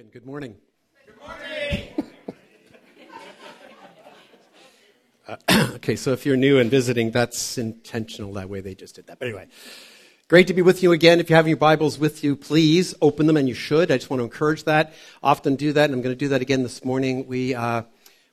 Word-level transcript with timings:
Again, 0.00 0.12
good 0.12 0.24
morning. 0.24 0.56
Good 1.04 1.16
morning. 1.20 2.12
uh, 5.28 5.72
okay, 5.74 5.94
so 5.94 6.12
if 6.12 6.24
you're 6.24 6.38
new 6.38 6.58
and 6.58 6.70
visiting, 6.70 7.10
that's 7.10 7.58
intentional 7.58 8.32
that 8.32 8.48
way 8.48 8.62
they 8.62 8.74
just 8.74 8.94
did 8.94 9.08
that. 9.08 9.18
But 9.18 9.28
anyway, 9.28 9.48
great 10.26 10.46
to 10.46 10.54
be 10.54 10.62
with 10.62 10.82
you 10.82 10.92
again. 10.92 11.20
If 11.20 11.28
you 11.28 11.36
have 11.36 11.46
your 11.46 11.58
Bibles 11.58 11.98
with 11.98 12.24
you, 12.24 12.34
please 12.34 12.94
open 13.02 13.26
them, 13.26 13.36
and 13.36 13.46
you 13.46 13.52
should. 13.52 13.90
I 13.90 13.98
just 13.98 14.08
want 14.08 14.20
to 14.20 14.24
encourage 14.24 14.64
that. 14.64 14.94
Often 15.22 15.56
do 15.56 15.74
that, 15.74 15.84
and 15.84 15.92
I'm 15.92 16.00
going 16.00 16.14
to 16.14 16.18
do 16.18 16.28
that 16.28 16.40
again 16.40 16.62
this 16.62 16.82
morning. 16.82 17.26
We, 17.26 17.54
uh, 17.54 17.82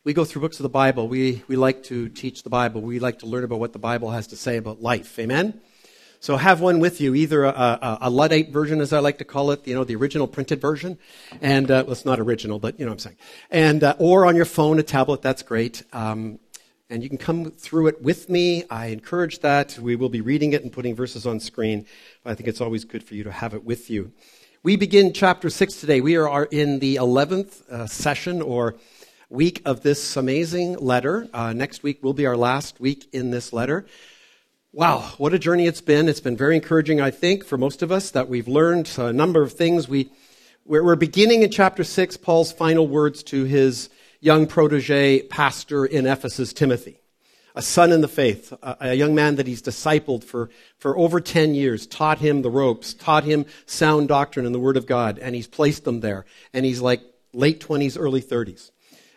we 0.06 0.14
go 0.14 0.24
through 0.24 0.44
books 0.44 0.60
of 0.60 0.64
the 0.64 0.70
Bible. 0.70 1.10
We, 1.10 1.44
we 1.50 1.58
like 1.58 1.84
to 1.86 2.08
teach 2.08 2.44
the 2.44 2.50
Bible. 2.50 2.80
We 2.80 3.00
like 3.00 3.20
to 3.20 3.26
learn 3.26 3.44
about 3.44 3.60
what 3.60 3.74
the 3.74 3.80
Bible 3.80 4.12
has 4.12 4.28
to 4.28 4.38
say 4.38 4.56
about 4.56 4.82
life. 4.82 5.20
Amen? 5.20 5.60
So 6.20 6.36
have 6.36 6.62
one 6.62 6.80
with 6.80 7.00
you, 7.00 7.14
either 7.14 7.46
a, 7.46 7.50
a, 7.50 7.98
a, 8.02 8.10
Luddite 8.10 8.50
version, 8.50 8.82
as 8.82 8.92
I 8.92 9.00
like 9.00 9.20
to 9.20 9.24
call 9.24 9.52
it, 9.52 9.68
you 9.68 9.76
know, 9.76 9.84
the 9.84 9.96
original 9.96 10.28
printed 10.28 10.60
version, 10.60 10.98
and 11.42 11.70
uh, 11.70 11.84
well, 11.86 11.92
it's 11.92 12.06
not 12.06 12.20
original, 12.20 12.58
but 12.58 12.80
you 12.80 12.86
know 12.86 12.92
what 12.92 12.96
I'm 12.96 13.00
saying, 13.00 13.18
and 13.52 13.84
uh, 13.84 13.96
or 14.00 14.26
on 14.26 14.36
your 14.36 14.46
phone, 14.46 14.80
a 14.80 14.84
tablet. 14.84 15.22
That's 15.22 15.44
great, 15.44 15.84
um, 15.94 16.40
and 16.90 17.04
you 17.04 17.10
can 17.10 17.20
come 17.20 17.52
through 17.52 17.88
it 17.88 18.02
with 18.02 18.30
me. 18.30 18.64
I 18.70 18.88
encourage 18.88 19.40
that. 19.40 19.78
We 19.78 19.96
will 19.96 20.10
be 20.10 20.22
reading 20.22 20.54
it 20.54 20.64
and 20.64 20.74
putting 20.74 20.96
verses 20.96 21.28
on 21.28 21.40
screen. 21.40 21.86
I 22.26 22.34
think 22.34 22.50
it's 22.50 22.62
always 22.62 22.84
good 22.84 23.04
for 23.04 23.14
you 23.14 23.24
to 23.24 23.32
have 23.32 23.54
it 23.54 23.64
with 23.64 23.92
you. 23.92 24.12
We 24.64 24.76
begin 24.76 25.14
chapter 25.14 25.52
six 25.52 25.80
today. 25.80 26.02
We 26.02 26.18
are 26.18 26.46
in 26.46 26.80
the 26.80 26.96
eleventh 26.96 27.70
uh, 27.70 27.86
session 27.86 28.42
or 28.42 28.76
week 29.30 29.62
of 29.66 29.84
this 29.84 30.18
amazing 30.18 30.78
letter. 30.78 31.28
Uh, 31.32 31.54
next 31.54 31.84
week 31.84 32.04
will 32.04 32.14
be 32.14 32.26
our 32.26 32.38
last 32.38 32.80
week 32.80 33.08
in 33.12 33.30
this 33.30 33.54
letter. 33.54 33.86
Wow, 34.78 35.12
what 35.18 35.34
a 35.34 35.40
journey 35.40 35.66
it's 35.66 35.82
been. 35.82 36.08
It's 36.08 36.20
been 36.20 36.38
very 36.38 36.54
encouraging, 36.54 37.02
I 37.02 37.10
think, 37.10 37.44
for 37.44 37.58
most 37.58 37.82
of 37.82 37.92
us 37.92 38.12
that 38.12 38.30
we've 38.30 38.48
learned 38.48 38.94
a 39.00 39.12
number 39.12 39.42
of 39.42 39.54
things. 39.54 39.90
We, 39.90 40.12
we're 40.68 40.96
beginning 40.96 41.42
in 41.42 41.50
chapter 41.50 41.84
6, 41.84 42.18
Paul's 42.18 42.52
final 42.52 42.88
words 42.88 43.24
to 43.24 43.46
his 43.46 43.90
young 44.20 44.46
protege 44.46 45.24
pastor 45.24 45.84
in 45.84 46.06
Ephesus, 46.06 46.54
Timothy, 46.54 47.02
a 47.56 47.62
son 47.64 47.92
in 47.92 48.02
the 48.02 48.08
faith, 48.08 48.54
a, 48.62 48.94
young 48.94 49.16
man 49.16 49.38
that 49.38 49.48
he's 49.48 49.64
discipled 49.64 50.24
for, 50.24 50.52
for 50.78 50.96
over 50.96 51.20
10 51.20 51.56
years, 51.56 51.88
taught 51.88 52.20
him 52.20 52.44
the 52.44 52.52
ropes, 52.52 52.94
taught 52.94 53.24
him 53.24 53.48
sound 53.66 54.10
doctrine 54.10 54.46
and 54.46 54.54
the 54.54 54.60
Word 54.60 54.78
of 54.78 54.86
God, 54.86 55.18
and 55.18 55.34
he's 55.34 55.48
placed 55.48 55.86
them 55.86 56.02
there. 56.02 56.24
And 56.54 56.66
he's 56.66 56.82
like 56.82 57.02
late 57.34 57.60
20s, 57.62 57.98
early 58.00 58.22
30s. 58.22 58.70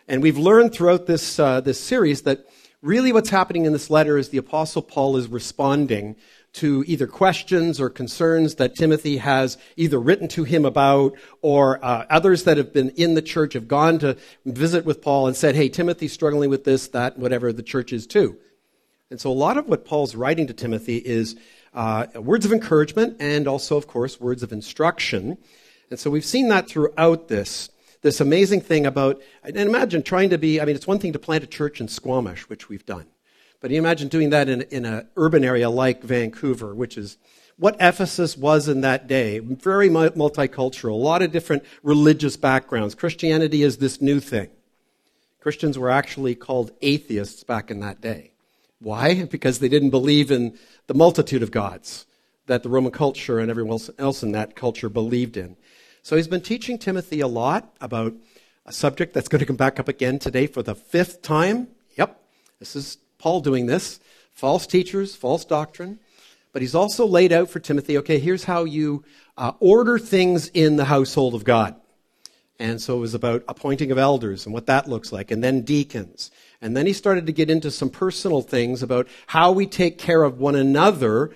And 0.07 0.23
we've 0.23 0.39
learned 0.39 0.73
throughout 0.73 1.05
this, 1.05 1.37
uh, 1.37 1.61
this 1.61 1.79
series 1.79 2.23
that 2.23 2.47
Really, 2.83 3.13
what's 3.13 3.29
happening 3.29 3.65
in 3.65 3.73
this 3.73 3.91
letter 3.91 4.17
is 4.17 4.29
the 4.29 4.39
Apostle 4.39 4.81
Paul 4.81 5.15
is 5.15 5.27
responding 5.27 6.15
to 6.53 6.83
either 6.87 7.05
questions 7.05 7.79
or 7.79 7.91
concerns 7.91 8.55
that 8.55 8.75
Timothy 8.75 9.17
has 9.17 9.59
either 9.77 9.99
written 9.99 10.27
to 10.29 10.45
him 10.45 10.65
about, 10.65 11.13
or 11.43 11.83
uh, 11.85 12.07
others 12.09 12.43
that 12.45 12.57
have 12.57 12.73
been 12.73 12.89
in 12.91 13.13
the 13.13 13.21
church 13.21 13.53
have 13.53 13.67
gone 13.67 13.99
to 13.99 14.17
visit 14.47 14.83
with 14.83 14.99
Paul 14.99 15.27
and 15.27 15.35
said, 15.35 15.53
Hey, 15.53 15.69
Timothy's 15.69 16.11
struggling 16.11 16.49
with 16.49 16.63
this, 16.63 16.87
that, 16.87 17.19
whatever 17.19 17.53
the 17.53 17.61
church 17.61 17.93
is 17.93 18.07
too. 18.07 18.35
And 19.11 19.21
so 19.21 19.29
a 19.29 19.33
lot 19.33 19.57
of 19.57 19.67
what 19.67 19.85
Paul's 19.85 20.15
writing 20.15 20.47
to 20.47 20.53
Timothy 20.53 20.97
is 20.97 21.35
uh, 21.75 22.07
words 22.15 22.45
of 22.45 22.51
encouragement 22.51 23.17
and 23.19 23.47
also, 23.47 23.77
of 23.77 23.85
course, 23.85 24.19
words 24.19 24.41
of 24.41 24.51
instruction. 24.51 25.37
And 25.91 25.99
so 25.99 26.09
we've 26.09 26.25
seen 26.25 26.47
that 26.47 26.67
throughout 26.67 27.27
this 27.27 27.69
this 28.01 28.19
amazing 28.19 28.61
thing 28.61 28.85
about, 28.85 29.21
and 29.43 29.57
imagine 29.57 30.03
trying 30.03 30.31
to 30.31 30.37
be, 30.37 30.59
I 30.59 30.65
mean, 30.65 30.75
it's 30.75 30.87
one 30.87 30.99
thing 30.99 31.13
to 31.13 31.19
plant 31.19 31.43
a 31.43 31.47
church 31.47 31.79
in 31.79 31.87
Squamish, 31.87 32.49
which 32.49 32.67
we've 32.67 32.85
done. 32.85 33.05
But 33.59 33.69
you 33.69 33.77
imagine 33.77 34.07
doing 34.07 34.31
that 34.31 34.49
in, 34.49 34.63
in 34.63 34.85
an 34.85 35.07
urban 35.15 35.43
area 35.43 35.69
like 35.69 36.01
Vancouver, 36.01 36.73
which 36.73 36.97
is 36.97 37.17
what 37.57 37.75
Ephesus 37.79 38.35
was 38.35 38.67
in 38.67 38.81
that 38.81 39.07
day. 39.07 39.37
Very 39.37 39.87
multicultural, 39.87 40.93
a 40.93 40.95
lot 40.95 41.21
of 41.21 41.31
different 41.31 41.63
religious 41.83 42.37
backgrounds. 42.37 42.95
Christianity 42.95 43.61
is 43.61 43.77
this 43.77 44.01
new 44.01 44.19
thing. 44.19 44.49
Christians 45.39 45.77
were 45.77 45.91
actually 45.91 46.33
called 46.33 46.71
atheists 46.81 47.43
back 47.43 47.69
in 47.69 47.79
that 47.81 48.01
day. 48.01 48.31
Why? 48.79 49.23
Because 49.31 49.59
they 49.59 49.69
didn't 49.69 49.91
believe 49.91 50.31
in 50.31 50.57
the 50.87 50.95
multitude 50.95 51.43
of 51.43 51.51
gods 51.51 52.07
that 52.47 52.63
the 52.63 52.69
Roman 52.69 52.91
culture 52.91 53.39
and 53.39 53.49
everyone 53.49 53.79
else 53.99 54.23
in 54.23 54.31
that 54.31 54.55
culture 54.55 54.89
believed 54.89 55.37
in. 55.37 55.55
So 56.03 56.15
he's 56.15 56.27
been 56.27 56.41
teaching 56.41 56.79
Timothy 56.79 57.19
a 57.19 57.27
lot 57.27 57.75
about 57.79 58.13
a 58.65 58.73
subject 58.73 59.13
that's 59.13 59.27
going 59.27 59.39
to 59.39 59.45
come 59.45 59.55
back 59.55 59.79
up 59.79 59.87
again 59.87 60.17
today 60.17 60.47
for 60.47 60.63
the 60.63 60.73
fifth 60.73 61.21
time. 61.21 61.67
Yep, 61.95 62.19
this 62.59 62.75
is 62.75 62.97
Paul 63.19 63.41
doing 63.41 63.67
this. 63.67 63.99
False 64.33 64.65
teachers, 64.65 65.15
false 65.15 65.45
doctrine. 65.45 65.99
But 66.53 66.63
he's 66.63 66.75
also 66.75 67.05
laid 67.05 67.31
out 67.31 67.49
for 67.49 67.59
Timothy 67.59 67.97
okay, 67.99 68.19
here's 68.19 68.45
how 68.45 68.63
you 68.63 69.03
uh, 69.37 69.53
order 69.59 69.99
things 69.99 70.47
in 70.47 70.75
the 70.75 70.85
household 70.85 71.35
of 71.35 71.43
God. 71.43 71.75
And 72.59 72.81
so 72.81 72.97
it 72.97 72.99
was 72.99 73.13
about 73.13 73.43
appointing 73.47 73.91
of 73.91 73.97
elders 73.97 74.45
and 74.45 74.53
what 74.53 74.67
that 74.67 74.87
looks 74.87 75.11
like, 75.11 75.31
and 75.31 75.43
then 75.43 75.61
deacons. 75.61 76.29
And 76.61 76.75
then 76.75 76.85
he 76.85 76.93
started 76.93 77.25
to 77.27 77.31
get 77.31 77.49
into 77.49 77.71
some 77.71 77.89
personal 77.89 78.41
things 78.41 78.83
about 78.83 79.07
how 79.27 79.51
we 79.51 79.65
take 79.65 79.97
care 79.97 80.23
of 80.23 80.39
one 80.39 80.55
another 80.55 81.31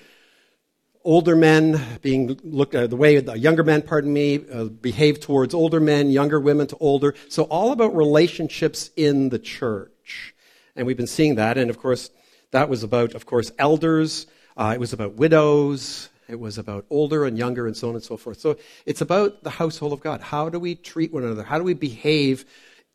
older 1.05 1.35
men 1.35 1.81
being 2.01 2.37
looked 2.43 2.75
at, 2.75 2.89
the 2.89 2.95
way 2.95 3.19
the 3.19 3.37
younger 3.37 3.63
men, 3.63 3.83
pardon 3.83 4.11
me, 4.11 4.43
uh, 4.51 4.65
behave 4.65 5.19
towards 5.19 5.53
older 5.53 5.79
men, 5.79 6.09
younger 6.09 6.39
women 6.39 6.67
to 6.67 6.77
older. 6.77 7.13
So 7.29 7.43
all 7.43 7.71
about 7.71 7.95
relationships 7.95 8.89
in 8.97 9.29
the 9.29 9.39
church. 9.39 10.33
And 10.75 10.85
we've 10.85 10.97
been 10.97 11.07
seeing 11.07 11.35
that. 11.35 11.57
And 11.57 11.69
of 11.69 11.77
course, 11.77 12.09
that 12.51 12.67
was 12.67 12.83
about, 12.83 13.13
of 13.13 13.25
course, 13.25 13.51
elders. 13.57 14.27
Uh, 14.57 14.71
it 14.73 14.79
was 14.79 14.91
about 14.91 15.13
widows. 15.13 16.09
It 16.27 16.39
was 16.39 16.57
about 16.57 16.85
older 16.89 17.25
and 17.25 17.37
younger 17.37 17.67
and 17.67 17.77
so 17.77 17.89
on 17.89 17.95
and 17.95 18.03
so 18.03 18.17
forth. 18.17 18.39
So 18.39 18.57
it's 18.85 19.01
about 19.01 19.43
the 19.43 19.51
household 19.51 19.93
of 19.93 20.01
God. 20.01 20.21
How 20.21 20.49
do 20.49 20.59
we 20.59 20.75
treat 20.75 21.13
one 21.13 21.23
another? 21.23 21.43
How 21.43 21.59
do 21.59 21.63
we 21.63 21.75
behave 21.75 22.45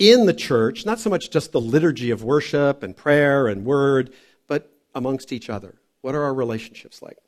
in 0.00 0.27
the 0.27 0.34
church? 0.34 0.84
Not 0.84 0.98
so 0.98 1.10
much 1.10 1.31
just 1.31 1.53
the 1.53 1.60
liturgy 1.60 2.10
of 2.10 2.25
worship 2.25 2.82
and 2.82 2.97
prayer 2.97 3.47
and 3.47 3.65
word, 3.65 4.12
but 4.48 4.72
amongst 4.97 5.32
each 5.32 5.48
other. 5.48 5.77
What 6.00 6.16
are 6.16 6.25
our 6.25 6.34
relationships 6.34 7.03
like? 7.03 7.19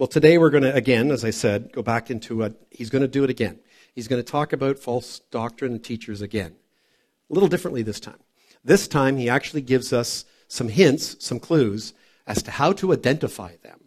Well, 0.00 0.06
today 0.06 0.38
we're 0.38 0.48
going 0.48 0.62
to, 0.62 0.74
again, 0.74 1.10
as 1.10 1.26
I 1.26 1.30
said, 1.30 1.72
go 1.72 1.82
back 1.82 2.10
into 2.10 2.42
a, 2.42 2.52
he's 2.70 2.88
going 2.88 3.02
to 3.02 3.06
do 3.06 3.22
it 3.22 3.28
again. 3.28 3.58
He's 3.94 4.08
going 4.08 4.18
to 4.18 4.26
talk 4.26 4.54
about 4.54 4.78
false 4.78 5.18
doctrine 5.30 5.72
and 5.72 5.84
teachers 5.84 6.22
again. 6.22 6.56
A 7.28 7.34
little 7.34 7.50
differently 7.50 7.82
this 7.82 8.00
time. 8.00 8.16
This 8.64 8.88
time, 8.88 9.18
he 9.18 9.28
actually 9.28 9.60
gives 9.60 9.92
us 9.92 10.24
some 10.48 10.68
hints, 10.68 11.22
some 11.22 11.38
clues 11.38 11.92
as 12.26 12.42
to 12.44 12.50
how 12.50 12.72
to 12.72 12.94
identify 12.94 13.56
them, 13.62 13.78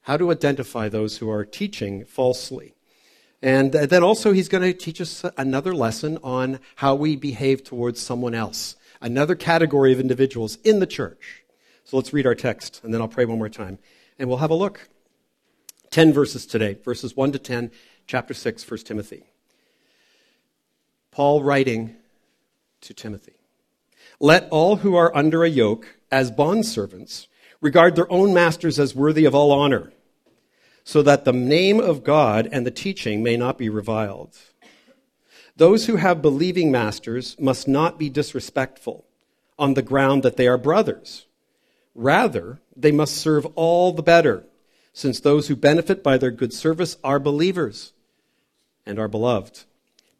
how 0.00 0.16
to 0.16 0.32
identify 0.32 0.88
those 0.88 1.18
who 1.18 1.30
are 1.30 1.44
teaching 1.44 2.04
falsely. 2.04 2.74
And 3.40 3.70
then 3.70 4.02
also, 4.02 4.32
he's 4.32 4.48
going 4.48 4.64
to 4.64 4.72
teach 4.76 5.00
us 5.00 5.24
another 5.36 5.72
lesson 5.72 6.18
on 6.24 6.58
how 6.74 6.96
we 6.96 7.14
behave 7.14 7.62
towards 7.62 8.00
someone 8.00 8.34
else, 8.34 8.74
another 9.00 9.36
category 9.36 9.92
of 9.92 10.00
individuals 10.00 10.58
in 10.64 10.80
the 10.80 10.84
church. 10.84 11.44
So 11.84 11.96
let's 11.96 12.12
read 12.12 12.26
our 12.26 12.34
text, 12.34 12.80
and 12.82 12.92
then 12.92 13.00
I'll 13.00 13.06
pray 13.06 13.24
one 13.24 13.38
more 13.38 13.48
time, 13.48 13.78
and 14.18 14.28
we'll 14.28 14.38
have 14.38 14.50
a 14.50 14.56
look. 14.56 14.88
10 15.90 16.12
verses 16.12 16.46
today, 16.46 16.74
verses 16.84 17.16
1 17.16 17.32
to 17.32 17.38
10, 17.38 17.70
chapter 18.06 18.34
6, 18.34 18.70
1 18.70 18.78
Timothy. 18.80 19.24
Paul 21.10 21.42
writing 21.42 21.96
to 22.82 22.94
Timothy 22.94 23.34
Let 24.20 24.48
all 24.50 24.76
who 24.76 24.94
are 24.94 25.14
under 25.16 25.44
a 25.44 25.48
yoke 25.48 25.98
as 26.10 26.30
bondservants 26.30 27.26
regard 27.60 27.96
their 27.96 28.10
own 28.12 28.32
masters 28.32 28.78
as 28.78 28.94
worthy 28.94 29.24
of 29.24 29.34
all 29.34 29.50
honor, 29.50 29.92
so 30.84 31.02
that 31.02 31.24
the 31.24 31.32
name 31.32 31.80
of 31.80 32.04
God 32.04 32.48
and 32.52 32.66
the 32.66 32.70
teaching 32.70 33.22
may 33.22 33.36
not 33.36 33.58
be 33.58 33.68
reviled. 33.68 34.36
Those 35.56 35.86
who 35.86 35.96
have 35.96 36.22
believing 36.22 36.70
masters 36.70 37.34
must 37.40 37.66
not 37.66 37.98
be 37.98 38.08
disrespectful 38.08 39.04
on 39.58 39.74
the 39.74 39.82
ground 39.82 40.22
that 40.22 40.36
they 40.36 40.46
are 40.46 40.56
brothers. 40.56 41.26
Rather, 41.94 42.60
they 42.76 42.92
must 42.92 43.16
serve 43.16 43.44
all 43.56 43.92
the 43.92 44.02
better 44.02 44.44
since 44.92 45.20
those 45.20 45.48
who 45.48 45.56
benefit 45.56 46.02
by 46.02 46.18
their 46.18 46.30
good 46.30 46.52
service 46.52 46.96
are 47.04 47.18
believers 47.18 47.92
and 48.84 48.98
are 48.98 49.08
beloved. 49.08 49.64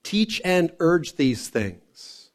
Teach 0.03 0.41
and 0.45 0.73
urge 0.79 1.17
these 1.17 1.49
things. 1.49 2.31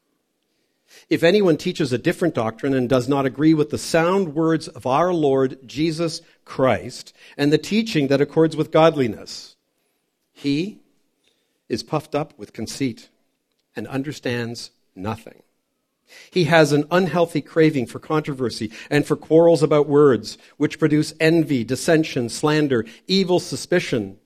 If 1.10 1.22
anyone 1.22 1.56
teaches 1.56 1.92
a 1.92 1.98
different 1.98 2.34
doctrine 2.34 2.74
and 2.74 2.88
does 2.88 3.08
not 3.08 3.26
agree 3.26 3.54
with 3.54 3.70
the 3.70 3.78
sound 3.78 4.34
words 4.34 4.68
of 4.68 4.86
our 4.86 5.12
Lord 5.12 5.58
Jesus 5.66 6.22
Christ 6.44 7.12
and 7.36 7.52
the 7.52 7.58
teaching 7.58 8.08
that 8.08 8.20
accords 8.20 8.56
with 8.56 8.70
godliness, 8.70 9.56
he 10.32 10.80
is 11.68 11.82
puffed 11.82 12.14
up 12.14 12.36
with 12.38 12.52
conceit 12.52 13.10
and 13.76 13.86
understands 13.86 14.70
nothing. 14.94 15.42
He 16.30 16.44
has 16.44 16.72
an 16.72 16.84
unhealthy 16.90 17.40
craving 17.40 17.86
for 17.86 17.98
controversy 17.98 18.70
and 18.90 19.06
for 19.06 19.16
quarrels 19.16 19.62
about 19.62 19.88
words, 19.88 20.38
which 20.56 20.78
produce 20.78 21.14
envy, 21.20 21.64
dissension, 21.64 22.28
slander, 22.28 22.84
evil 23.06 23.40
suspicion, 23.40 24.18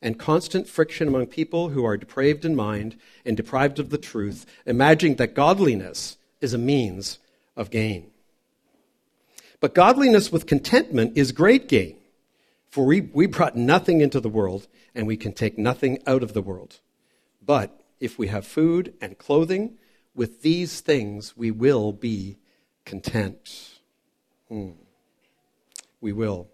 and 0.00 0.18
constant 0.18 0.68
friction 0.68 1.08
among 1.08 1.26
people 1.26 1.70
who 1.70 1.84
are 1.84 1.96
depraved 1.96 2.44
in 2.44 2.54
mind 2.54 2.96
and 3.24 3.36
deprived 3.36 3.78
of 3.78 3.90
the 3.90 3.98
truth, 3.98 4.44
imagining 4.66 5.16
that 5.16 5.34
godliness 5.34 6.18
is 6.40 6.52
a 6.52 6.58
means 6.58 7.18
of 7.56 7.70
gain. 7.70 8.10
But 9.60 9.74
godliness 9.74 10.30
with 10.30 10.46
contentment 10.46 11.16
is 11.16 11.32
great 11.32 11.68
gain, 11.68 11.96
for 12.68 12.84
we, 12.84 13.00
we 13.00 13.26
brought 13.26 13.56
nothing 13.56 14.02
into 14.02 14.20
the 14.20 14.28
world, 14.28 14.66
and 14.94 15.06
we 15.06 15.16
can 15.16 15.32
take 15.32 15.56
nothing 15.56 16.02
out 16.06 16.22
of 16.22 16.34
the 16.34 16.42
world. 16.42 16.80
But 17.40 17.80
if 17.98 18.18
we 18.18 18.26
have 18.28 18.46
food 18.46 18.92
and 19.00 19.16
clothing, 19.16 19.78
with 20.14 20.42
these 20.42 20.80
things 20.80 21.36
we 21.36 21.50
will 21.50 21.92
be 21.92 22.38
content. 22.84 23.80
Hmm. 24.48 24.70
We 26.00 26.12
will. 26.12 26.48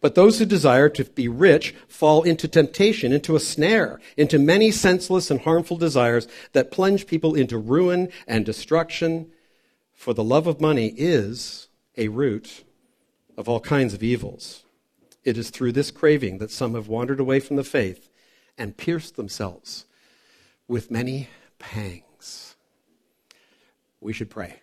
But 0.00 0.14
those 0.14 0.38
who 0.38 0.44
desire 0.44 0.88
to 0.90 1.04
be 1.04 1.28
rich 1.28 1.74
fall 1.88 2.22
into 2.22 2.46
temptation, 2.46 3.12
into 3.12 3.34
a 3.34 3.40
snare, 3.40 3.98
into 4.16 4.38
many 4.38 4.70
senseless 4.70 5.30
and 5.30 5.40
harmful 5.40 5.76
desires 5.76 6.28
that 6.52 6.70
plunge 6.70 7.06
people 7.06 7.34
into 7.34 7.58
ruin 7.58 8.10
and 8.26 8.44
destruction. 8.44 9.30
For 9.94 10.12
the 10.12 10.24
love 10.24 10.46
of 10.46 10.60
money 10.60 10.92
is 10.96 11.68
a 11.96 12.08
root 12.08 12.64
of 13.36 13.48
all 13.48 13.60
kinds 13.60 13.94
of 13.94 14.02
evils. 14.02 14.64
It 15.24 15.36
is 15.36 15.50
through 15.50 15.72
this 15.72 15.90
craving 15.90 16.38
that 16.38 16.50
some 16.50 16.74
have 16.74 16.88
wandered 16.88 17.20
away 17.20 17.40
from 17.40 17.56
the 17.56 17.64
faith 17.64 18.08
and 18.56 18.76
pierced 18.76 19.16
themselves 19.16 19.86
with 20.68 20.90
many 20.90 21.28
pangs. 21.58 22.04
We 24.02 24.14
should 24.14 24.30
pray. 24.30 24.62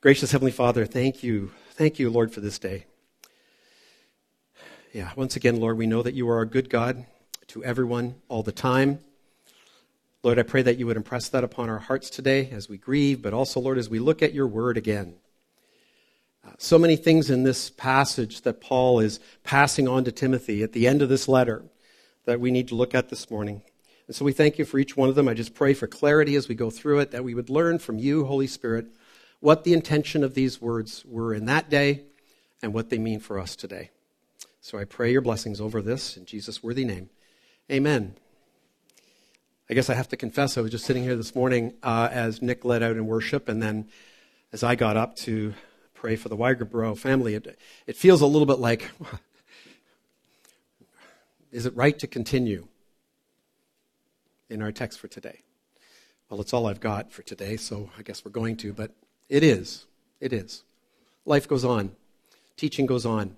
Gracious 0.00 0.32
Heavenly 0.32 0.50
Father, 0.50 0.86
thank 0.86 1.22
you. 1.22 1.52
Thank 1.72 1.98
you, 1.98 2.08
Lord, 2.08 2.32
for 2.32 2.40
this 2.40 2.58
day. 2.58 2.86
Yeah, 4.94 5.10
once 5.14 5.36
again, 5.36 5.60
Lord, 5.60 5.76
we 5.76 5.86
know 5.86 6.02
that 6.02 6.14
you 6.14 6.26
are 6.30 6.40
a 6.40 6.46
good 6.46 6.70
God 6.70 7.04
to 7.48 7.62
everyone 7.62 8.14
all 8.28 8.42
the 8.42 8.50
time. 8.50 9.00
Lord, 10.22 10.38
I 10.38 10.42
pray 10.42 10.62
that 10.62 10.78
you 10.78 10.86
would 10.86 10.96
impress 10.96 11.28
that 11.28 11.44
upon 11.44 11.68
our 11.68 11.80
hearts 11.80 12.08
today 12.08 12.48
as 12.50 12.66
we 12.66 12.78
grieve, 12.78 13.20
but 13.20 13.34
also, 13.34 13.60
Lord, 13.60 13.76
as 13.76 13.90
we 13.90 13.98
look 13.98 14.22
at 14.22 14.32
your 14.32 14.46
word 14.46 14.78
again. 14.78 15.16
Uh, 16.46 16.52
so 16.56 16.78
many 16.78 16.96
things 16.96 17.28
in 17.28 17.42
this 17.42 17.68
passage 17.68 18.40
that 18.40 18.62
Paul 18.62 19.00
is 19.00 19.20
passing 19.44 19.86
on 19.86 20.04
to 20.04 20.12
Timothy 20.12 20.62
at 20.62 20.72
the 20.72 20.86
end 20.86 21.02
of 21.02 21.10
this 21.10 21.28
letter 21.28 21.62
that 22.24 22.40
we 22.40 22.50
need 22.50 22.68
to 22.68 22.74
look 22.74 22.94
at 22.94 23.10
this 23.10 23.30
morning. 23.30 23.60
And 24.12 24.16
so 24.18 24.26
we 24.26 24.34
thank 24.34 24.58
you 24.58 24.66
for 24.66 24.78
each 24.78 24.94
one 24.94 25.08
of 25.08 25.14
them. 25.14 25.26
I 25.26 25.32
just 25.32 25.54
pray 25.54 25.72
for 25.72 25.86
clarity 25.86 26.36
as 26.36 26.46
we 26.46 26.54
go 26.54 26.68
through 26.68 26.98
it, 26.98 27.12
that 27.12 27.24
we 27.24 27.34
would 27.34 27.48
learn 27.48 27.78
from 27.78 27.98
you, 27.98 28.26
Holy 28.26 28.46
Spirit, 28.46 28.88
what 29.40 29.64
the 29.64 29.72
intention 29.72 30.22
of 30.22 30.34
these 30.34 30.60
words 30.60 31.02
were 31.08 31.32
in 31.32 31.46
that 31.46 31.70
day 31.70 32.02
and 32.60 32.74
what 32.74 32.90
they 32.90 32.98
mean 32.98 33.20
for 33.20 33.38
us 33.38 33.56
today. 33.56 33.88
So 34.60 34.76
I 34.76 34.84
pray 34.84 35.10
your 35.10 35.22
blessings 35.22 35.62
over 35.62 35.80
this 35.80 36.18
in 36.18 36.26
Jesus' 36.26 36.62
worthy 36.62 36.84
name. 36.84 37.08
Amen. 37.70 38.14
I 39.70 39.72
guess 39.72 39.88
I 39.88 39.94
have 39.94 40.08
to 40.08 40.16
confess, 40.18 40.58
I 40.58 40.60
was 40.60 40.72
just 40.72 40.84
sitting 40.84 41.04
here 41.04 41.16
this 41.16 41.34
morning 41.34 41.72
uh, 41.82 42.10
as 42.12 42.42
Nick 42.42 42.66
led 42.66 42.82
out 42.82 42.96
in 42.96 43.06
worship, 43.06 43.48
and 43.48 43.62
then 43.62 43.88
as 44.52 44.62
I 44.62 44.74
got 44.74 44.98
up 44.98 45.16
to 45.20 45.54
pray 45.94 46.16
for 46.16 46.28
the 46.28 46.36
Weigerborough 46.36 46.98
family, 46.98 47.34
it, 47.34 47.58
it 47.86 47.96
feels 47.96 48.20
a 48.20 48.26
little 48.26 48.44
bit 48.44 48.58
like 48.58 48.90
is 51.50 51.64
it 51.64 51.74
right 51.74 51.98
to 51.98 52.06
continue 52.06 52.68
in 54.52 54.62
our 54.62 54.72
text 54.72 55.00
for 55.00 55.08
today? 55.08 55.40
Well, 56.28 56.40
it's 56.40 56.52
all 56.52 56.66
I've 56.66 56.80
got 56.80 57.12
for 57.12 57.22
today, 57.22 57.56
so 57.56 57.90
I 57.98 58.02
guess 58.02 58.24
we're 58.24 58.30
going 58.30 58.56
to, 58.58 58.72
but 58.72 58.92
it 59.28 59.42
is. 59.42 59.86
It 60.20 60.32
is. 60.32 60.62
Life 61.24 61.48
goes 61.48 61.64
on, 61.64 61.92
teaching 62.56 62.86
goes 62.86 63.04
on 63.04 63.36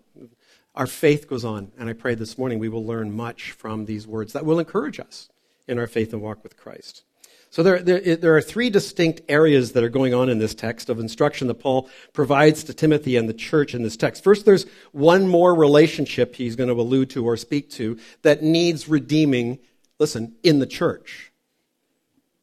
our 0.75 0.87
faith 0.87 1.29
goes 1.29 1.45
on. 1.45 1.73
And 1.79 1.89
I 1.89 1.93
pray 1.93 2.15
this 2.15 2.37
morning 2.37 2.59
we 2.59 2.69
will 2.69 2.85
learn 2.85 3.13
much 3.13 3.53
from 3.53 3.85
these 3.85 4.07
words 4.07 4.33
that 4.33 4.45
will 4.45 4.59
encourage 4.59 4.99
us 4.99 5.29
in 5.69 5.79
our 5.79 5.87
faith 5.87 6.13
and 6.13 6.21
walk 6.21 6.43
with 6.43 6.57
Christ. 6.57 7.05
So 7.51 7.63
there, 7.63 7.81
there, 7.81 8.17
there, 8.17 8.37
are 8.37 8.43
three 8.43 8.69
distinct 8.69 9.21
areas 9.29 9.73
that 9.73 9.85
are 9.85 9.89
going 9.89 10.13
on 10.13 10.29
in 10.29 10.39
this 10.39 10.57
text 10.57 10.91
of 10.91 10.99
instruction 10.99 11.47
that 11.47 11.61
Paul 11.61 11.89
provides 12.13 12.65
to 12.65 12.75
Timothy 12.75 13.17
and 13.17 13.29
the 13.29 13.35
church 13.35 13.77
in 13.77 13.85
this 13.85 13.97
text. 13.97 14.25
First, 14.25 14.45
there's 14.45 14.67
one 14.91 15.29
more 15.29 15.55
relationship 15.55 16.35
he's 16.35 16.57
going 16.57 16.69
to 16.69 16.75
allude 16.75 17.11
to 17.11 17.25
or 17.25 17.37
speak 17.37 17.71
to 17.71 17.97
that 18.23 18.43
needs 18.43 18.89
redeeming, 18.89 19.61
listen, 20.05 20.35
in 20.43 20.59
the 20.59 20.67
church. 20.67 21.33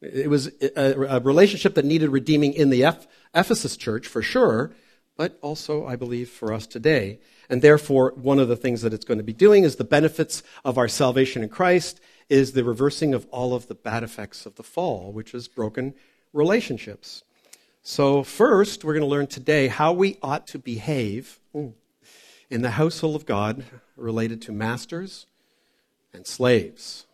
It 0.02 0.32
was 0.32 0.48
a, 0.76 1.18
a 1.18 1.20
relationship 1.20 1.76
that 1.76 1.86
needed 1.86 2.10
redeeming 2.10 2.54
in 2.54 2.72
the 2.72 2.92
Ephesus 3.36 3.78
church 3.78 4.08
for 4.08 4.24
sure, 4.24 4.72
but 5.16 5.38
also, 5.44 5.86
I 5.86 5.96
believe, 5.96 6.28
for 6.28 6.52
us 6.52 6.66
today. 6.66 7.20
And 7.52 7.62
therefore, 7.62 8.14
one 8.16 8.40
of 8.40 8.48
the 8.48 8.56
things 8.56 8.82
that 8.82 8.96
it's 8.96 9.06
going 9.06 9.20
to 9.20 9.24
be 9.24 9.32
doing 9.32 9.64
is 9.64 9.76
the 9.76 9.84
benefits 9.84 10.42
of 10.66 10.80
our 10.80 10.88
salvation 10.88 11.44
in 11.44 11.50
Christ 11.50 12.02
is 12.30 12.54
the 12.54 12.64
reversing 12.64 13.14
of 13.14 13.28
all 13.30 13.54
of 13.54 13.68
the 13.68 13.76
bad 13.76 14.02
effects 14.02 14.48
of 14.48 14.56
the 14.56 14.64
fall, 14.64 15.12
which 15.12 15.36
is 15.36 15.48
broken 15.48 15.94
relationships. 16.34 17.22
So, 17.84 18.24
first, 18.24 18.84
we're 18.84 18.94
going 18.94 19.02
to 19.02 19.16
learn 19.16 19.28
today 19.28 19.68
how 19.68 19.94
we 19.94 20.18
ought 20.24 20.48
to 20.48 20.58
behave 20.58 21.40
in 21.54 22.62
the 22.64 22.72
household 22.72 23.16
of 23.16 23.28
God 23.28 23.66
related 23.96 24.42
to 24.44 24.52
masters 24.52 25.28
and 26.14 26.28
slaves. 26.28 27.06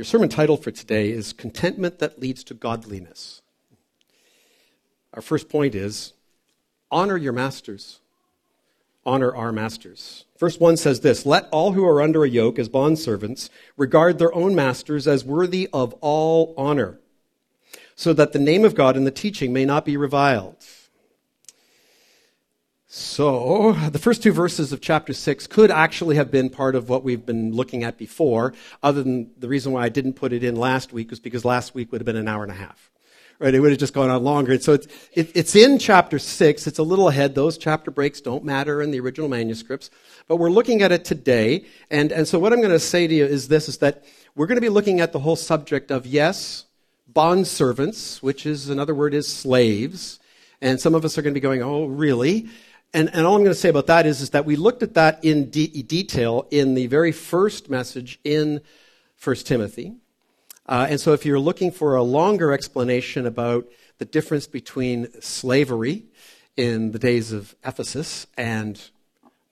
Your 0.00 0.06
sermon 0.06 0.30
title 0.30 0.56
for 0.56 0.70
today 0.70 1.10
is 1.10 1.34
Contentment 1.34 1.98
That 1.98 2.18
Leads 2.18 2.42
to 2.44 2.54
Godliness. 2.54 3.42
Our 5.12 5.20
first 5.20 5.50
point 5.50 5.74
is 5.74 6.14
honor 6.90 7.18
your 7.18 7.34
masters 7.34 8.00
honor 9.04 9.36
our 9.36 9.52
masters. 9.52 10.24
Verse 10.38 10.58
1 10.58 10.78
says 10.78 11.00
this 11.00 11.26
Let 11.26 11.50
all 11.50 11.72
who 11.72 11.84
are 11.84 12.00
under 12.00 12.24
a 12.24 12.30
yoke 12.30 12.58
as 12.58 12.70
bondservants 12.70 13.50
regard 13.76 14.18
their 14.18 14.34
own 14.34 14.54
masters 14.54 15.06
as 15.06 15.22
worthy 15.22 15.68
of 15.70 15.92
all 16.00 16.54
honor, 16.56 16.98
so 17.94 18.14
that 18.14 18.32
the 18.32 18.38
name 18.38 18.64
of 18.64 18.74
God 18.74 18.96
and 18.96 19.06
the 19.06 19.10
teaching 19.10 19.52
may 19.52 19.66
not 19.66 19.84
be 19.84 19.98
reviled. 19.98 20.64
So, 22.92 23.70
the 23.92 24.00
first 24.00 24.20
two 24.20 24.32
verses 24.32 24.72
of 24.72 24.80
chapter 24.80 25.12
6 25.12 25.46
could 25.46 25.70
actually 25.70 26.16
have 26.16 26.28
been 26.32 26.50
part 26.50 26.74
of 26.74 26.88
what 26.88 27.04
we've 27.04 27.24
been 27.24 27.52
looking 27.52 27.84
at 27.84 27.96
before, 27.96 28.52
other 28.82 29.04
than 29.04 29.30
the 29.38 29.46
reason 29.46 29.70
why 29.70 29.84
I 29.84 29.88
didn't 29.88 30.14
put 30.14 30.32
it 30.32 30.42
in 30.42 30.56
last 30.56 30.92
week 30.92 31.10
was 31.10 31.20
because 31.20 31.44
last 31.44 31.72
week 31.72 31.92
would 31.92 32.00
have 32.00 32.06
been 32.06 32.16
an 32.16 32.26
hour 32.26 32.42
and 32.42 32.50
a 32.50 32.56
half 32.56 32.90
right? 33.38 33.54
It 33.54 33.60
would 33.60 33.70
have 33.70 33.78
just 33.78 33.94
gone 33.94 34.10
on 34.10 34.22
longer. 34.22 34.52
And 34.52 34.62
so 34.62 34.74
it's, 34.74 34.86
it, 35.14 35.30
it's 35.34 35.56
in 35.56 35.78
chapter 35.78 36.18
six. 36.18 36.66
It's 36.66 36.78
a 36.78 36.82
little 36.82 37.08
ahead. 37.08 37.34
Those 37.34 37.56
chapter 37.56 37.90
breaks 37.90 38.20
don't 38.20 38.44
matter 38.44 38.82
in 38.82 38.90
the 38.90 39.00
original 39.00 39.30
manuscripts, 39.30 39.88
but 40.28 40.36
we're 40.36 40.50
looking 40.50 40.82
at 40.82 40.92
it 40.92 41.06
today. 41.06 41.64
And, 41.90 42.12
and 42.12 42.28
so 42.28 42.38
what 42.38 42.52
I'm 42.52 42.58
going 42.58 42.70
to 42.70 42.78
say 42.78 43.06
to 43.06 43.14
you 43.14 43.24
is 43.24 43.48
this, 43.48 43.66
is 43.66 43.78
that 43.78 44.04
we're 44.34 44.46
going 44.46 44.58
to 44.58 44.60
be 44.60 44.68
looking 44.68 45.00
at 45.00 45.12
the 45.12 45.20
whole 45.20 45.36
subject 45.36 45.90
of, 45.90 46.06
yes, 46.06 46.66
bond 47.08 47.46
servants, 47.46 48.22
which 48.22 48.44
is 48.44 48.68
another 48.68 48.94
word 48.94 49.14
is 49.14 49.26
slaves. 49.26 50.18
And 50.60 50.78
some 50.78 50.94
of 50.94 51.06
us 51.06 51.16
are 51.16 51.22
going 51.22 51.32
to 51.32 51.40
be 51.40 51.42
going, 51.42 51.62
oh, 51.62 51.86
really? 51.86 52.50
And, 52.92 53.08
and 53.14 53.24
all 53.24 53.36
I'm 53.36 53.42
going 53.42 53.54
to 53.54 53.60
say 53.60 53.68
about 53.68 53.86
that 53.86 54.04
is, 54.04 54.20
is 54.20 54.30
that 54.30 54.44
we 54.44 54.56
looked 54.56 54.82
at 54.82 54.94
that 54.94 55.24
in 55.24 55.50
de- 55.50 55.82
detail 55.82 56.46
in 56.50 56.74
the 56.74 56.86
very 56.88 57.12
first 57.12 57.70
message 57.70 58.18
in 58.24 58.60
1 59.22 59.36
Timothy. 59.36 59.94
Uh, 60.66 60.86
and 60.90 61.00
so, 61.00 61.12
if 61.12 61.24
you're 61.24 61.40
looking 61.40 61.70
for 61.70 61.94
a 61.94 62.02
longer 62.02 62.52
explanation 62.52 63.26
about 63.26 63.66
the 63.98 64.04
difference 64.04 64.46
between 64.46 65.08
slavery 65.20 66.04
in 66.56 66.92
the 66.92 66.98
days 66.98 67.32
of 67.32 67.54
Ephesus 67.64 68.26
and 68.36 68.90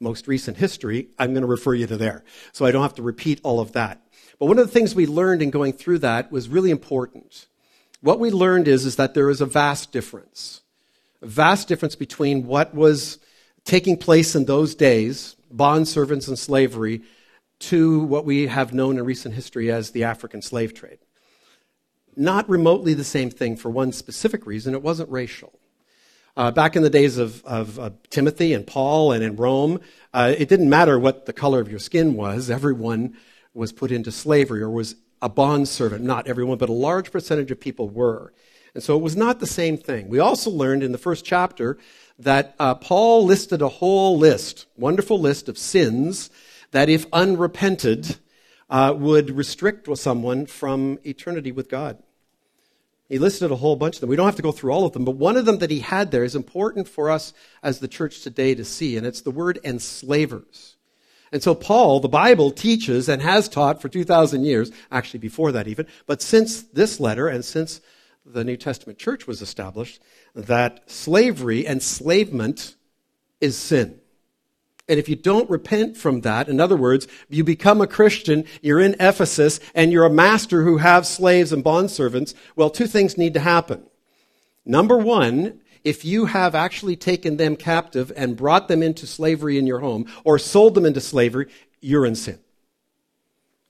most 0.01 0.29
recent 0.29 0.57
history, 0.57 1.09
I'm 1.19 1.33
going 1.33 1.43
to 1.43 1.49
refer 1.49 1.75
you 1.75 1.87
to 1.87 1.97
there. 1.97 2.25
So 2.53 2.65
I 2.65 2.71
don't 2.71 2.83
have 2.83 2.95
to 2.97 3.03
repeat 3.03 3.41
all 3.43 3.61
of 3.61 3.73
that. 3.73 4.01
But 4.39 4.47
one 4.47 4.59
of 4.59 4.67
the 4.67 4.73
things 4.73 4.95
we 4.95 5.07
learned 5.07 5.43
in 5.43 5.51
going 5.51 5.73
through 5.73 5.99
that 6.01 6.31
was 6.31 6.49
really 6.49 6.71
important. 6.71 7.47
What 8.01 8.21
we 8.21 8.31
learned 8.31 8.69
is, 8.69 8.85
is 8.85 8.97
that 8.97 9.15
there 9.15 9.31
is 9.31 9.41
a 9.41 9.47
vast 9.47 9.91
difference. 9.91 10.61
A 11.21 11.27
vast 11.27 11.67
difference 11.67 11.97
between 11.97 12.47
what 12.47 12.75
was 12.75 13.19
taking 13.65 13.97
place 13.97 14.35
in 14.35 14.45
those 14.45 14.75
days, 14.75 15.37
bond 15.51 15.89
servants 15.89 16.29
and 16.29 16.39
slavery, 16.39 17.03
to 17.61 18.01
what 18.05 18.25
we 18.25 18.47
have 18.47 18.73
known 18.73 18.99
in 18.99 19.05
recent 19.05 19.35
history 19.35 19.71
as 19.71 19.91
the 19.91 20.05
African 20.05 20.43
slave 20.43 20.75
trade 20.75 20.99
not 22.19 22.49
remotely 22.49 22.95
the 22.95 23.05
same 23.05 23.31
thing 23.31 23.57
for 23.57 23.71
one 23.71 23.93
specific 23.93 24.45
reason 24.45 24.75
it 24.75 24.83
wasn't 24.83 25.09
racial. 25.11 25.53
Uh, 26.37 26.51
back 26.51 26.77
in 26.77 26.83
the 26.83 26.91
days 26.91 27.17
of, 27.17 27.45
of 27.45 27.97
Timothy 28.11 28.53
and 28.53 28.67
Paul 28.67 29.13
and 29.13 29.25
in 29.25 29.37
Rome, 29.37 29.81
uh, 30.13 30.35
it 30.37 30.49
didn't 30.49 30.69
matter 30.69 30.99
what 30.99 31.27
the 31.27 31.33
color 31.33 31.61
of 31.61 31.71
your 31.71 31.79
skin 31.79 32.15
was. 32.15 32.51
Everyone 32.51 33.17
was 33.55 33.73
put 33.73 33.91
into 33.91 34.13
slavery 34.13 34.63
or 34.63 34.71
was 34.71 34.97
a 35.23 35.29
bond 35.29 35.69
servant. 35.69 36.05
Not 36.05 36.29
everyone, 36.29 36.59
but 36.59 36.69
a 36.69 36.73
large 36.73 37.11
percentage 37.11 37.51
of 37.51 37.59
people 37.59 37.89
were. 37.89 38.33
And 38.75 38.83
so 38.83 38.97
it 38.97 39.03
was 39.03 39.17
not 39.17 39.41
the 39.41 39.47
same 39.47 39.77
thing. 39.77 40.09
We 40.09 40.21
also 40.21 40.51
learned 40.51 40.85
in 40.85 40.93
the 40.93 40.99
first 40.99 41.25
chapter 41.25 41.79
that 42.19 42.55
uh, 42.59 42.75
Paul 42.75 43.25
listed 43.25 43.63
a 43.63 43.69
whole 43.69 44.19
list, 44.19 44.67
wonderful 44.77 45.21
list 45.21 45.49
of 45.49 45.57
sins 45.57 46.31
that, 46.73 46.89
if 46.89 47.07
unrepented, 47.13 48.17
uh, 48.69 48.95
would 48.97 49.31
restrict 49.31 49.89
someone 49.97 50.47
from 50.47 50.99
eternity 51.05 51.53
with 51.53 51.69
God. 51.69 52.03
He 53.09 53.19
listed 53.19 53.51
a 53.51 53.57
whole 53.57 53.77
bunch 53.77 53.97
of 53.97 54.01
them. 54.03 54.11
We 54.11 54.17
don't 54.17 54.27
have 54.27 54.37
to 54.37 54.43
go 54.43 54.53
through 54.53 54.73
all 54.73 54.85
of 54.85 54.93
them, 54.93 55.05
but 55.05 55.17
one 55.17 55.37
of 55.37 55.47
them 55.47 55.59
that 55.59 55.71
he 55.71 55.81
had 55.81 56.11
there 56.11 56.25
is 56.25 56.35
important 56.35 56.89
for 56.89 57.09
us 57.09 57.33
as 57.63 57.79
the 57.79 57.89
church 57.89 58.21
today 58.21 58.55
to 58.55 58.65
see, 58.65 58.97
and 58.97 59.07
it's 59.07 59.23
the 59.23 59.31
word 59.31 59.59
enslavers. 59.65 60.77
And 61.33 61.43
so 61.43 61.55
Paul, 61.55 62.01
the 62.01 62.09
Bible 62.09 62.51
teaches 62.51 63.09
and 63.09 63.23
has 63.23 63.49
taught 63.49 63.81
for 63.81 63.89
2,000 63.89 64.45
years, 64.45 64.71
actually 64.91 65.21
before 65.21 65.53
that 65.53 65.69
even, 65.69 65.87
but 66.07 66.21
since 66.21 66.63
this 66.63 67.01
letter 67.01 67.29
and 67.29 67.45
since 67.45 67.81
the 68.27 68.45
New 68.45 68.57
Testament 68.57 68.99
church 68.99 69.27
was 69.27 69.41
established, 69.41 70.01
that 70.47 70.89
slavery, 70.91 71.67
and 71.67 71.77
enslavement, 71.77 72.77
is 73.41 73.57
sin. 73.57 74.01
And 74.89 74.99
if 74.99 75.09
you 75.09 75.17
don't 75.17 75.51
repent 75.51 75.97
from 75.97 76.23
that, 76.23 76.49
in 76.49 76.61
other 76.61 76.77
words, 76.77 77.07
you 77.29 77.45
become 77.45 77.81
a 77.81 77.87
Christian, 77.87 78.45
you're 78.63 78.81
in 78.81 78.97
Ephesus, 78.99 79.61
and 79.75 79.93
you're 79.93 80.07
a 80.07 80.11
master 80.11 80.63
who 80.63 80.79
have 80.79 81.07
slaves 81.07 81.53
and 81.53 81.63
bondservants, 81.63 82.35
well, 82.57 82.71
two 82.71 82.87
things 82.87 83.19
need 83.19 83.35
to 83.35 83.41
happen. 83.41 83.83
Number 84.65 84.97
one, 84.97 85.61
if 85.85 86.05
you 86.05 86.27
have 86.27 86.55
actually 86.55 86.97
taken 86.97 87.37
them 87.37 87.55
captive 87.55 88.13
and 88.17 88.37
brought 88.37 88.69
them 88.69 88.83
into 88.83 89.07
slavery 89.07 89.59
in 89.59 89.67
your 89.67 89.81
home 89.81 90.07
or 90.25 90.39
sold 90.39 90.75
them 90.75 90.87
into 90.87 91.01
slavery, 91.01 91.49
you're 91.81 92.07
in 92.07 92.15
sin. 92.15 92.39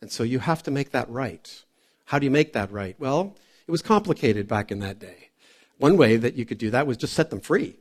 And 0.01 0.13
so 0.13 0.23
you 0.23 0.39
have 0.39 0.63
to 0.65 0.71
make 0.71 0.93
that 0.93 1.11
right. 1.11 1.65
How 2.05 2.19
do 2.19 2.25
you 2.25 2.31
make 2.31 2.53
that 2.53 2.71
right? 2.71 2.95
Well, 2.99 3.37
it 3.67 3.71
was 3.71 3.83
complicated 3.83 4.47
back 4.47 4.71
in 4.71 4.79
that 4.81 4.99
day. 4.99 5.28
One 5.79 5.97
way 5.97 6.17
that 6.17 6.35
you 6.35 6.45
could 6.45 6.59
do 6.59 6.71
that 6.71 6.87
was 6.87 6.97
just 6.97 7.15
set 7.15 7.31
them 7.31 7.41
free. 7.41 7.77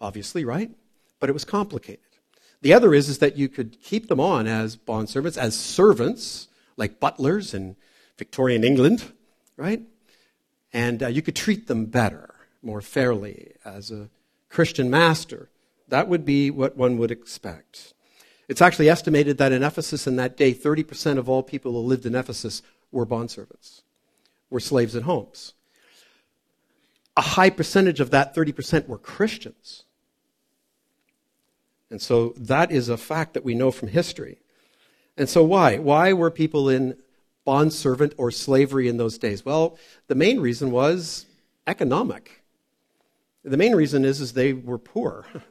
Obviously, 0.00 0.44
right? 0.44 0.70
But 1.18 1.30
it 1.30 1.32
was 1.32 1.44
complicated. 1.44 2.00
The 2.62 2.74
other 2.74 2.94
is, 2.94 3.08
is 3.08 3.18
that 3.18 3.36
you 3.36 3.48
could 3.48 3.80
keep 3.80 4.08
them 4.08 4.20
on 4.20 4.46
as 4.46 4.76
bondservants, 4.76 5.38
as 5.38 5.56
servants, 5.56 6.48
like 6.76 7.00
butlers 7.00 7.54
in 7.54 7.76
Victorian 8.18 8.64
England, 8.64 9.12
right? 9.56 9.82
And 10.72 11.02
uh, 11.02 11.08
you 11.08 11.22
could 11.22 11.36
treat 11.36 11.68
them 11.68 11.86
better, 11.86 12.34
more 12.62 12.80
fairly, 12.80 13.52
as 13.64 13.90
a 13.90 14.10
Christian 14.48 14.90
master. 14.90 15.48
That 15.88 16.08
would 16.08 16.24
be 16.24 16.50
what 16.50 16.76
one 16.76 16.98
would 16.98 17.10
expect. 17.10 17.94
It's 18.48 18.62
actually 18.62 18.88
estimated 18.88 19.38
that 19.38 19.52
in 19.52 19.62
Ephesus 19.62 20.06
in 20.06 20.16
that 20.16 20.36
day, 20.36 20.54
30% 20.54 21.18
of 21.18 21.28
all 21.28 21.42
people 21.42 21.72
who 21.72 21.78
lived 21.78 22.06
in 22.06 22.14
Ephesus 22.14 22.62
were 22.92 23.06
bondservants, 23.06 23.82
were 24.50 24.60
slaves 24.60 24.94
at 24.94 25.02
homes. 25.02 25.54
A 27.16 27.22
high 27.22 27.50
percentage 27.50 28.00
of 28.00 28.10
that 28.10 28.34
30% 28.34 28.88
were 28.88 28.98
Christians. 28.98 29.84
And 31.90 32.02
so 32.02 32.34
that 32.36 32.70
is 32.70 32.88
a 32.88 32.96
fact 32.96 33.34
that 33.34 33.44
we 33.44 33.54
know 33.54 33.70
from 33.70 33.88
history. 33.88 34.38
And 35.16 35.28
so 35.28 35.42
why? 35.42 35.78
Why 35.78 36.12
were 36.12 36.30
people 36.30 36.68
in 36.68 36.96
bondservant 37.44 38.14
or 38.18 38.30
slavery 38.30 38.88
in 38.88 38.96
those 38.96 39.18
days? 39.18 39.44
Well, 39.44 39.78
the 40.08 40.14
main 40.14 40.40
reason 40.40 40.70
was 40.70 41.26
economic. 41.66 42.42
The 43.44 43.56
main 43.56 43.74
reason 43.74 44.04
is, 44.04 44.20
is 44.20 44.32
they 44.32 44.52
were 44.52 44.78
poor. 44.78 45.26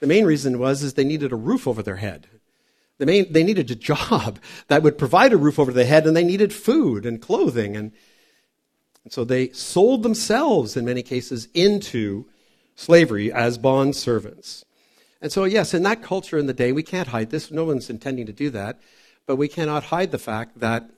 The 0.00 0.06
main 0.06 0.24
reason 0.24 0.58
was 0.58 0.82
is 0.82 0.94
they 0.94 1.04
needed 1.04 1.30
a 1.30 1.36
roof 1.36 1.68
over 1.68 1.82
their 1.82 1.96
head. 1.96 2.26
The 2.96 3.04
main, 3.04 3.30
they 3.30 3.44
needed 3.44 3.70
a 3.70 3.74
job 3.92 4.38
that 4.68 4.82
would 4.82 4.96
provide 4.96 5.34
a 5.34 5.36
roof 5.36 5.58
over 5.58 5.74
their 5.74 5.84
head, 5.84 6.06
and 6.06 6.16
they 6.16 6.24
needed 6.24 6.54
food 6.54 7.04
and 7.04 7.20
clothing. 7.20 7.76
And, 7.76 7.92
and 9.04 9.12
so 9.12 9.24
they 9.24 9.50
sold 9.50 10.02
themselves, 10.02 10.76
in 10.76 10.84
many 10.84 11.02
cases, 11.02 11.48
into 11.54 12.26
slavery 12.74 13.32
as 13.32 13.58
bond 13.58 13.96
servants. 13.96 14.64
And 15.22 15.30
so, 15.30 15.44
yes, 15.44 15.74
in 15.74 15.82
that 15.84 16.02
culture 16.02 16.38
in 16.38 16.46
the 16.46 16.54
day, 16.54 16.72
we 16.72 16.82
can't 16.82 17.08
hide 17.08 17.30
this. 17.30 17.50
No 17.50 17.64
one's 17.64 17.90
intending 17.90 18.26
to 18.26 18.32
do 18.32 18.50
that. 18.50 18.80
But 19.26 19.36
we 19.36 19.48
cannot 19.48 19.84
hide 19.84 20.10
the 20.10 20.18
fact 20.18 20.60
that 20.60 20.90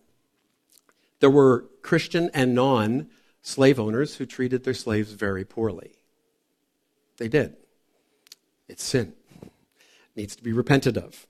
there 1.20 1.30
were 1.30 1.66
Christian 1.82 2.30
and 2.32 2.54
non 2.54 3.08
slave 3.42 3.78
owners 3.78 4.16
who 4.16 4.26
treated 4.26 4.64
their 4.64 4.74
slaves 4.74 5.12
very 5.12 5.44
poorly. 5.44 5.92
They 7.18 7.28
did. 7.28 7.56
It's 8.68 8.82
sin. 8.82 9.12
It 9.42 9.50
needs 10.16 10.36
to 10.36 10.42
be 10.42 10.52
repented 10.52 10.96
of. 10.96 11.26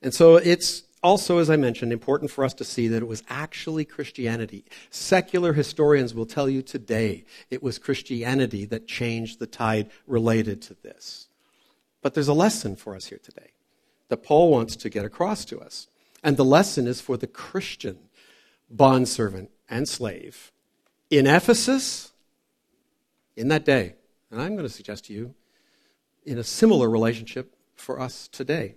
And 0.00 0.14
so 0.14 0.36
it's 0.36 0.82
also, 1.04 1.36
as 1.36 1.50
I 1.50 1.56
mentioned, 1.56 1.92
important 1.92 2.30
for 2.30 2.44
us 2.44 2.54
to 2.54 2.64
see 2.64 2.88
that 2.88 3.02
it 3.02 3.06
was 3.06 3.22
actually 3.28 3.84
Christianity. 3.84 4.64
Secular 4.88 5.52
historians 5.52 6.14
will 6.14 6.24
tell 6.24 6.48
you 6.48 6.62
today 6.62 7.26
it 7.50 7.62
was 7.62 7.78
Christianity 7.78 8.64
that 8.64 8.88
changed 8.88 9.38
the 9.38 9.46
tide 9.46 9.90
related 10.06 10.62
to 10.62 10.74
this. 10.82 11.28
But 12.00 12.14
there's 12.14 12.28
a 12.28 12.34
lesson 12.34 12.74
for 12.74 12.96
us 12.96 13.06
here 13.06 13.20
today 13.22 13.50
that 14.08 14.22
Paul 14.22 14.50
wants 14.50 14.76
to 14.76 14.88
get 14.88 15.04
across 15.04 15.44
to 15.46 15.60
us. 15.60 15.88
And 16.22 16.38
the 16.38 16.44
lesson 16.44 16.86
is 16.86 17.02
for 17.02 17.18
the 17.18 17.26
Christian 17.26 17.98
bondservant 18.70 19.50
and 19.68 19.86
slave 19.86 20.52
in 21.10 21.26
Ephesus 21.26 22.12
in 23.36 23.48
that 23.48 23.66
day. 23.66 23.94
And 24.30 24.40
I'm 24.40 24.54
going 24.56 24.66
to 24.66 24.72
suggest 24.72 25.04
to 25.06 25.12
you 25.12 25.34
in 26.24 26.38
a 26.38 26.44
similar 26.44 26.88
relationship 26.88 27.54
for 27.76 28.00
us 28.00 28.26
today. 28.26 28.76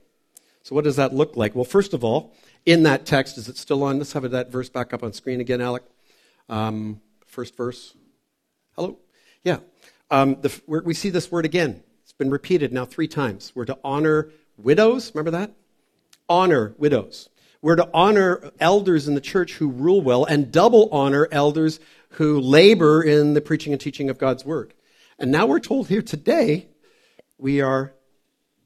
So, 0.68 0.76
what 0.76 0.84
does 0.84 0.98
that 0.98 1.14
look 1.14 1.38
like? 1.38 1.56
Well, 1.56 1.64
first 1.64 1.94
of 1.94 2.04
all, 2.04 2.34
in 2.66 2.84
that 2.84 3.06
text, 3.06 3.38
is 3.38 3.48
it 3.48 3.56
still 3.56 3.84
on? 3.84 4.00
Let's 4.00 4.12
have 4.12 4.30
that 4.30 4.52
verse 4.52 4.68
back 4.68 4.94
up 4.94 5.02
on 5.02 5.14
screen 5.14 5.40
again, 5.40 5.62
Alec. 5.62 5.82
Um, 6.50 7.00
first 7.26 7.56
verse. 7.56 7.96
Hello? 8.76 8.98
Yeah. 9.46 9.60
Um, 10.12 10.36
the, 10.42 10.62
we 10.68 10.94
see 10.94 11.10
this 11.10 11.32
word 11.32 11.46
again 11.46 11.84
It's 12.04 12.12
been 12.12 12.30
repeated 12.30 12.74
now 12.74 12.84
three 12.84 13.08
times. 13.08 13.54
We're 13.56 13.64
to 13.64 13.78
honor 13.82 14.30
widows. 14.58 15.16
Remember 15.16 15.32
that? 15.32 15.54
Honor 16.28 16.76
widows. 16.78 17.30
We're 17.62 17.78
to 17.78 17.90
honor 17.94 18.52
elders 18.60 19.08
in 19.08 19.16
the 19.16 19.22
church 19.22 19.54
who 19.54 19.70
rule 19.70 20.02
well 20.02 20.26
and 20.26 20.52
double 20.52 20.90
honor 20.92 21.30
elders 21.32 21.80
who 22.10 22.42
labor 22.42 23.02
in 23.02 23.36
the 23.36 23.42
preaching 23.42 23.72
and 23.72 23.82
teaching 23.82 24.10
of 24.10 24.18
God's 24.18 24.44
word. 24.44 24.74
And 25.18 25.32
now 25.32 25.46
we're 25.46 25.62
told 25.62 25.88
here 25.88 26.02
today 26.02 26.68
we 27.38 27.62
are 27.62 27.94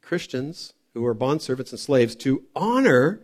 Christians 0.02 0.74
who 0.94 1.06
are 1.06 1.16
bondservants 1.16 1.72
and 1.72 1.80
slaves 1.80 2.16
to 2.18 2.44
honor 2.56 3.22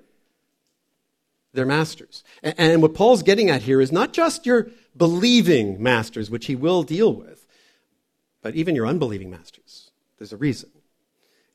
their 1.53 1.65
masters. 1.65 2.23
And 2.43 2.81
what 2.81 2.93
Paul's 2.93 3.23
getting 3.23 3.49
at 3.49 3.63
here 3.63 3.81
is 3.81 3.91
not 3.91 4.13
just 4.13 4.45
your 4.45 4.67
believing 4.95 5.81
masters, 5.81 6.29
which 6.29 6.45
he 6.45 6.55
will 6.55 6.83
deal 6.83 7.13
with, 7.13 7.45
but 8.41 8.55
even 8.55 8.75
your 8.75 8.87
unbelieving 8.87 9.29
masters. 9.29 9.91
There's 10.17 10.33
a 10.33 10.37
reason. 10.37 10.69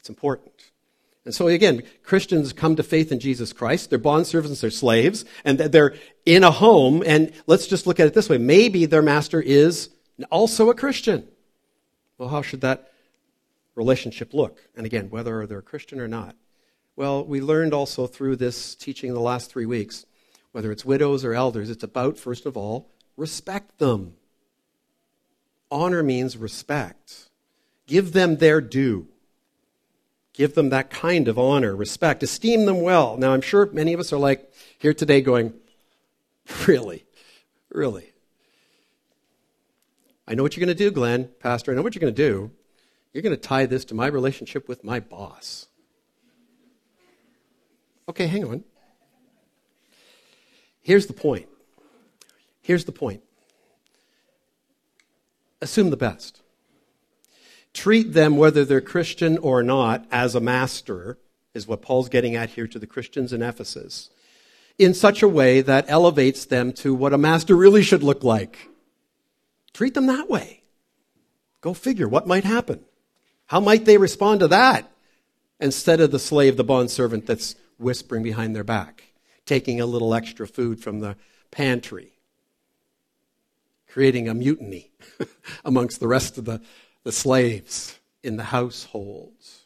It's 0.01 0.09
important. 0.09 0.71
And 1.25 1.33
so 1.33 1.47
again, 1.47 1.83
Christians 2.03 2.53
come 2.53 2.75
to 2.77 2.83
faith 2.83 3.13
in 3.13 3.21
Jesus 3.21 3.53
Christ. 3.53 3.91
They're 3.91 3.99
bondservants, 3.99 4.61
they're 4.61 4.71
slaves, 4.71 5.25
and 5.45 5.59
they're 5.59 5.95
in 6.27 6.43
a 6.43 6.51
home. 6.51 7.03
And 7.07 7.33
let's 7.47 7.69
just 7.69 7.87
look 7.87 8.01
at 8.01 8.09
it 8.09 8.15
this 8.15 8.29
way. 8.29 8.39
Maybe 8.39 8.87
their 8.87 9.03
master 9.03 9.41
is 9.41 9.89
also 10.31 10.69
a 10.69 10.75
Christian. 10.75 11.29
Well, 12.19 12.29
how 12.29 12.43
should 12.43 12.61
that 12.63 12.92
relationship 13.75 14.35
look? 14.35 14.59
And 14.77 14.87
again, 14.87 15.11
whether 15.11 15.47
they're 15.47 15.63
Christian 15.63 16.01
or 16.01 16.09
not. 16.09 16.37
Well, 16.97 17.25
we 17.25 17.41
learned 17.41 17.73
also 17.73 18.07
through 18.07 18.37
this 18.37 18.75
teaching 18.75 19.09
in 19.09 19.15
the 19.15 19.21
last 19.21 19.51
three 19.51 19.67
weeks, 19.67 20.05
whether 20.53 20.71
it's 20.71 20.85
widows 20.85 21.25
or 21.25 21.35
elders, 21.35 21.71
it's 21.71 21.83
about, 21.83 22.19
first 22.19 22.45
of 22.45 22.57
all, 22.57 22.91
respect 23.17 23.79
them. 23.79 24.15
Honor 25.71 26.03
means 26.03 26.37
respect. 26.37 27.31
Give 27.87 28.13
them 28.13 28.37
their 28.37 28.61
due. 28.61 29.09
Give 30.35 30.55
them 30.55 30.71
that 30.71 30.91
kind 30.91 31.29
of 31.29 31.39
honor, 31.39 31.75
respect, 31.75 32.23
esteem 32.23 32.65
them 32.67 32.81
well. 32.81 33.17
Now, 33.17 33.33
I'm 33.33 33.41
sure 33.41 33.67
many 33.73 33.93
of 33.93 34.01
us 34.01 34.13
are 34.13 34.19
like 34.19 34.53
here 34.79 34.95
today 34.95 35.21
going, 35.21 35.55
Really? 36.67 37.05
Really? 37.71 38.13
I 40.27 40.35
know 40.35 40.43
what 40.43 40.57
you're 40.57 40.65
going 40.65 40.77
to 40.77 40.85
do, 40.85 40.91
Glenn, 40.91 41.31
Pastor. 41.41 41.73
I 41.73 41.75
know 41.75 41.83
what 41.83 41.95
you're 41.95 42.01
going 42.01 42.15
to 42.15 42.23
do. 42.23 42.51
You're 43.13 43.23
going 43.23 43.37
to 43.37 43.41
tie 43.41 43.67
this 43.67 43.85
to 43.87 43.95
my 43.95 44.07
relationship 44.07 44.69
with 44.69 44.85
my 44.85 45.01
boss. 45.01 45.67
Okay, 48.09 48.27
hang 48.27 48.45
on. 48.45 48.65
Here's 50.81 51.07
the 51.07 51.13
point. 51.13 51.49
Here's 52.61 52.85
the 52.85 52.93
point. 52.93 53.23
Assume 55.61 55.91
the 55.91 55.97
best 55.97 56.43
treat 57.73 58.13
them, 58.13 58.37
whether 58.37 58.65
they're 58.65 58.81
Christian 58.81 59.39
or 59.39 59.63
not, 59.63 60.07
as 60.11 60.35
a 60.35 60.41
master, 60.41 61.19
is 61.55 61.67
what 61.67 61.83
Paul's 61.83 62.09
getting 62.09 62.37
at 62.37 62.51
here 62.51 62.67
to 62.67 62.79
the 62.79 62.87
Christians 62.87 63.33
in 63.33 63.43
Ephesus, 63.43 64.11
in 64.79 64.95
such 64.95 65.23
a 65.23 65.29
way 65.29 65.61
that 65.61 65.87
elevates 65.89 66.45
them 66.45 66.73
to 66.75 66.95
what 66.95 67.13
a 67.13 67.19
master 67.19 67.57
really 67.57 67.83
should 67.83 68.03
look 68.03 68.23
like. 68.23 68.69
Treat 69.73 69.95
them 69.95 70.07
that 70.07 70.29
way. 70.29 70.65
Go 71.61 71.73
figure 71.73 72.09
what 72.09 72.27
might 72.27 72.45
happen. 72.45 72.85
How 73.53 73.61
might 73.61 73.85
they 73.85 73.99
respond 73.99 74.41
to 74.41 74.49
that 74.49 74.91
instead 75.61 76.01
of 76.01 76.11
the 76.11 76.19
slave, 76.19 76.57
the 76.57 76.65
bondservant 76.65 77.27
that's 77.27 77.55
whispering 77.77 78.23
behind 78.23 78.57
their 78.57 78.65
back, 78.65 79.05
taking 79.45 79.79
a 79.79 79.85
little 79.85 80.15
extra 80.15 80.47
food 80.47 80.83
from 80.83 81.01
the 81.01 81.17
pantry, 81.51 82.13
creating 83.91 84.27
a 84.27 84.33
mutiny 84.33 84.91
amongst 85.67 86.01
the 86.01 86.09
rest 86.09 86.39
of 86.39 86.47
the 86.47 86.63
the 87.05 87.13
slaves 87.13 87.99
in 88.23 88.37
the 88.37 88.45
households. 88.45 89.65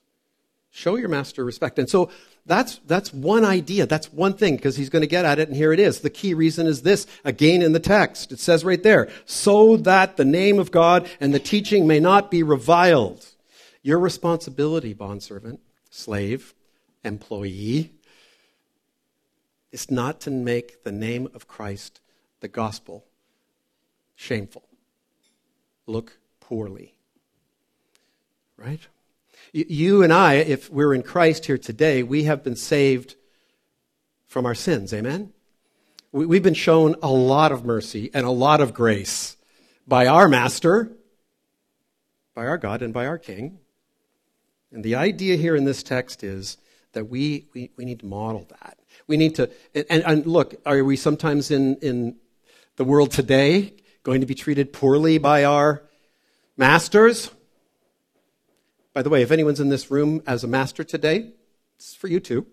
Show 0.72 0.96
your 0.96 1.08
master 1.08 1.44
respect. 1.44 1.78
And 1.78 1.88
so 1.88 2.10
that's, 2.44 2.80
that's 2.88 3.12
one 3.12 3.44
idea. 3.44 3.86
That's 3.86 4.12
one 4.12 4.34
thing 4.34 4.56
because 4.56 4.74
he's 4.74 4.90
going 4.90 5.02
to 5.02 5.06
get 5.06 5.24
at 5.24 5.38
it. 5.38 5.46
And 5.46 5.56
here 5.56 5.72
it 5.72 5.78
is. 5.78 6.00
The 6.00 6.10
key 6.10 6.34
reason 6.34 6.66
is 6.66 6.82
this 6.82 7.06
again 7.24 7.62
in 7.62 7.70
the 7.70 7.78
text. 7.78 8.32
It 8.32 8.40
says 8.40 8.64
right 8.64 8.82
there, 8.82 9.08
so 9.26 9.76
that 9.76 10.16
the 10.16 10.24
name 10.24 10.58
of 10.58 10.72
God 10.72 11.08
and 11.20 11.32
the 11.32 11.38
teaching 11.38 11.86
may 11.86 12.00
not 12.00 12.32
be 12.32 12.42
reviled. 12.42 13.24
Your 13.86 14.00
responsibility, 14.00 14.94
bondservant, 14.94 15.60
slave, 15.90 16.54
employee, 17.04 17.92
is 19.70 19.92
not 19.92 20.20
to 20.22 20.30
make 20.32 20.82
the 20.82 20.90
name 20.90 21.28
of 21.34 21.46
Christ, 21.46 22.00
the 22.40 22.48
gospel, 22.48 23.04
shameful, 24.16 24.64
look 25.86 26.18
poorly 26.40 26.96
right? 28.56 28.80
You 29.52 30.02
and 30.02 30.12
I, 30.12 30.34
if 30.34 30.70
we're 30.70 30.94
in 30.94 31.02
Christ 31.02 31.46
here 31.46 31.58
today, 31.58 32.02
we 32.02 32.24
have 32.24 32.42
been 32.42 32.56
saved 32.56 33.14
from 34.26 34.46
our 34.46 34.54
sins. 34.54 34.92
Amen? 34.92 35.32
We've 36.12 36.42
been 36.42 36.54
shown 36.54 36.96
a 37.02 37.10
lot 37.10 37.52
of 37.52 37.64
mercy 37.64 38.10
and 38.14 38.26
a 38.26 38.30
lot 38.30 38.60
of 38.60 38.72
grace 38.74 39.36
by 39.86 40.06
our 40.06 40.28
Master, 40.28 40.90
by 42.34 42.46
our 42.46 42.58
God, 42.58 42.82
and 42.82 42.92
by 42.92 43.06
our 43.06 43.18
King. 43.18 43.58
And 44.76 44.84
the 44.84 44.96
idea 44.96 45.36
here 45.36 45.56
in 45.56 45.64
this 45.64 45.82
text 45.82 46.22
is 46.22 46.58
that 46.92 47.06
we, 47.08 47.46
we, 47.54 47.70
we 47.78 47.86
need 47.86 48.00
to 48.00 48.06
model 48.06 48.46
that. 48.50 48.76
We 49.06 49.16
need 49.16 49.34
to, 49.36 49.50
and, 49.74 50.04
and 50.04 50.26
look, 50.26 50.54
are 50.66 50.84
we 50.84 50.96
sometimes 50.96 51.50
in, 51.50 51.76
in 51.76 52.16
the 52.76 52.84
world 52.84 53.10
today 53.10 53.72
going 54.02 54.20
to 54.20 54.26
be 54.26 54.34
treated 54.34 54.74
poorly 54.74 55.16
by 55.16 55.44
our 55.44 55.82
masters? 56.58 57.30
By 58.92 59.00
the 59.00 59.08
way, 59.08 59.22
if 59.22 59.30
anyone's 59.30 59.60
in 59.60 59.70
this 59.70 59.90
room 59.90 60.22
as 60.26 60.44
a 60.44 60.46
master 60.46 60.84
today, 60.84 61.30
it's 61.76 61.94
for 61.94 62.08
you 62.08 62.20
too. 62.20 62.46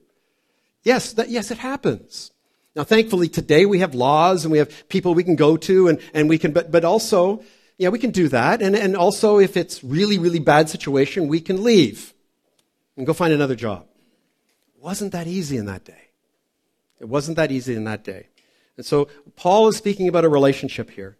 Yes, 0.83 1.11
that, 1.11 1.27
yes, 1.27 1.51
it 1.51 1.57
happens. 1.57 2.31
Now, 2.73 2.85
thankfully, 2.85 3.27
today 3.27 3.65
we 3.65 3.79
have 3.79 3.95
laws 3.95 4.45
and 4.45 4.51
we 4.53 4.59
have 4.59 4.87
people 4.87 5.13
we 5.13 5.25
can 5.25 5.35
go 5.35 5.57
to 5.57 5.89
and, 5.89 5.99
and 6.13 6.29
we 6.29 6.37
can, 6.37 6.53
but, 6.53 6.71
but 6.71 6.85
also, 6.85 7.43
yeah, 7.77 7.89
we 7.89 7.99
can 7.99 8.11
do 8.11 8.29
that. 8.29 8.61
And, 8.61 8.77
and 8.77 8.95
also, 8.95 9.39
if 9.39 9.57
it's 9.57 9.83
really, 9.83 10.17
really 10.17 10.39
bad 10.39 10.69
situation, 10.69 11.27
we 11.27 11.41
can 11.41 11.61
leave 11.63 12.12
and 12.97 13.05
go 13.05 13.13
find 13.13 13.33
another 13.33 13.55
job. 13.55 13.85
It 14.75 14.83
wasn't 14.83 15.11
that 15.11 15.27
easy 15.27 15.57
in 15.57 15.65
that 15.65 15.85
day. 15.85 16.09
It 16.99 17.09
wasn't 17.09 17.37
that 17.37 17.51
easy 17.51 17.75
in 17.75 17.83
that 17.85 18.03
day. 18.03 18.27
And 18.77 18.85
so, 18.85 19.07
Paul 19.35 19.67
is 19.67 19.77
speaking 19.77 20.07
about 20.07 20.25
a 20.25 20.29
relationship 20.29 20.89
here. 20.91 21.17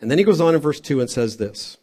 And 0.00 0.10
then 0.10 0.18
he 0.18 0.24
goes 0.24 0.40
on 0.40 0.54
in 0.54 0.60
verse 0.60 0.80
2 0.80 1.00
and 1.00 1.10
says 1.10 1.36
this 1.36 1.78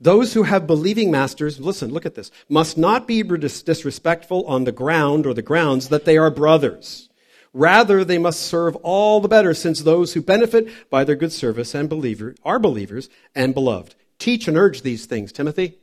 those 0.00 0.32
who 0.32 0.44
have 0.44 0.66
believing 0.66 1.10
masters, 1.10 1.60
listen, 1.60 1.92
look 1.92 2.06
at 2.06 2.14
this, 2.14 2.30
must 2.48 2.78
not 2.78 3.06
be 3.06 3.22
disrespectful 3.22 4.46
on 4.46 4.64
the 4.64 4.72
ground 4.72 5.26
or 5.26 5.34
the 5.34 5.42
grounds 5.42 5.88
that 5.88 6.06
they 6.06 6.16
are 6.16 6.30
brothers. 6.30 7.10
Rather, 7.52 8.02
they 8.02 8.16
must 8.16 8.40
serve 8.40 8.76
all 8.76 9.20
the 9.20 9.28
better, 9.28 9.52
since 9.52 9.80
those 9.82 10.14
who 10.14 10.22
benefit 10.22 10.88
by 10.88 11.04
their 11.04 11.16
good 11.16 11.32
service 11.32 11.74
and 11.74 11.88
believer 11.88 12.34
are 12.44 12.58
believers 12.58 13.10
and 13.34 13.52
beloved. 13.52 13.94
Teach 14.18 14.48
and 14.48 14.56
urge 14.56 14.82
these 14.82 15.04
things, 15.04 15.32
Timothy. 15.32 15.78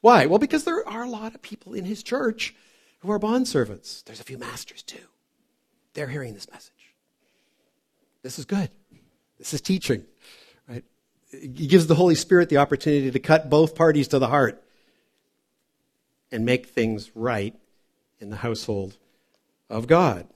Why? 0.00 0.26
Well, 0.26 0.38
because 0.38 0.64
there 0.64 0.86
are 0.88 1.02
a 1.02 1.08
lot 1.08 1.34
of 1.34 1.42
people 1.42 1.72
in 1.72 1.84
his 1.84 2.02
church 2.02 2.54
who 3.00 3.10
are 3.10 3.18
bondservants. 3.18 4.04
There's 4.04 4.20
a 4.20 4.24
few 4.24 4.38
masters 4.38 4.82
too. 4.82 4.98
They're 5.94 6.08
hearing 6.08 6.34
this 6.34 6.50
message. 6.50 6.94
This 8.22 8.38
is 8.38 8.44
good. 8.44 8.70
This 9.38 9.54
is 9.54 9.60
teaching 9.60 10.04
Right? 10.68 10.84
he 11.30 11.66
gives 11.66 11.86
the 11.86 11.94
Holy 11.94 12.14
Spirit 12.14 12.48
the 12.48 12.58
opportunity 12.58 13.10
to 13.10 13.18
cut 13.18 13.48
both 13.48 13.74
parties 13.74 14.08
to 14.08 14.18
the 14.18 14.28
heart 14.28 14.62
and 16.30 16.44
make 16.44 16.66
things 16.66 17.10
right 17.14 17.54
in 18.20 18.30
the 18.30 18.36
household 18.36 18.98
of 19.68 19.86
God. 19.86 20.28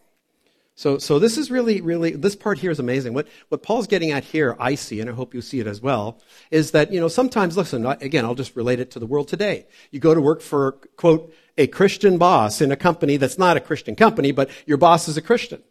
So, 0.76 0.98
so 0.98 1.18
this 1.20 1.38
is 1.38 1.50
really, 1.50 1.80
really, 1.80 2.10
this 2.10 2.34
part 2.34 2.58
here 2.58 2.70
is 2.70 2.80
amazing. 2.80 3.14
What, 3.14 3.28
what 3.48 3.62
Paul's 3.62 3.86
getting 3.86 4.10
at 4.10 4.24
here, 4.24 4.56
I 4.58 4.74
see, 4.74 5.00
and 5.00 5.08
I 5.08 5.12
hope 5.12 5.32
you 5.32 5.40
see 5.40 5.60
it 5.60 5.68
as 5.68 5.80
well, 5.80 6.20
is 6.50 6.72
that, 6.72 6.92
you 6.92 7.00
know, 7.00 7.06
sometimes, 7.06 7.56
listen, 7.56 7.86
again, 7.86 8.24
I'll 8.24 8.34
just 8.34 8.56
relate 8.56 8.80
it 8.80 8.90
to 8.92 8.98
the 8.98 9.06
world 9.06 9.28
today. 9.28 9.66
You 9.92 10.00
go 10.00 10.14
to 10.14 10.20
work 10.20 10.40
for, 10.40 10.72
quote, 10.96 11.32
a 11.56 11.68
Christian 11.68 12.18
boss 12.18 12.60
in 12.60 12.72
a 12.72 12.76
company 12.76 13.16
that's 13.16 13.38
not 13.38 13.56
a 13.56 13.60
Christian 13.60 13.94
company, 13.94 14.32
but 14.32 14.50
your 14.66 14.76
boss 14.76 15.06
is 15.06 15.16
a 15.16 15.22
Christian. 15.22 15.62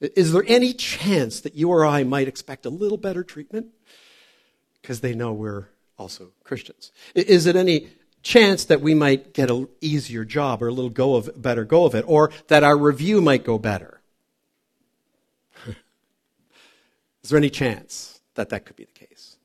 Is 0.00 0.32
there 0.32 0.44
any 0.46 0.72
chance 0.72 1.40
that 1.40 1.56
you 1.56 1.70
or 1.70 1.84
I 1.84 2.04
might 2.04 2.28
expect 2.28 2.64
a 2.64 2.70
little 2.70 2.98
better 2.98 3.24
treatment? 3.24 3.72
because 4.88 5.00
they 5.00 5.14
know 5.14 5.32
we're 5.32 5.68
also 5.98 6.32
Christians. 6.44 6.92
Is 7.14 7.46
it 7.46 7.56
any 7.56 7.88
chance 8.22 8.64
that 8.64 8.80
we 8.80 8.94
might 8.94 9.34
get 9.34 9.50
an 9.50 9.68
easier 9.80 10.24
job 10.24 10.62
or 10.62 10.68
a 10.68 10.72
little 10.72 10.90
go 10.90 11.16
of 11.16 11.30
better 11.40 11.64
go 11.64 11.84
of 11.84 11.94
it, 11.94 12.04
or 12.08 12.30
that 12.48 12.64
our 12.64 12.76
review 12.76 13.20
might 13.20 13.44
go 13.44 13.58
better? 13.58 13.97
Is 17.28 17.30
there 17.30 17.36
any 17.36 17.50
chance 17.50 18.22
that 18.36 18.48
that 18.48 18.64
could 18.64 18.76
be 18.76 18.86
the 18.86 19.06
case? 19.06 19.36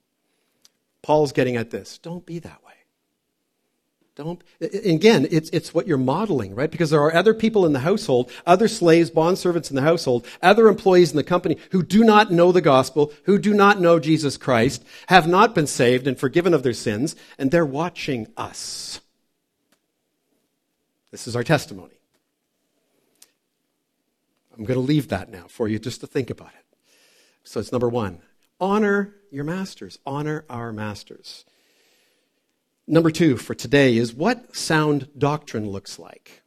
Paul's 1.01 1.33
getting 1.33 1.57
at 1.57 1.69
this. 1.69 1.97
Don't 1.97 2.25
be 2.25 2.39
that 2.39 2.63
way. 2.63 2.71
Don't, 4.15 4.41
again, 4.61 5.27
it's, 5.29 5.49
it's 5.49 5.73
what 5.73 5.85
you're 5.85 5.97
modeling, 5.97 6.55
right? 6.55 6.71
Because 6.71 6.91
there 6.91 7.01
are 7.01 7.13
other 7.13 7.33
people 7.33 7.65
in 7.65 7.73
the 7.73 7.79
household, 7.79 8.31
other 8.45 8.69
slaves, 8.69 9.11
bondservants 9.11 9.69
in 9.69 9.75
the 9.75 9.81
household, 9.81 10.25
other 10.41 10.69
employees 10.69 11.11
in 11.11 11.17
the 11.17 11.25
company 11.25 11.57
who 11.71 11.83
do 11.83 12.05
not 12.05 12.31
know 12.31 12.53
the 12.53 12.61
gospel, 12.61 13.11
who 13.25 13.37
do 13.37 13.53
not 13.53 13.81
know 13.81 13.99
Jesus 13.99 14.37
Christ, 14.37 14.85
have 15.07 15.27
not 15.27 15.53
been 15.53 15.67
saved 15.67 16.07
and 16.07 16.17
forgiven 16.17 16.53
of 16.53 16.63
their 16.63 16.71
sins, 16.71 17.17
and 17.37 17.51
they're 17.51 17.65
watching 17.65 18.27
us. 18.37 19.01
This 21.11 21.27
is 21.27 21.35
our 21.35 21.43
testimony. 21.43 21.99
I'm 24.57 24.63
going 24.63 24.79
to 24.79 24.85
leave 24.85 25.09
that 25.09 25.29
now 25.29 25.47
for 25.49 25.67
you 25.67 25.79
just 25.79 25.99
to 25.99 26.07
think 26.07 26.29
about 26.29 26.53
it. 26.57 26.62
So 27.43 27.59
it's 27.59 27.71
number 27.71 27.89
one 27.89 28.21
honor 28.59 29.15
your 29.31 29.43
masters, 29.43 29.99
honor 30.05 30.45
our 30.49 30.71
masters. 30.71 31.43
Number 32.85 33.11
two 33.11 33.37
for 33.37 33.55
today 33.55 33.97
is 33.97 34.13
what 34.13 34.55
sound 34.55 35.09
doctrine 35.17 35.69
looks 35.69 35.97
like. 35.97 36.43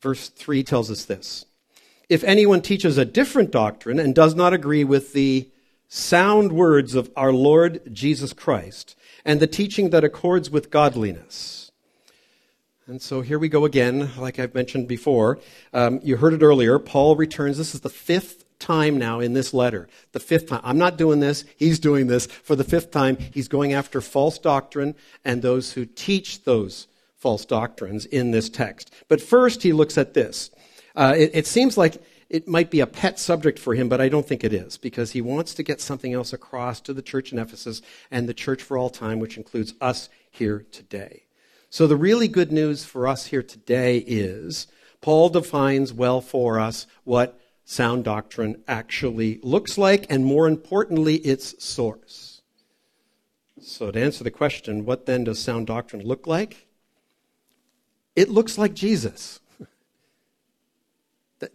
Verse 0.00 0.28
3 0.28 0.62
tells 0.62 0.90
us 0.90 1.04
this 1.04 1.46
If 2.08 2.24
anyone 2.24 2.62
teaches 2.62 2.98
a 2.98 3.04
different 3.04 3.50
doctrine 3.50 3.98
and 3.98 4.14
does 4.14 4.34
not 4.34 4.52
agree 4.52 4.84
with 4.84 5.12
the 5.12 5.48
sound 5.88 6.52
words 6.52 6.94
of 6.94 7.10
our 7.16 7.32
Lord 7.32 7.80
Jesus 7.92 8.32
Christ 8.32 8.96
and 9.24 9.38
the 9.38 9.46
teaching 9.46 9.90
that 9.90 10.04
accords 10.04 10.50
with 10.50 10.70
godliness. 10.70 11.70
And 12.88 13.02
so 13.02 13.20
here 13.20 13.38
we 13.38 13.48
go 13.48 13.64
again, 13.64 14.10
like 14.16 14.38
I've 14.38 14.54
mentioned 14.54 14.86
before. 14.86 15.38
Um, 15.72 16.00
you 16.02 16.16
heard 16.16 16.34
it 16.34 16.42
earlier. 16.42 16.78
Paul 16.78 17.16
returns. 17.16 17.58
This 17.58 17.74
is 17.74 17.80
the 17.80 17.90
fifth 17.90 18.45
time 18.58 18.98
now 18.98 19.20
in 19.20 19.32
this 19.32 19.52
letter. 19.52 19.88
The 20.12 20.20
fifth 20.20 20.48
time. 20.48 20.60
I'm 20.64 20.78
not 20.78 20.96
doing 20.96 21.20
this. 21.20 21.44
He's 21.56 21.78
doing 21.78 22.06
this. 22.06 22.26
For 22.26 22.56
the 22.56 22.64
fifth 22.64 22.90
time, 22.90 23.16
he's 23.16 23.48
going 23.48 23.72
after 23.72 24.00
false 24.00 24.38
doctrine 24.38 24.94
and 25.24 25.42
those 25.42 25.72
who 25.72 25.84
teach 25.84 26.44
those 26.44 26.88
false 27.16 27.44
doctrines 27.44 28.06
in 28.06 28.30
this 28.30 28.48
text. 28.48 28.92
But 29.08 29.20
first, 29.20 29.62
he 29.62 29.72
looks 29.72 29.98
at 29.98 30.14
this. 30.14 30.50
Uh, 30.94 31.14
it, 31.16 31.30
it 31.34 31.46
seems 31.46 31.76
like 31.76 32.02
it 32.28 32.48
might 32.48 32.70
be 32.70 32.80
a 32.80 32.86
pet 32.86 33.18
subject 33.18 33.58
for 33.58 33.74
him, 33.74 33.88
but 33.88 34.00
I 34.00 34.08
don't 34.08 34.26
think 34.26 34.42
it 34.42 34.52
is, 34.52 34.78
because 34.78 35.12
he 35.12 35.20
wants 35.20 35.54
to 35.54 35.62
get 35.62 35.80
something 35.80 36.12
else 36.12 36.32
across 36.32 36.80
to 36.82 36.92
the 36.92 37.02
church 37.02 37.32
in 37.32 37.38
Ephesus 37.38 37.82
and 38.10 38.28
the 38.28 38.34
church 38.34 38.62
for 38.62 38.76
all 38.76 38.90
time, 38.90 39.20
which 39.20 39.36
includes 39.36 39.74
us 39.80 40.08
here 40.30 40.66
today. 40.72 41.24
So 41.70 41.86
the 41.86 41.96
really 41.96 42.28
good 42.28 42.52
news 42.52 42.84
for 42.84 43.06
us 43.06 43.26
here 43.26 43.42
today 43.42 43.98
is 43.98 44.66
Paul 45.00 45.28
defines 45.28 45.92
well 45.92 46.20
for 46.20 46.58
us 46.58 46.86
what 47.04 47.38
sound 47.66 48.04
doctrine 48.04 48.62
actually 48.68 49.40
looks 49.42 49.76
like, 49.76 50.06
and 50.08 50.24
more 50.24 50.46
importantly, 50.48 51.16
its 51.16 51.62
source. 51.62 52.40
So, 53.60 53.90
to 53.90 54.00
answer 54.00 54.22
the 54.24 54.30
question, 54.30 54.86
what 54.86 55.04
then 55.04 55.24
does 55.24 55.40
sound 55.40 55.66
doctrine 55.66 56.02
look 56.02 56.26
like? 56.26 56.68
It 58.14 58.30
looks 58.30 58.56
like 58.56 58.72
Jesus. 58.72 59.40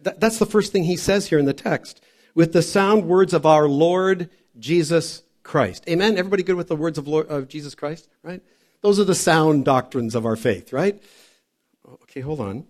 That's 0.02 0.38
the 0.38 0.46
first 0.46 0.70
thing 0.70 0.84
he 0.84 0.96
says 0.96 1.28
here 1.28 1.38
in 1.38 1.46
the 1.46 1.54
text. 1.54 2.02
With 2.34 2.52
the 2.52 2.62
sound 2.62 3.06
words 3.06 3.32
of 3.32 3.46
our 3.46 3.66
Lord 3.66 4.28
Jesus 4.58 5.22
Christ. 5.42 5.84
Amen? 5.88 6.18
Everybody 6.18 6.42
good 6.42 6.56
with 6.56 6.68
the 6.68 6.76
words 6.76 6.98
of, 6.98 7.08
Lord, 7.08 7.28
of 7.28 7.48
Jesus 7.48 7.74
Christ? 7.74 8.08
Right? 8.22 8.42
Those 8.82 9.00
are 9.00 9.04
the 9.04 9.14
sound 9.14 9.64
doctrines 9.64 10.14
of 10.14 10.26
our 10.26 10.36
faith, 10.36 10.72
right? 10.72 11.02
Okay, 12.02 12.20
hold 12.20 12.40
on 12.40 12.66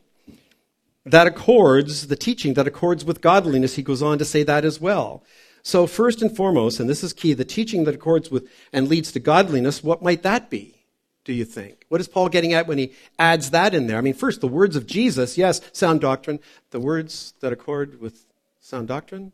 that 1.05 1.27
accords, 1.27 2.07
the 2.07 2.17
teaching 2.17 2.55
that 2.55 2.67
accords 2.67 3.05
with 3.05 3.21
godliness, 3.21 3.75
he 3.75 3.83
goes 3.83 4.03
on 4.03 4.19
to 4.19 4.25
say 4.25 4.43
that 4.43 4.65
as 4.65 4.81
well. 4.81 5.25
So, 5.63 5.87
first 5.87 6.23
and 6.23 6.35
foremost, 6.35 6.81
and 6.81 6.89
this 6.89 7.05
is 7.05 7.13
key, 7.13 7.35
the 7.35 7.45
teaching 7.45 7.85
that 7.85 7.95
accords 7.95 8.31
with 8.31 8.49
and 8.73 8.89
leads 8.89 9.13
to 9.13 9.21
godliness, 9.21 9.83
what 9.83 10.03
might 10.03 10.23
that 10.23 10.51
be, 10.51 10.85
do 11.25 11.33
you 11.33 11.45
think? 11.45 11.87
What 11.89 12.01
is 12.01 12.09
Paul 12.09 12.29
getting 12.29 12.53
at 12.53 12.67
when 12.67 12.79
he 12.79 12.93
adds 13.19 13.51
that 13.51 13.75
in 13.75 13.87
there? 13.87 13.99
I 13.99 14.01
mean, 14.01 14.15
first, 14.15 14.41
the 14.41 14.49
words 14.49 14.75
of 14.75 14.87
Jesus, 14.87 15.39
yes, 15.39 15.61
sound 15.73 16.01
doctrine. 16.01 16.41
The 16.71 16.81
words 16.81 17.35
that 17.41 17.53
accord 17.53 18.01
with 18.01 18.27
sound 18.61 18.89
doctrine, 18.89 19.33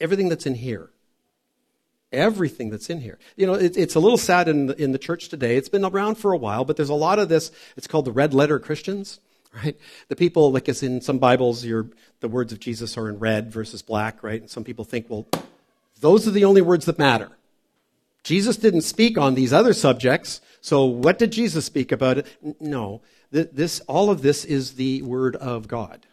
everything 0.00 0.28
that's 0.28 0.46
in 0.46 0.54
here. 0.54 0.90
Everything 2.12 2.70
that's 2.70 2.88
in 2.88 3.00
here. 3.00 3.18
You 3.36 3.46
know, 3.46 3.54
it, 3.54 3.76
it's 3.76 3.94
a 3.94 4.00
little 4.00 4.18
sad 4.18 4.48
in 4.48 4.66
the, 4.66 4.82
in 4.82 4.92
the 4.92 4.98
church 4.98 5.28
today. 5.28 5.56
It's 5.56 5.68
been 5.68 5.84
around 5.84 6.16
for 6.16 6.32
a 6.32 6.36
while, 6.36 6.64
but 6.64 6.76
there's 6.76 6.88
a 6.88 6.94
lot 6.94 7.18
of 7.18 7.28
this. 7.28 7.50
It's 7.76 7.86
called 7.86 8.04
the 8.04 8.12
red 8.12 8.32
letter 8.32 8.58
Christians 8.58 9.18
right? 9.56 9.76
The 10.08 10.16
people, 10.16 10.52
like 10.52 10.68
as 10.68 10.82
in 10.82 11.00
some 11.00 11.18
Bibles, 11.18 11.64
your, 11.64 11.88
the 12.20 12.28
words 12.28 12.52
of 12.52 12.60
Jesus 12.60 12.96
are 12.96 13.08
in 13.08 13.18
red 13.18 13.50
versus 13.50 13.82
black, 13.82 14.22
right? 14.22 14.40
And 14.40 14.50
some 14.50 14.64
people 14.64 14.84
think, 14.84 15.06
well, 15.08 15.26
those 16.00 16.28
are 16.28 16.32
the 16.32 16.44
only 16.44 16.62
words 16.62 16.84
that 16.86 16.98
matter. 16.98 17.30
Jesus 18.22 18.56
didn't 18.56 18.82
speak 18.82 19.16
on 19.16 19.34
these 19.34 19.52
other 19.52 19.72
subjects, 19.72 20.40
so 20.60 20.84
what 20.84 21.18
did 21.18 21.30
Jesus 21.30 21.64
speak 21.64 21.92
about 21.92 22.18
it? 22.18 22.26
No, 22.60 23.00
this, 23.30 23.80
all 23.80 24.10
of 24.10 24.22
this 24.22 24.44
is 24.44 24.74
the 24.74 25.02
Word 25.02 25.36
of 25.36 25.68
God. 25.68 26.06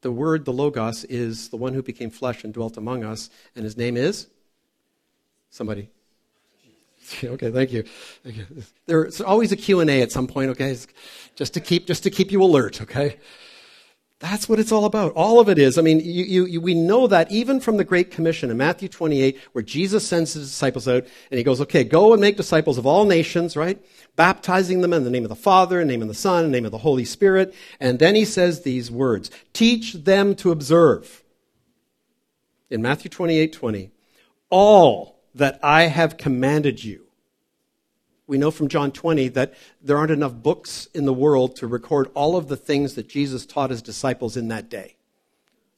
The 0.00 0.12
Word, 0.12 0.44
the 0.44 0.52
Logos, 0.52 1.04
is 1.04 1.50
the 1.50 1.56
one 1.56 1.74
who 1.74 1.82
became 1.82 2.10
flesh 2.10 2.42
and 2.42 2.54
dwelt 2.54 2.78
among 2.78 3.04
us, 3.04 3.28
and 3.54 3.64
his 3.64 3.76
name 3.76 3.96
is? 3.96 4.28
Somebody? 5.50 5.90
okay, 7.24 7.50
thank 7.50 7.72
you. 7.72 7.84
There's 8.86 9.20
always 9.20 9.52
a 9.52 9.56
Q&A 9.56 10.02
at 10.02 10.12
some 10.12 10.26
point, 10.26 10.50
okay? 10.50 10.76
Just 11.34 11.54
to 11.54 11.60
keep, 11.60 11.86
just 11.86 12.02
to 12.04 12.10
keep 12.10 12.32
you 12.32 12.42
alert, 12.42 12.82
okay? 12.82 13.16
That's 14.18 14.48
what 14.48 14.58
it's 14.58 14.72
all 14.72 14.86
about. 14.86 15.12
All 15.12 15.40
of 15.40 15.50
it 15.50 15.58
is. 15.58 15.76
I 15.76 15.82
mean, 15.82 16.00
you, 16.00 16.24
you, 16.24 16.46
you, 16.46 16.60
we 16.60 16.74
know 16.74 17.06
that 17.06 17.30
even 17.30 17.60
from 17.60 17.76
the 17.76 17.84
Great 17.84 18.10
Commission 18.10 18.50
in 18.50 18.56
Matthew 18.56 18.88
28, 18.88 19.38
where 19.52 19.62
Jesus 19.62 20.08
sends 20.08 20.32
his 20.32 20.48
disciples 20.48 20.88
out 20.88 21.04
and 21.30 21.36
he 21.36 21.44
goes, 21.44 21.60
okay, 21.60 21.84
go 21.84 22.14
and 22.14 22.20
make 22.20 22.38
disciples 22.38 22.78
of 22.78 22.86
all 22.86 23.04
nations, 23.04 23.56
right? 23.56 23.78
Baptizing 24.16 24.80
them 24.80 24.94
in 24.94 25.04
the 25.04 25.10
name 25.10 25.24
of 25.24 25.28
the 25.28 25.36
Father, 25.36 25.80
in 25.80 25.88
the 25.88 25.92
name 25.92 26.00
of 26.00 26.08
the 26.08 26.14
Son, 26.14 26.46
in 26.46 26.50
the 26.50 26.56
name 26.56 26.64
of 26.64 26.72
the 26.72 26.78
Holy 26.78 27.04
Spirit. 27.04 27.54
And 27.78 27.98
then 27.98 28.14
he 28.14 28.24
says 28.24 28.62
these 28.62 28.90
words, 28.90 29.30
teach 29.52 29.92
them 29.92 30.34
to 30.36 30.50
observe. 30.50 31.22
In 32.70 32.80
Matthew 32.80 33.10
28, 33.10 33.52
20, 33.52 33.90
all 34.48 35.15
that 35.36 35.60
I 35.62 35.84
have 35.84 36.16
commanded 36.16 36.82
you. 36.82 37.06
We 38.26 38.38
know 38.38 38.50
from 38.50 38.68
John 38.68 38.90
20 38.90 39.28
that 39.28 39.54
there 39.80 39.96
aren't 39.96 40.10
enough 40.10 40.34
books 40.34 40.88
in 40.94 41.04
the 41.04 41.12
world 41.12 41.56
to 41.56 41.66
record 41.66 42.10
all 42.14 42.36
of 42.36 42.48
the 42.48 42.56
things 42.56 42.94
that 42.94 43.08
Jesus 43.08 43.46
taught 43.46 43.70
his 43.70 43.82
disciples 43.82 44.36
in 44.36 44.48
that 44.48 44.68
day. 44.68 44.96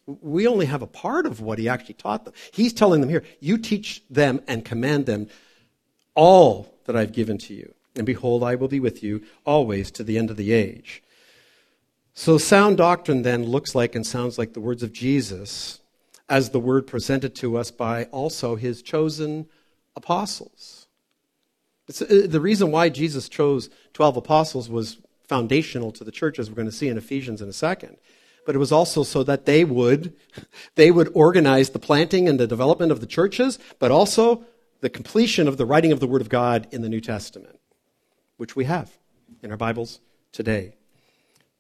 We 0.07 0.47
only 0.47 0.65
have 0.67 0.81
a 0.81 0.87
part 0.87 1.27
of 1.27 1.43
what 1.43 1.59
he 1.59 1.69
actually 1.69 1.95
taught 1.95 2.25
them. 2.25 2.33
He's 2.53 2.73
telling 2.73 3.03
them 3.03 3.11
here, 3.11 3.25
you 3.41 3.59
teach 3.59 4.03
them 4.09 4.41
and 4.49 4.65
command 4.65 5.05
them 5.05 5.29
all 6.15 6.75
that 6.87 6.97
I've 6.97 7.13
given 7.13 7.37
to 7.39 7.55
you. 7.55 7.75
And 7.97 8.07
behold, 8.07 8.43
I 8.43 8.55
will 8.55 8.69
be 8.69 8.81
with 8.81 9.03
you 9.03 9.23
always 9.45 9.91
to 9.91 10.05
the 10.05 10.17
end 10.17 10.31
of 10.31 10.39
the 10.39 10.53
age. 10.53 11.03
So 12.15 12.39
sound 12.39 12.79
doctrine 12.79 13.23
then 13.23 13.45
looks 13.45 13.75
like 13.75 13.95
and 13.95 14.07
sounds 14.07 14.39
like 14.39 14.55
the 14.55 14.61
words 14.61 14.83
of 14.83 14.93
Jesus 14.93 15.81
as 16.29 16.51
the 16.51 16.61
word 16.61 16.87
presented 16.87 17.35
to 17.37 17.57
us 17.57 17.71
by 17.71 18.05
also 18.05 18.57
his 18.57 18.83
chosen 18.83 19.47
apostles. 19.97 20.87
It's, 21.89 22.03
uh, 22.03 22.27
the 22.29 22.41
reason 22.41 22.71
why 22.71 22.91
Jesus 22.91 23.29
chose 23.29 23.71
12 23.95 24.19
apostles 24.19 24.69
was 24.69 24.99
foundational 25.27 25.93
to 25.93 26.05
the 26.05 26.13
church, 26.13 26.39
as 26.39 26.51
we're 26.51 26.57
going 26.57 26.67
to 26.67 26.73
see 26.73 26.89
in 26.89 26.99
Ephesians 26.99 27.41
in 27.41 27.49
a 27.49 27.53
second. 27.53 27.97
But 28.45 28.55
it 28.55 28.59
was 28.59 28.73
also 28.73 29.03
so 29.03 29.23
that 29.25 29.47
they 29.47 29.65
would, 29.65 30.15
they 30.75 30.91
would 30.91 31.11
organize 31.15 31.71
the 31.71 31.79
planting 31.79 32.29
and 32.29 32.39
the 32.39 32.47
development 32.47 32.93
of 32.93 33.01
the 33.01 33.07
churches, 33.07 33.59
but 33.79 33.91
also 33.91 34.45
the 34.81 34.91
completion 34.91 35.49
of 35.49 35.57
the 35.57 35.67
writing 35.67 35.93
of 35.93 36.01
the 36.01 36.07
Word 36.07 36.23
of 36.23 36.29
God 36.29 36.67
in 36.71 36.83
the 36.83 36.89
New 36.89 37.01
Testament, 37.01 37.59
which 38.37 38.55
we 38.55 38.65
have 38.65 38.91
in 39.43 39.51
our 39.51 39.57
Bibles 39.57 40.01
today. 40.33 40.75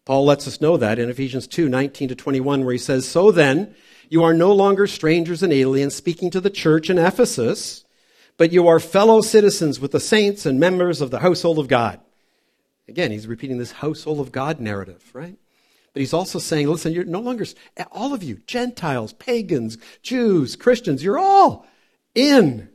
Paul 0.05 0.25
lets 0.25 0.47
us 0.49 0.61
know 0.61 0.79
that 0.79 0.99
in 0.99 1.11
Ephesians 1.11 1.47
2 1.47 1.69
19 1.69 2.09
to 2.09 2.15
21, 2.15 2.65
where 2.65 2.73
he 2.73 2.79
says, 2.79 3.07
So 3.07 3.31
then, 3.31 3.75
you 4.09 4.25
are 4.25 4.35
no 4.35 4.53
longer 4.53 4.87
strangers 4.87 5.43
and 5.43 5.53
aliens 5.53 5.95
speaking 5.95 6.31
to 6.31 6.41
the 6.41 6.51
church 6.51 6.91
in 6.91 6.99
Ephesus, 6.99 7.85
but 8.37 8.53
you 8.53 8.67
are 8.69 8.81
fellow 8.81 9.21
citizens 9.21 9.81
with 9.81 9.93
the 9.93 10.01
saints 10.01 10.47
and 10.47 10.59
members 10.59 11.01
of 11.01 11.11
the 11.11 11.21
household 11.21 11.59
of 11.59 11.69
God. 11.69 12.01
Again, 12.89 13.11
he's 13.11 13.27
repeating 13.27 13.59
this 13.59 13.73
household 13.73 14.21
of 14.21 14.33
God 14.33 14.61
narrative, 14.61 15.11
right? 15.13 15.37
But 15.93 16.01
he's 16.01 16.15
also 16.15 16.39
saying, 16.39 16.69
listen, 16.69 16.93
you're 16.93 17.05
no 17.05 17.21
longer, 17.21 17.45
all 17.93 18.15
of 18.15 18.23
you, 18.23 18.41
Gentiles, 18.47 19.13
pagans, 19.15 19.77
Jews, 20.03 20.57
Christians, 20.57 21.03
you're 21.03 21.19
all 21.19 21.67
in. 22.15 22.69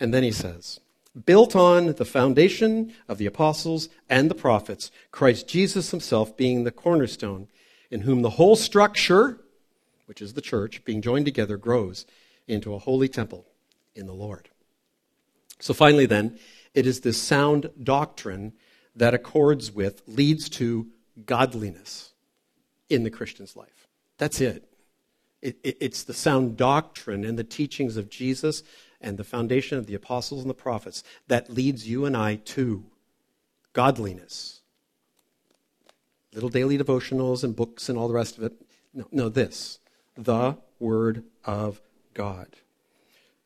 And 0.00 0.14
then 0.14 0.22
he 0.22 0.32
says, 0.32 0.80
built 1.24 1.56
on 1.56 1.94
the 1.94 2.04
foundation 2.04 2.92
of 3.08 3.18
the 3.18 3.26
apostles 3.26 3.88
and 4.08 4.30
the 4.30 4.34
prophets, 4.34 4.90
Christ 5.10 5.48
Jesus 5.48 5.90
himself 5.90 6.36
being 6.36 6.64
the 6.64 6.70
cornerstone, 6.70 7.48
in 7.90 8.02
whom 8.02 8.22
the 8.22 8.30
whole 8.30 8.56
structure, 8.56 9.40
which 10.06 10.22
is 10.22 10.32
the 10.32 10.40
church, 10.40 10.84
being 10.84 11.02
joined 11.02 11.26
together, 11.26 11.56
grows 11.56 12.06
into 12.48 12.74
a 12.74 12.78
holy 12.78 13.08
temple 13.08 13.46
in 13.94 14.06
the 14.06 14.14
Lord. 14.14 14.48
So 15.60 15.74
finally, 15.74 16.06
then, 16.06 16.38
it 16.74 16.86
is 16.86 17.00
this 17.00 17.20
sound 17.20 17.70
doctrine 17.82 18.52
that 18.94 19.14
accords 19.14 19.72
with, 19.72 20.02
leads 20.06 20.48
to 20.50 20.88
godliness 21.24 22.12
in 22.88 23.02
the 23.02 23.10
Christian's 23.10 23.56
life. 23.56 23.86
That's 24.18 24.40
it. 24.40 24.68
it, 25.42 25.58
it 25.62 25.76
it's 25.80 26.02
the 26.02 26.14
sound 26.14 26.56
doctrine 26.56 27.24
and 27.24 27.38
the 27.38 27.44
teachings 27.44 27.96
of 27.96 28.08
Jesus 28.08 28.62
and 29.00 29.18
the 29.18 29.24
foundation 29.24 29.78
of 29.78 29.86
the 29.86 29.94
apostles 29.94 30.42
and 30.42 30.50
the 30.50 30.54
prophets 30.54 31.02
that 31.28 31.50
leads 31.50 31.88
you 31.88 32.04
and 32.04 32.16
I 32.16 32.36
to 32.36 32.84
godliness. 33.72 34.60
Little 36.32 36.48
daily 36.48 36.78
devotionals 36.78 37.44
and 37.44 37.56
books 37.56 37.88
and 37.88 37.98
all 37.98 38.08
the 38.08 38.14
rest 38.14 38.38
of 38.38 38.44
it. 38.44 38.52
No, 38.92 39.06
no, 39.10 39.28
this 39.28 39.78
the 40.16 40.56
Word 40.78 41.24
of 41.44 41.80
God. 42.14 42.48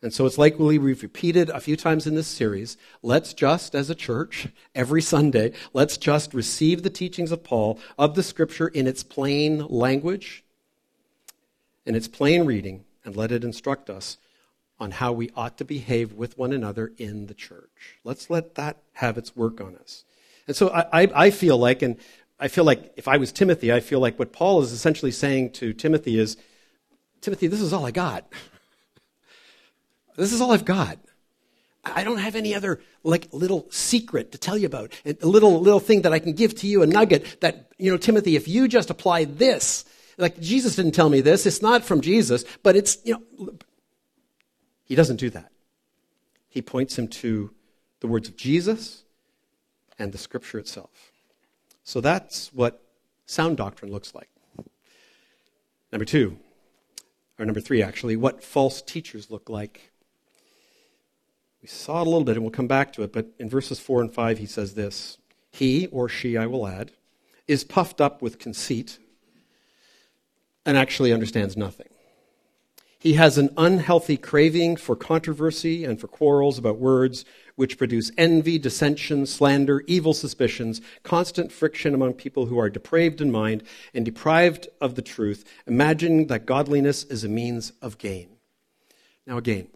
And 0.03 0.15
so 0.15 0.25
it's 0.25 0.39
likely 0.39 0.79
we've 0.79 1.03
repeated 1.03 1.51
a 1.51 1.61
few 1.61 1.77
times 1.77 2.07
in 2.07 2.15
this 2.15 2.27
series. 2.27 2.79
Let's 3.03 3.35
just, 3.35 3.75
as 3.75 3.91
a 3.91 3.95
church, 3.95 4.49
every 4.75 5.03
Sunday, 5.03 5.53
let's 5.75 5.99
just 5.99 6.33
receive 6.33 6.83
the 6.83 6.91
teachings 6.91 7.33
of 7.33 7.45
Paul 7.45 7.79
of 7.99 8.15
the 8.15 8.23
Scripture 8.23 8.69
in 8.69 8.87
its 8.87 9.03
plain 9.03 9.67
language, 9.67 10.43
in 11.85 11.95
its 11.95 12.09
plain 12.09 12.47
reading, 12.47 12.85
and 13.05 13.15
let 13.15 13.31
it 13.31 13.45
instruct 13.45 13.91
us 13.91 14.17
on 14.79 14.93
how 14.93 15.13
we 15.13 15.29
ought 15.37 15.59
to 15.59 15.65
behave 15.67 16.15
with 16.15 16.39
one 16.39 16.53
another 16.53 16.93
in 16.97 17.27
the 17.27 17.35
church. 17.35 17.99
Let's 18.03 18.31
let 18.31 18.55
that 18.55 18.79
have 18.95 19.19
its 19.19 19.37
work 19.37 19.61
on 19.61 19.77
us. 19.77 20.05
And 20.47 20.57
so 20.57 20.71
I, 20.71 21.03
I, 21.03 21.09
I 21.15 21.31
feel 21.31 21.59
like, 21.59 21.83
and 21.83 21.99
I 22.39 22.49
feel 22.49 22.65
like 22.65 22.95
if 22.97 23.07
I 23.07 23.19
was 23.19 23.33
Timothy, 23.33 23.71
I 23.71 23.81
feel 23.81 24.01
like 24.01 24.19
what 24.19 24.33
Paul 24.33 24.63
is 24.63 24.73
essentially 24.73 25.13
saying 25.13 25.53
to 25.53 25.75
Timothy 25.75 26.19
is, 26.19 26.39
Timothy, 27.21 27.47
this 27.47 27.61
is 27.61 27.73
all 27.73 27.85
I 27.87 27.91
got. 27.91 28.31
This 30.17 30.33
is 30.33 30.41
all 30.41 30.53
I've 30.53 30.65
got. 30.65 30.99
I 31.85 32.05
don't 32.05 32.19
have 32.19 32.37
any 32.37 32.55
other 32.55 32.81
like 33.03 33.29
little 33.33 33.67
secret 33.71 34.33
to 34.33 34.39
tell 34.39 34.57
you 34.59 34.67
about. 34.67 34.93
A 35.05 35.27
little 35.27 35.61
little 35.61 35.81
thing 35.81 36.03
that 36.03 36.13
I 36.13 36.19
can 36.19 36.35
give 36.35 36.55
to 36.57 36.67
you, 36.67 36.83
a 36.83 36.87
nugget 36.87 37.41
that, 37.41 37.73
you 37.79 37.91
know, 37.91 37.97
Timothy, 37.97 38.37
if 38.37 38.47
you 38.47 38.69
just 38.69 38.91
apply 38.91 39.25
this, 39.25 39.85
like 40.19 40.39
Jesus 40.41 40.77
didn't 40.77 40.93
tell 40.93 41.09
me 41.09 41.21
this, 41.21 41.47
it's 41.47 41.63
not 41.63 41.83
from 41.83 42.01
Jesus, 42.03 42.45
but 42.63 42.77
it's, 42.77 42.99
you 43.05 43.15
know, 43.15 43.55
he 44.85 44.95
doesn't 44.95 45.17
do 45.17 45.31
that. 45.31 45.51
He 46.49 46.61
points 46.61 46.99
him 46.99 47.09
to 47.09 47.55
the 48.01 48.09
words 48.09 48.29
of 48.29 48.37
Jesus 48.37 49.05
and 49.99 50.13
the 50.13 50.19
scripture 50.19 50.59
itself. 50.59 51.13
So 51.85 52.01
that's 52.01 52.53
what 52.53 52.83
sound 53.25 53.57
doctrine 53.57 53.91
looks 53.91 54.15
like. 54.15 54.29
Number 55.93 56.05
two, 56.05 56.39
or 57.41 57.47
number 57.47 57.61
three, 57.61 57.83
actually, 57.83 58.17
what 58.17 58.45
false 58.45 58.83
teachers 58.83 59.31
look 59.31 59.49
like. 59.49 59.91
We 61.63 61.69
saw 61.69 62.03
it 62.03 62.07
a 62.07 62.11
little 62.11 62.25
bit, 62.25 62.37
and 62.37 62.45
we'll 62.45 62.51
come 62.51 62.69
back 62.69 62.93
to 62.93 63.03
it, 63.03 63.13
but 63.13 63.29
in 63.39 63.49
verses 63.49 63.81
4 63.81 64.03
and 64.03 64.13
5, 64.13 64.39
he 64.39 64.47
says 64.47 64.75
this 64.75 65.17
He, 65.51 65.87
or 65.87 66.09
she, 66.09 66.37
I 66.37 66.47
will 66.47 66.67
add, 66.67 66.93
is 67.49 67.65
puffed 67.65 68.01
up 68.01 68.21
with 68.21 68.39
conceit 68.39 68.99
and 70.67 70.77
actually 70.77 71.13
understands 71.13 71.57
nothing. 71.57 71.89
He 72.99 73.15
has 73.15 73.39
an 73.39 73.49
unhealthy 73.57 74.19
craving 74.19 74.77
for 74.77 74.95
controversy 74.95 75.87
and 75.87 75.99
for 75.99 76.07
quarrels 76.07 76.59
about 76.59 76.77
words, 76.77 77.25
which 77.61 77.77
produce 77.77 78.11
envy, 78.17 78.59
dissension, 78.59 79.27
slander, 79.27 79.85
evil 79.87 80.15
suspicions, 80.15 80.81
constant 81.03 81.53
friction 81.53 81.93
among 81.93 82.15
people 82.15 82.47
who 82.47 82.59
are 82.59 82.71
depraved 82.71 83.21
in 83.21 83.31
mind 83.31 83.63
and 83.93 84.03
deprived 84.03 84.67
of 84.81 84.95
the 84.95 85.03
truth, 85.03 85.45
imagining 85.67 86.29
that 86.29 86.47
godliness 86.47 87.05
is 87.05 87.23
a 87.23 87.29
means 87.29 87.75
of 87.83 87.99
gain. 87.99 88.31
Now, 89.27 89.37
again, 89.37 89.69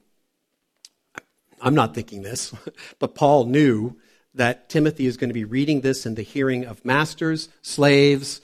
I'm 1.60 1.74
not 1.74 1.94
thinking 1.94 2.22
this, 2.22 2.54
but 2.98 3.14
Paul 3.14 3.44
knew 3.44 3.98
that 4.34 4.70
Timothy 4.70 5.04
is 5.04 5.18
going 5.18 5.28
to 5.28 5.34
be 5.34 5.44
reading 5.44 5.82
this 5.82 6.06
in 6.06 6.14
the 6.14 6.22
hearing 6.22 6.64
of 6.64 6.86
masters, 6.86 7.50
slaves, 7.60 8.40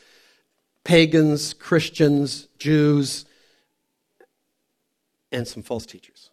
pagans, 0.85 1.55
Christians, 1.55 2.47
Jews, 2.59 3.25
and 5.33 5.49
some 5.49 5.63
false 5.63 5.87
teachers 5.87 6.30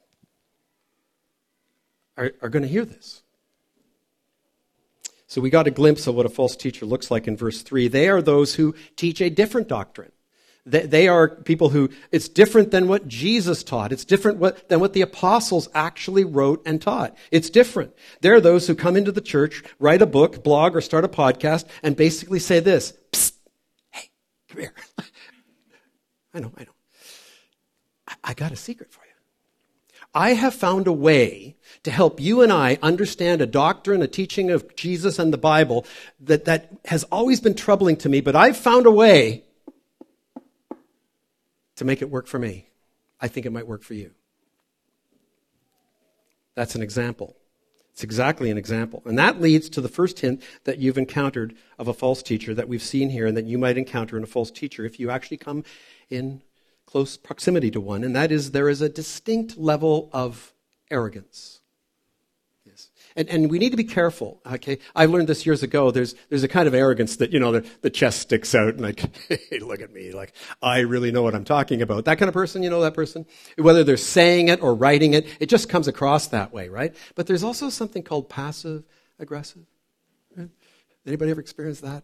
are, 2.17 2.33
are 2.41 2.49
going 2.49 2.63
to 2.63 2.69
hear 2.69 2.85
this. 2.85 3.21
So 5.27 5.41
we 5.41 5.49
got 5.49 5.67
a 5.67 5.71
glimpse 5.71 6.07
of 6.07 6.15
what 6.15 6.25
a 6.25 6.29
false 6.29 6.55
teacher 6.55 6.85
looks 6.85 7.11
like 7.11 7.27
in 7.27 7.35
verse 7.35 7.61
3. 7.61 7.89
They 7.89 8.07
are 8.07 8.21
those 8.21 8.55
who 8.55 8.75
teach 8.95 9.21
a 9.21 9.29
different 9.29 9.67
doctrine. 9.67 10.11
They, 10.65 10.85
they 10.85 11.07
are 11.07 11.29
people 11.29 11.69
who, 11.69 11.89
it's 12.11 12.29
different 12.29 12.71
than 12.71 12.87
what 12.87 13.07
Jesus 13.07 13.63
taught. 13.63 13.91
It's 13.91 14.05
different 14.05 14.37
what, 14.37 14.69
than 14.69 14.79
what 14.79 14.93
the 14.93 15.01
apostles 15.01 15.67
actually 15.73 16.23
wrote 16.23 16.61
and 16.65 16.81
taught. 16.81 17.15
It's 17.29 17.49
different. 17.49 17.93
There 18.21 18.35
are 18.35 18.41
those 18.41 18.67
who 18.67 18.75
come 18.75 18.95
into 18.95 19.11
the 19.11 19.21
church, 19.21 19.63
write 19.79 20.01
a 20.01 20.05
book, 20.05 20.43
blog, 20.43 20.75
or 20.75 20.81
start 20.81 21.05
a 21.05 21.09
podcast, 21.09 21.65
and 21.83 21.95
basically 21.95 22.39
say 22.39 22.59
this, 22.61 22.93
Psst, 23.11 23.33
hey, 23.91 24.09
come 24.49 24.61
here. 24.61 24.73
I 26.33 26.39
know, 26.39 26.51
I 26.57 26.63
know. 26.63 26.71
I 28.23 28.33
got 28.33 28.51
a 28.51 28.57
secret 28.57 28.91
for 28.91 29.01
you. 29.05 29.06
I 30.13 30.33
have 30.33 30.53
found 30.53 30.87
a 30.87 30.93
way 30.93 31.57
to 31.83 31.91
help 31.91 32.19
you 32.19 32.41
and 32.41 32.51
I 32.51 32.79
understand 32.81 33.41
a 33.41 33.45
doctrine, 33.45 34.01
a 34.01 34.07
teaching 34.07 34.49
of 34.49 34.75
Jesus 34.75 35.19
and 35.19 35.31
the 35.31 35.37
Bible 35.37 35.85
that, 36.21 36.45
that 36.45 36.71
has 36.85 37.03
always 37.05 37.39
been 37.39 37.53
troubling 37.53 37.97
to 37.97 38.09
me, 38.09 38.21
but 38.21 38.35
I've 38.35 38.57
found 38.57 38.85
a 38.85 38.91
way 38.91 39.43
to 41.75 41.85
make 41.85 42.01
it 42.01 42.09
work 42.09 42.27
for 42.27 42.39
me. 42.39 42.67
I 43.19 43.27
think 43.27 43.45
it 43.45 43.51
might 43.51 43.67
work 43.67 43.83
for 43.83 43.93
you. 43.93 44.11
That's 46.55 46.75
an 46.75 46.81
example. 46.81 47.35
It's 47.93 48.03
exactly 48.03 48.51
an 48.51 48.57
example. 48.57 49.01
And 49.05 49.17
that 49.17 49.41
leads 49.41 49.69
to 49.69 49.81
the 49.81 49.89
first 49.89 50.19
hint 50.19 50.43
that 50.65 50.77
you've 50.77 50.97
encountered 50.97 51.55
of 51.79 51.87
a 51.87 51.93
false 51.93 52.21
teacher 52.21 52.53
that 52.53 52.67
we've 52.67 52.83
seen 52.83 53.09
here 53.09 53.25
and 53.25 53.35
that 53.37 53.45
you 53.45 53.57
might 53.57 53.77
encounter 53.77 54.17
in 54.17 54.23
a 54.23 54.27
false 54.27 54.51
teacher 54.51 54.85
if 54.85 54.99
you 54.99 55.09
actually 55.09 55.37
come 55.37 55.63
in 56.09 56.41
close 56.87 57.17
proximity 57.17 57.69
to 57.71 57.79
one. 57.79 58.03
And 58.03 58.15
that 58.15 58.31
is 58.31 58.51
there 58.51 58.69
is 58.69 58.81
a 58.81 58.89
distinct 58.89 59.57
level 59.57 60.09
of 60.11 60.53
arrogance. 60.89 61.59
Yes. 62.65 62.89
And, 63.15 63.29
and 63.29 63.51
we 63.51 63.59
need 63.59 63.71
to 63.71 63.77
be 63.77 63.83
careful, 63.83 64.41
okay? 64.49 64.79
I 64.95 65.05
learned 65.05 65.27
this 65.27 65.45
years 65.45 65.63
ago. 65.63 65.91
There's, 65.91 66.15
there's 66.29 66.43
a 66.43 66.47
kind 66.47 66.67
of 66.67 66.73
arrogance 66.73 67.17
that, 67.17 67.31
you 67.31 67.39
know, 67.39 67.51
the, 67.51 67.69
the 67.81 67.89
chest 67.89 68.19
sticks 68.19 68.55
out 68.55 68.69
and 68.69 68.81
like, 68.81 69.03
hey, 69.27 69.59
look 69.59 69.81
at 69.81 69.93
me. 69.93 70.13
Like, 70.13 70.33
I 70.61 70.79
really 70.79 71.11
know 71.11 71.21
what 71.21 71.35
I'm 71.35 71.45
talking 71.45 71.81
about. 71.81 72.05
That 72.05 72.17
kind 72.17 72.29
of 72.29 72.33
person, 72.33 72.63
you 72.63 72.69
know 72.69 72.81
that 72.81 72.93
person? 72.93 73.25
Whether 73.57 73.83
they're 73.83 73.97
saying 73.97 74.47
it 74.47 74.61
or 74.63 74.73
writing 74.73 75.13
it, 75.13 75.27
it 75.39 75.47
just 75.47 75.69
comes 75.69 75.87
across 75.87 76.27
that 76.27 76.53
way, 76.53 76.69
right? 76.69 76.95
But 77.15 77.27
there's 77.27 77.43
also 77.43 77.69
something 77.69 78.01
called 78.01 78.29
passive 78.29 78.83
aggressive. 79.19 79.63
Anybody 81.05 81.31
ever 81.31 81.41
experienced 81.41 81.81
that? 81.83 82.03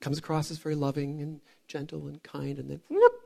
Comes 0.00 0.18
across 0.18 0.50
as 0.50 0.58
very 0.58 0.74
loving 0.74 1.20
and 1.20 1.40
gentle 1.66 2.06
and 2.06 2.22
kind, 2.22 2.58
and 2.58 2.70
then 2.70 2.80
whoop, 2.88 3.21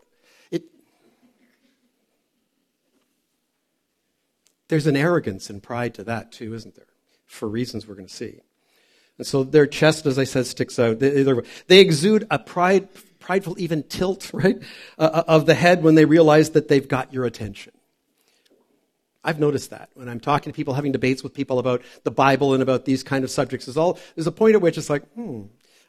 There's 4.68 4.87
an 4.87 4.96
arrogance 4.96 5.48
and 5.48 5.62
pride 5.62 5.94
to 5.94 6.05
that 6.05 6.33
too, 6.33 6.55
isn't 6.55 6.74
there? 6.74 6.87
For 7.26 7.48
reasons 7.48 7.87
we're 7.87 7.94
going 7.94 8.09
to 8.09 8.14
see. 8.14 8.40
And 9.18 9.26
so 9.26 9.44
their 9.44 9.66
chest, 9.66 10.07
as 10.07 10.18
I 10.18 10.24
said, 10.24 10.46
sticks 10.46 10.79
out. 10.79 10.98
They, 10.98 11.79
exude 11.81 12.26
a 12.31 12.38
pride, 12.38 12.88
prideful 13.18 13.59
even 13.59 13.83
tilt, 13.85 14.31
right, 14.35 14.59
uh, 14.98 15.11
uh, 15.12 15.24
of 15.29 15.46
the 15.46 15.55
head 15.55 15.83
when 15.83 15.94
they 15.94 16.05
realize 16.05 16.50
that 16.50 16.68
they've 16.68 16.87
got 16.87 17.12
your 17.12 17.24
attention. 17.24 17.72
I've 19.24 19.40
noticed 19.40 19.70
that 19.70 19.90
when 19.94 20.09
I'm 20.09 20.20
talking 20.20 20.52
to 20.52 20.57
people, 20.57 20.74
having 20.74 20.92
debates 20.92 21.24
with 21.24 21.35
people 21.35 21.59
about 21.59 21.83
the 22.05 22.12
Bible 22.12 22.55
and 22.55 22.62
about 22.62 22.85
these 22.85 23.02
kind 23.02 23.24
of 23.24 23.31
subjects. 23.31 23.66
There's, 23.66 23.76
all, 23.76 23.98
there's 24.14 24.29
a 24.29 24.33
point 24.33 24.55
at 24.55 24.61
which 24.61 24.79
it's 24.79 24.88
like, 24.88 25.05
hmm, 25.14 25.42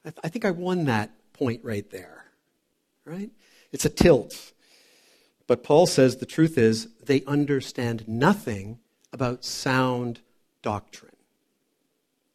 I, 0.03 0.09
th- 0.09 0.19
I 0.23 0.29
think 0.29 0.43
I 0.43 0.51
won 0.51 0.85
that 0.85 1.11
point 1.33 1.63
right 1.63 1.87
there, 1.91 2.25
right? 3.05 3.29
It's 3.71 3.85
a 3.85 3.89
tilt. 3.89 4.53
But 5.47 5.63
Paul 5.63 5.85
says 5.85 6.17
the 6.17 6.25
truth 6.25 6.57
is 6.57 6.89
they 7.03 7.23
understand 7.23 8.07
nothing 8.07 8.79
about 9.13 9.45
sound 9.45 10.19
doctrine. 10.61 11.15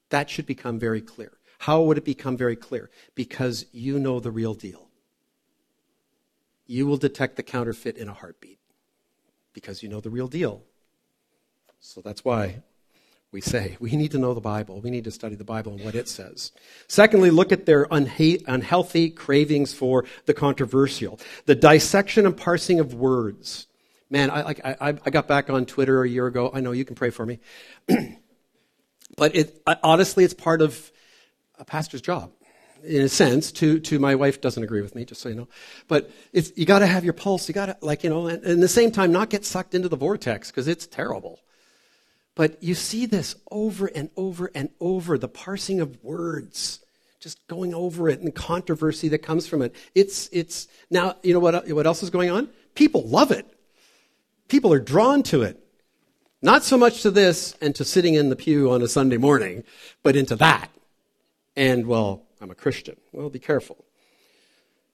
That 0.09 0.31
should 0.31 0.46
become 0.46 0.79
very 0.79 1.03
clear. 1.03 1.33
How 1.61 1.83
would 1.83 1.98
it 1.98 2.05
become 2.05 2.37
very 2.37 2.57
clear? 2.57 2.90
Because 3.14 3.66
you 3.72 3.98
know 3.98 4.18
the 4.18 4.31
real 4.31 4.55
deal. 4.55 4.88
You 6.66 6.87
will 6.87 6.96
detect 6.96 7.37
the 7.37 7.42
counterfeit 7.42 7.96
in 7.96 8.09
a 8.09 8.14
heartbeat 8.14 8.59
because 9.53 9.83
you 9.83 9.88
know 9.88 10.01
the 10.01 10.11
real 10.11 10.29
deal. 10.29 10.62
So 11.81 12.01
that's 12.01 12.25
why 12.25 12.62
we 13.33 13.40
say 13.40 13.77
we 13.81 13.97
need 13.97 14.11
to 14.12 14.18
know 14.18 14.35
the 14.35 14.40
Bible. 14.40 14.81
We 14.81 14.90
need 14.90 15.05
to 15.05 15.11
study 15.11 15.35
the 15.35 15.45
Bible 15.45 15.73
and 15.73 15.85
what 15.85 15.95
it 15.95 16.09
says. 16.09 16.53
Secondly, 16.87 17.31
look 17.31 17.51
at 17.51 17.66
their 17.66 17.87
unha- 17.87 18.45
unhealthy 18.47 19.11
cravings 19.11 19.73
for 19.75 20.05
the 20.27 20.35
controversial, 20.35 21.18
the 21.47 21.55
dissection 21.55 22.27
and 22.27 22.37
parsing 22.37 22.79
of 22.79 22.95
words. 22.95 23.66
Man, 24.11 24.31
I, 24.31 24.55
I, 24.62 24.88
I 25.05 25.11
got 25.11 25.27
back 25.27 25.49
on 25.49 25.64
Twitter 25.64 26.05
a 26.05 26.09
year 26.09 26.27
ago. 26.27 26.51
I 26.53 26.61
know 26.61 26.73
you 26.73 26.85
can 26.85 26.95
pray 26.95 27.11
for 27.11 27.25
me. 27.25 27.40
But 29.16 29.37
it, 29.37 29.62
honestly, 29.83 30.25
it's 30.25 30.35
part 30.35 30.62
of 30.62 30.90
a 31.59 31.64
pastor's 31.64 32.01
job, 32.01 32.33
in 32.83 33.03
a 33.03 33.09
sense. 33.09 33.53
To, 33.53 33.79
to 33.81 33.99
my 33.99 34.14
wife 34.14 34.40
doesn't 34.40 34.62
agree 34.62 34.81
with 34.81 34.95
me, 34.95 35.05
just 35.05 35.21
so 35.21 35.29
you 35.29 35.35
know. 35.35 35.49
But 35.88 36.11
it's, 36.33 36.53
you 36.57 36.66
got 36.66 36.81
to 36.81 36.87
have 36.87 37.05
your 37.05 37.12
pulse. 37.12 37.49
You 37.49 37.55
got 37.55 37.66
to, 37.66 37.77
like, 37.81 38.05
you 38.05 38.11
know, 38.11 38.27
and, 38.27 38.42
and 38.42 38.53
at 38.55 38.61
the 38.61 38.68
same 38.68 38.90
time, 38.90 39.12
not 39.12 39.31
get 39.31 39.45
sucked 39.45 39.75
into 39.75 39.88
the 39.88 39.97
vortex 39.97 40.51
because 40.51 40.68
it's 40.68 40.87
terrible. 40.87 41.40
But 42.35 42.62
you 42.62 42.75
see 42.75 43.07
this 43.07 43.35
over 43.51 43.87
and 43.87 44.11
over 44.16 44.51
and 44.55 44.71
over 44.81 45.18
the 45.18 45.29
parsing 45.29 45.81
of 45.81 46.03
words, 46.03 46.81
just 47.21 47.47
going 47.47 47.75
over 47.75 48.09
it 48.09 48.18
and 48.18 48.29
the 48.29 48.33
controversy 48.33 49.09
that 49.09 49.18
comes 49.18 49.47
from 49.47 49.62
it. 49.62 49.75
It's, 49.95 50.29
it's, 50.33 50.68
now, 50.90 51.16
you 51.23 51.35
know 51.35 51.40
what, 51.40 51.68
what 51.68 51.87
else 51.87 52.03
is 52.03 52.11
going 52.11 52.31
on? 52.31 52.49
People 52.75 53.07
love 53.07 53.31
it. 53.31 53.47
People 54.49 54.73
are 54.73 54.81
drawn 54.81 55.23
to 55.25 55.42
it. 55.42 55.59
Not 56.40 56.64
so 56.64 56.77
much 56.77 57.03
to 57.03 57.11
this 57.11 57.55
and 57.61 57.75
to 57.77 57.85
sitting 57.85 58.14
in 58.14 58.29
the 58.29 58.37
pew 58.37 58.73
on 58.73 58.83
a 58.83 58.88
Sunday 58.88 59.18
morning, 59.18 59.62
but 60.03 60.16
into 60.16 60.35
that. 60.37 60.71
And, 61.55 61.87
well, 61.87 62.25
I'm 62.40 62.51
a 62.51 62.55
Christian. 62.55 62.97
Well, 63.12 63.31
be 63.31 63.38
careful. 63.38 63.85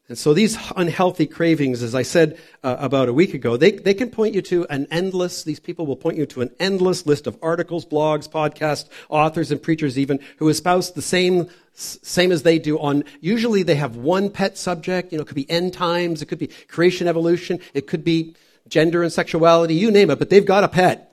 And 0.08 0.16
so 0.16 0.32
these 0.32 0.56
unhealthy 0.74 1.26
cravings, 1.26 1.82
as 1.82 1.94
I 1.94 2.00
said 2.00 2.38
uh, 2.64 2.76
about 2.78 3.10
a 3.10 3.12
week 3.12 3.34
ago, 3.34 3.58
they, 3.58 3.72
they 3.72 3.92
can 3.92 4.08
point 4.08 4.34
you 4.34 4.40
to 4.42 4.66
an 4.70 4.86
endless, 4.90 5.44
these 5.44 5.60
people 5.60 5.84
will 5.84 5.96
point 5.96 6.16
you 6.16 6.24
to 6.26 6.40
an 6.40 6.50
endless 6.58 7.04
list 7.04 7.26
of 7.26 7.38
articles, 7.42 7.84
blogs, 7.84 8.26
podcasts, 8.26 8.88
authors, 9.10 9.50
and 9.50 9.62
preachers 9.62 9.98
even 9.98 10.18
who 10.38 10.48
espouse 10.48 10.92
the 10.92 11.02
same, 11.02 11.48
same 11.74 12.32
as 12.32 12.42
they 12.42 12.58
do 12.58 12.78
on, 12.78 13.04
usually 13.20 13.62
they 13.62 13.74
have 13.74 13.96
one 13.96 14.30
pet 14.30 14.56
subject, 14.56 15.12
you 15.12 15.18
know, 15.18 15.22
it 15.22 15.26
could 15.26 15.34
be 15.34 15.50
end 15.50 15.74
times, 15.74 16.22
it 16.22 16.26
could 16.26 16.38
be 16.38 16.48
creation, 16.68 17.06
evolution, 17.06 17.60
it 17.74 17.86
could 17.86 18.02
be 18.02 18.34
gender 18.66 19.02
and 19.02 19.12
sexuality, 19.12 19.74
you 19.74 19.90
name 19.90 20.08
it, 20.08 20.18
but 20.18 20.30
they've 20.30 20.46
got 20.46 20.64
a 20.64 20.68
pet 20.68 21.12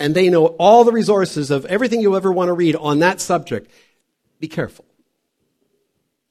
and 0.00 0.16
they 0.16 0.30
know 0.30 0.46
all 0.46 0.82
the 0.82 0.92
resources 0.92 1.52
of 1.52 1.64
everything 1.66 2.00
you'll 2.00 2.16
ever 2.16 2.32
want 2.32 2.48
to 2.48 2.54
read 2.54 2.74
on 2.74 2.98
that 2.98 3.20
subject, 3.20 3.70
be 4.40 4.48
careful. 4.48 4.84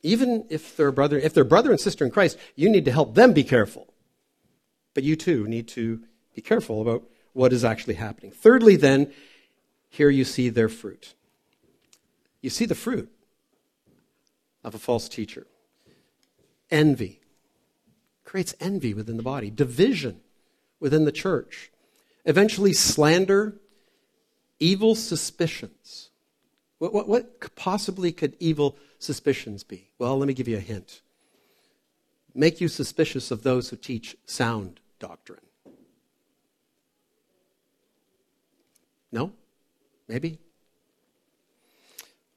Even 0.05 0.45
if 0.51 0.77
they're 0.77 0.91
brother, 0.91 1.17
if 1.17 1.33
they're 1.33 1.43
brother 1.43 1.71
and 1.71 1.79
sister 1.79 2.05
in 2.05 2.11
Christ, 2.11 2.37
you 2.55 2.69
need 2.69 2.85
to 2.85 2.91
help 2.91 3.15
them 3.15 3.33
be 3.33 3.43
careful. 3.43 3.87
But 4.93 5.03
you 5.03 5.15
too 5.15 5.47
need 5.47 5.67
to 5.69 6.03
be 6.35 6.43
careful 6.43 6.79
about 6.79 7.09
what 7.33 7.51
is 7.51 7.65
actually 7.65 7.95
happening. 7.95 8.31
Thirdly, 8.31 8.75
then, 8.75 9.11
here 9.89 10.11
you 10.11 10.23
see 10.23 10.49
their 10.49 10.69
fruit. 10.69 11.15
You 12.39 12.51
see 12.51 12.65
the 12.65 12.75
fruit 12.75 13.11
of 14.63 14.75
a 14.75 14.77
false 14.77 15.09
teacher. 15.09 15.47
Envy 16.69 17.19
creates 18.23 18.53
envy 18.59 18.93
within 18.93 19.17
the 19.17 19.23
body, 19.23 19.49
division 19.49 20.21
within 20.79 21.05
the 21.05 21.11
church 21.11 21.71
eventually 22.25 22.73
slander, 22.73 23.55
evil 24.59 24.93
suspicions. 24.93 26.09
What, 26.79 26.93
what, 26.93 27.07
what 27.07 27.55
possibly 27.55 28.11
could 28.11 28.35
evil 28.39 28.77
suspicions 28.99 29.63
be? 29.63 29.89
Well, 29.97 30.17
let 30.17 30.27
me 30.27 30.33
give 30.33 30.47
you 30.47 30.57
a 30.57 30.61
hint. 30.61 31.01
Make 32.33 32.59
you 32.59 32.67
suspicious 32.67 33.31
of 33.31 33.43
those 33.43 33.69
who 33.69 33.77
teach 33.77 34.17
sound 34.25 34.81
doctrine. 34.99 35.39
No? 39.11 39.31
Maybe? 40.07 40.39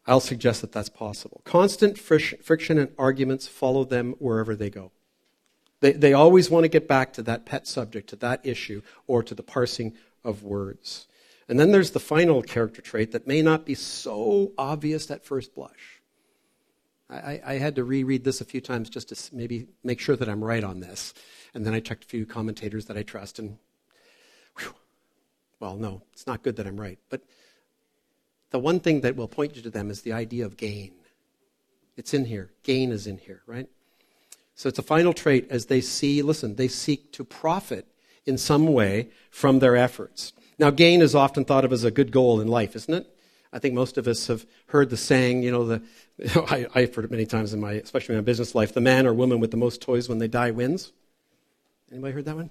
I'll 0.06 0.20
suggest 0.20 0.60
that 0.62 0.72
that's 0.72 0.88
possible. 0.88 1.42
Constant 1.44 1.98
friction 1.98 2.78
and 2.78 2.90
arguments 2.96 3.46
follow 3.46 3.84
them 3.84 4.14
wherever 4.18 4.54
they 4.54 4.70
go. 4.70 4.92
They, 5.80 5.92
they 5.92 6.12
always 6.12 6.48
want 6.48 6.64
to 6.64 6.68
get 6.68 6.88
back 6.88 7.12
to 7.14 7.22
that 7.24 7.44
pet 7.44 7.66
subject, 7.66 8.08
to 8.10 8.16
that 8.16 8.40
issue, 8.44 8.82
or 9.06 9.22
to 9.22 9.34
the 9.34 9.42
parsing 9.42 9.94
of 10.24 10.42
words. 10.42 11.06
And 11.48 11.58
then 11.58 11.70
there's 11.72 11.92
the 11.92 12.00
final 12.00 12.42
character 12.42 12.82
trait 12.82 13.12
that 13.12 13.26
may 13.26 13.40
not 13.40 13.64
be 13.64 13.74
so 13.74 14.52
obvious 14.58 15.10
at 15.10 15.24
first 15.24 15.54
blush. 15.54 16.02
I, 17.10 17.40
I, 17.44 17.54
had 17.54 17.76
to 17.76 17.84
reread 17.84 18.24
this 18.24 18.42
a 18.42 18.44
few 18.44 18.60
times 18.60 18.90
just 18.90 19.08
to 19.08 19.34
maybe 19.34 19.66
make 19.82 19.98
sure 19.98 20.14
that 20.14 20.28
I'm 20.28 20.44
right 20.44 20.62
on 20.62 20.80
this. 20.80 21.14
And 21.54 21.64
then 21.64 21.72
I 21.72 21.80
checked 21.80 22.04
a 22.04 22.06
few 22.06 22.26
commentators 22.26 22.84
that 22.84 22.98
I 22.98 23.02
trust, 23.02 23.38
and 23.38 23.56
whew, 24.58 24.74
well, 25.58 25.76
no, 25.76 26.02
it's 26.12 26.26
not 26.26 26.42
good 26.42 26.56
that 26.56 26.66
I'm 26.66 26.78
right. 26.78 26.98
But 27.08 27.22
the 28.50 28.58
one 28.58 28.78
thing 28.78 29.00
that 29.00 29.16
will 29.16 29.26
point 29.26 29.56
you 29.56 29.62
to 29.62 29.70
them 29.70 29.90
is 29.90 30.02
the 30.02 30.12
idea 30.12 30.44
of 30.44 30.58
gain. 30.58 30.92
It's 31.96 32.12
in 32.12 32.26
here. 32.26 32.50
Gain 32.62 32.92
is 32.92 33.06
in 33.06 33.16
here, 33.16 33.40
right? 33.46 33.68
So 34.54 34.68
it's 34.68 34.78
a 34.78 34.82
final 34.82 35.14
trait 35.14 35.46
as 35.50 35.66
they 35.66 35.80
see, 35.80 36.20
listen, 36.20 36.56
they 36.56 36.68
seek 36.68 37.10
to 37.12 37.24
profit 37.24 37.86
in 38.26 38.36
some 38.36 38.66
way 38.66 39.08
from 39.30 39.60
their 39.60 39.76
efforts. 39.76 40.34
Now, 40.58 40.70
gain 40.70 41.02
is 41.02 41.14
often 41.14 41.44
thought 41.44 41.64
of 41.64 41.72
as 41.72 41.84
a 41.84 41.90
good 41.90 42.10
goal 42.10 42.40
in 42.40 42.48
life, 42.48 42.74
isn't 42.74 42.92
it? 42.92 43.06
I 43.52 43.58
think 43.58 43.74
most 43.74 43.96
of 43.96 44.06
us 44.06 44.26
have 44.26 44.44
heard 44.66 44.90
the 44.90 44.96
saying, 44.96 45.42
you 45.42 45.50
know, 45.50 45.64
the, 45.64 45.82
you 46.18 46.30
know, 46.34 46.46
I, 46.48 46.66
I've 46.74 46.94
heard 46.94 47.04
it 47.04 47.10
many 47.10 47.26
times 47.26 47.52
in 47.52 47.60
my, 47.60 47.72
especially 47.72 48.14
in 48.14 48.20
my 48.20 48.24
business 48.24 48.54
life, 48.54 48.74
the 48.74 48.80
man 48.80 49.06
or 49.06 49.14
woman 49.14 49.40
with 49.40 49.50
the 49.50 49.56
most 49.56 49.80
toys 49.80 50.08
when 50.08 50.18
they 50.18 50.28
die 50.28 50.50
wins. 50.50 50.92
Anybody 51.90 52.12
heard 52.12 52.24
that 52.26 52.36
one? 52.36 52.50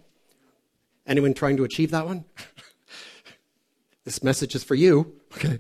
Anyone 1.06 1.34
trying 1.34 1.58
to 1.58 1.64
achieve 1.64 1.92
that 1.92 2.06
one? 2.06 2.26
this 4.04 4.24
message 4.24 4.56
is 4.56 4.64
for 4.64 4.76
you. 4.76 5.16
Okay. 5.36 5.60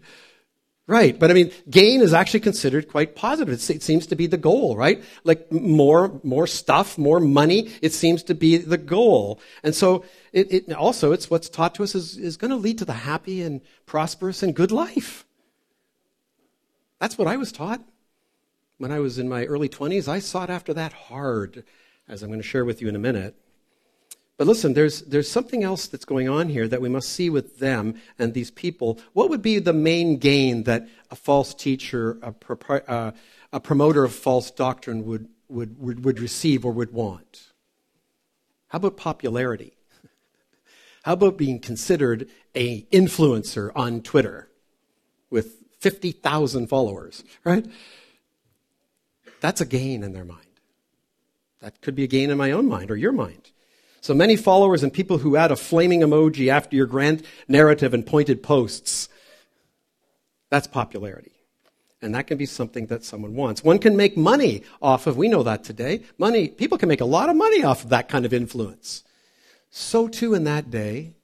Right. 0.89 1.19
But 1.19 1.29
I 1.29 1.33
mean, 1.33 1.51
gain 1.69 1.99
is 1.99 2.13
actually 2.13 2.39
considered 2.39 2.87
quite 2.87 3.13
positive. 3.13 3.53
It 3.69 3.83
seems 3.83 4.07
to 4.07 4.15
be 4.15 4.25
the 4.25 4.37
goal, 4.37 4.77
right? 4.77 5.03
Like 5.25 5.51
more, 5.51 6.21
more 6.23 6.47
stuff, 6.47 6.97
more 6.97 7.19
money. 7.19 7.69
It 7.81 7.91
seems 7.91 8.23
to 8.23 8.33
be 8.33 8.55
the 8.55 8.77
goal. 8.77 9.41
And 9.63 9.75
so 9.75 10.05
it, 10.31 10.49
it 10.49 10.73
also, 10.73 11.11
it's 11.11 11.29
what's 11.29 11.49
taught 11.49 11.75
to 11.75 11.83
us 11.83 11.93
is, 11.93 12.17
is 12.17 12.37
going 12.37 12.51
to 12.51 12.57
lead 12.57 12.77
to 12.77 12.85
the 12.85 12.93
happy 12.93 13.41
and 13.41 13.59
prosperous 13.85 14.41
and 14.41 14.55
good 14.55 14.71
life. 14.71 15.25
That's 16.99 17.17
what 17.17 17.27
I 17.27 17.35
was 17.35 17.51
taught. 17.51 17.81
When 18.77 18.91
I 18.91 18.99
was 18.99 19.19
in 19.19 19.27
my 19.27 19.43
early 19.43 19.67
20s, 19.67 20.07
I 20.07 20.19
sought 20.19 20.49
after 20.49 20.73
that 20.73 20.93
hard, 20.93 21.65
as 22.07 22.23
I'm 22.23 22.29
going 22.29 22.39
to 22.39 22.47
share 22.47 22.63
with 22.63 22.81
you 22.81 22.87
in 22.87 22.95
a 22.95 22.99
minute. 22.99 23.35
But 24.37 24.45
listen, 24.45 24.73
there's, 24.73 25.01
there's 25.01 25.29
something 25.29 25.63
else 25.63 25.87
that's 25.87 26.05
going 26.05 26.29
on 26.29 26.49
here 26.49 26.67
that 26.67 26.79
we 26.79 26.89
must 26.89 27.09
see 27.09 27.29
with 27.29 27.57
them 27.57 27.95
and 28.19 28.33
these 28.33 28.51
people. 28.51 28.99
What 29.13 29.31
would 29.31 29.41
be 29.41 29.57
the 29.57 29.73
main 29.73 30.17
gain 30.17 30.63
that 30.63 30.87
a 31.09 31.15
false 31.15 31.55
teacher, 31.55 32.19
a, 32.21 32.89
uh, 32.89 33.11
a 33.51 33.59
promoter 33.59 34.03
of 34.03 34.13
false 34.13 34.51
doctrine 34.51 35.05
would, 35.05 35.27
would, 35.49 35.79
would, 35.79 36.05
would 36.05 36.19
receive 36.19 36.65
or 36.65 36.71
would 36.71 36.93
want? 36.93 37.51
How 38.67 38.77
about 38.77 38.95
popularity? 38.95 39.73
How 41.03 41.13
about 41.13 41.37
being 41.37 41.59
considered 41.59 42.29
a 42.53 42.83
influencer 42.83 43.71
on 43.75 44.01
Twitter 44.01 44.49
with 45.31 45.55
50,000 45.79 46.67
followers, 46.67 47.23
right? 47.43 47.65
That's 49.41 49.61
a 49.61 49.65
gain 49.65 50.03
in 50.03 50.13
their 50.13 50.25
mind. 50.25 50.41
That 51.59 51.81
could 51.81 51.95
be 51.95 52.03
a 52.03 52.07
gain 52.07 52.29
in 52.29 52.37
my 52.37 52.51
own 52.51 52.67
mind 52.67 52.91
or 52.91 52.95
your 52.95 53.11
mind. 53.11 53.51
So 54.01 54.13
many 54.13 54.35
followers 54.35 54.83
and 54.83 54.93
people 54.93 55.17
who 55.17 55.35
add 55.35 55.51
a 55.51 55.55
flaming 55.55 56.01
emoji 56.01 56.49
after 56.49 56.75
your 56.75 56.85
grand 56.85 57.23
narrative 57.47 57.93
and 57.93 58.05
pointed 58.05 58.43
posts. 58.43 59.09
That's 60.49 60.67
popularity. 60.67 61.33
And 62.01 62.13
that 62.13 62.27
can 62.27 62.37
be 62.37 62.45
something 62.45 62.87
that 62.87 63.03
someone 63.03 63.33
wants. 63.33 63.63
One 63.63 63.79
can 63.79 63.97
make 63.97 64.15
money 64.15 64.63
off 64.81 65.07
of, 65.07 65.17
we 65.17 65.27
know 65.27 65.43
that 65.43 65.63
today. 65.63 66.03
Money, 66.17 66.47
people 66.47 66.77
can 66.77 66.89
make 66.89 67.01
a 67.01 67.05
lot 67.05 67.29
of 67.29 67.35
money 67.35 67.63
off 67.63 67.83
of 67.83 67.89
that 67.89 68.07
kind 68.07 68.25
of 68.25 68.33
influence. 68.33 69.03
So 69.71 70.07
too 70.07 70.33
in 70.33 70.43
that 70.43 70.69
day, 70.69 71.15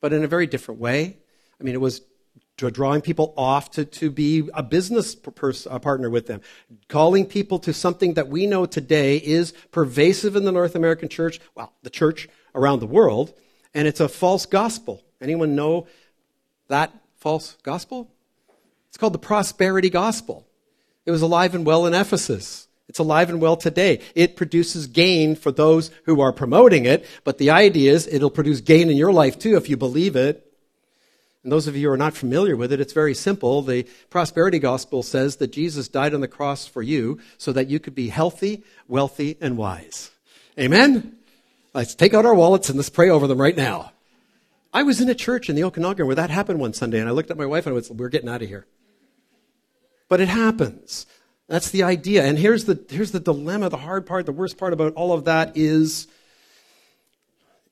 but 0.00 0.12
in 0.12 0.22
a 0.22 0.28
very 0.28 0.46
different 0.46 0.80
way. 0.80 1.16
I 1.60 1.64
mean, 1.64 1.74
it 1.74 1.80
was 1.80 2.00
drawing 2.56 3.00
people 3.00 3.34
off 3.36 3.70
to, 3.72 3.84
to 3.84 4.10
be 4.10 4.48
a 4.54 4.62
business 4.62 5.14
pers- 5.14 5.66
a 5.70 5.80
partner 5.80 6.08
with 6.08 6.26
them, 6.26 6.40
calling 6.88 7.26
people 7.26 7.58
to 7.60 7.72
something 7.72 8.14
that 8.14 8.28
we 8.28 8.46
know 8.46 8.66
today 8.66 9.16
is 9.16 9.52
pervasive 9.72 10.36
in 10.36 10.44
the 10.44 10.52
North 10.52 10.74
American 10.74 11.08
church, 11.08 11.40
well, 11.54 11.72
the 11.82 11.90
church 11.90 12.28
around 12.54 12.80
the 12.80 12.86
world, 12.86 13.32
and 13.74 13.88
it's 13.88 14.00
a 14.00 14.08
false 14.08 14.46
gospel. 14.46 15.02
Anyone 15.20 15.56
know 15.56 15.86
that 16.68 16.92
false 17.16 17.56
gospel? 17.62 18.10
It's 18.88 18.96
called 18.96 19.14
the 19.14 19.18
prosperity 19.18 19.90
gospel. 19.90 20.46
It 21.04 21.10
was 21.10 21.22
alive 21.22 21.54
and 21.54 21.66
well 21.66 21.86
in 21.86 21.94
Ephesus. 21.94 22.68
It's 22.88 22.98
alive 22.98 23.30
and 23.30 23.40
well 23.40 23.56
today. 23.56 24.00
It 24.14 24.36
produces 24.36 24.86
gain 24.86 25.34
for 25.34 25.50
those 25.50 25.90
who 26.04 26.20
are 26.20 26.32
promoting 26.32 26.84
it, 26.84 27.04
but 27.24 27.38
the 27.38 27.50
idea 27.50 27.92
is 27.92 28.06
it'll 28.06 28.30
produce 28.30 28.60
gain 28.60 28.90
in 28.90 28.96
your 28.96 29.12
life 29.12 29.38
too 29.38 29.56
if 29.56 29.68
you 29.68 29.76
believe 29.76 30.16
it. 30.16 30.53
And 31.44 31.52
those 31.52 31.68
of 31.68 31.76
you 31.76 31.88
who 31.88 31.92
are 31.92 31.98
not 31.98 32.14
familiar 32.14 32.56
with 32.56 32.72
it, 32.72 32.80
it's 32.80 32.94
very 32.94 33.14
simple. 33.14 33.60
The 33.60 33.86
prosperity 34.08 34.58
gospel 34.58 35.02
says 35.02 35.36
that 35.36 35.52
Jesus 35.52 35.88
died 35.88 36.14
on 36.14 36.22
the 36.22 36.28
cross 36.28 36.66
for 36.66 36.82
you 36.82 37.20
so 37.36 37.52
that 37.52 37.68
you 37.68 37.78
could 37.78 37.94
be 37.94 38.08
healthy, 38.08 38.64
wealthy, 38.88 39.36
and 39.42 39.58
wise. 39.58 40.10
Amen? 40.58 41.16
Let's 41.74 41.94
take 41.94 42.14
out 42.14 42.24
our 42.24 42.34
wallets 42.34 42.70
and 42.70 42.78
let's 42.78 42.88
pray 42.88 43.10
over 43.10 43.26
them 43.26 43.40
right 43.40 43.56
now. 43.56 43.92
I 44.72 44.84
was 44.84 45.02
in 45.02 45.08
a 45.10 45.14
church 45.14 45.50
in 45.50 45.54
the 45.54 45.64
Okanagan 45.64 46.06
where 46.06 46.16
that 46.16 46.30
happened 46.30 46.60
one 46.60 46.72
Sunday, 46.72 46.98
and 46.98 47.08
I 47.08 47.12
looked 47.12 47.30
at 47.30 47.36
my 47.36 47.46
wife 47.46 47.66
and 47.66 47.72
I 47.72 47.74
was, 47.74 47.90
we're 47.90 48.08
getting 48.08 48.28
out 48.28 48.42
of 48.42 48.48
here. 48.48 48.66
But 50.08 50.20
it 50.20 50.28
happens. 50.28 51.06
That's 51.46 51.70
the 51.70 51.82
idea. 51.82 52.24
And 52.24 52.38
here's 52.38 52.64
the, 52.64 52.82
here's 52.88 53.10
the 53.10 53.20
dilemma, 53.20 53.68
the 53.68 53.76
hard 53.76 54.06
part, 54.06 54.24
the 54.24 54.32
worst 54.32 54.56
part 54.56 54.72
about 54.72 54.94
all 54.94 55.12
of 55.12 55.26
that 55.26 55.56
is 55.56 56.08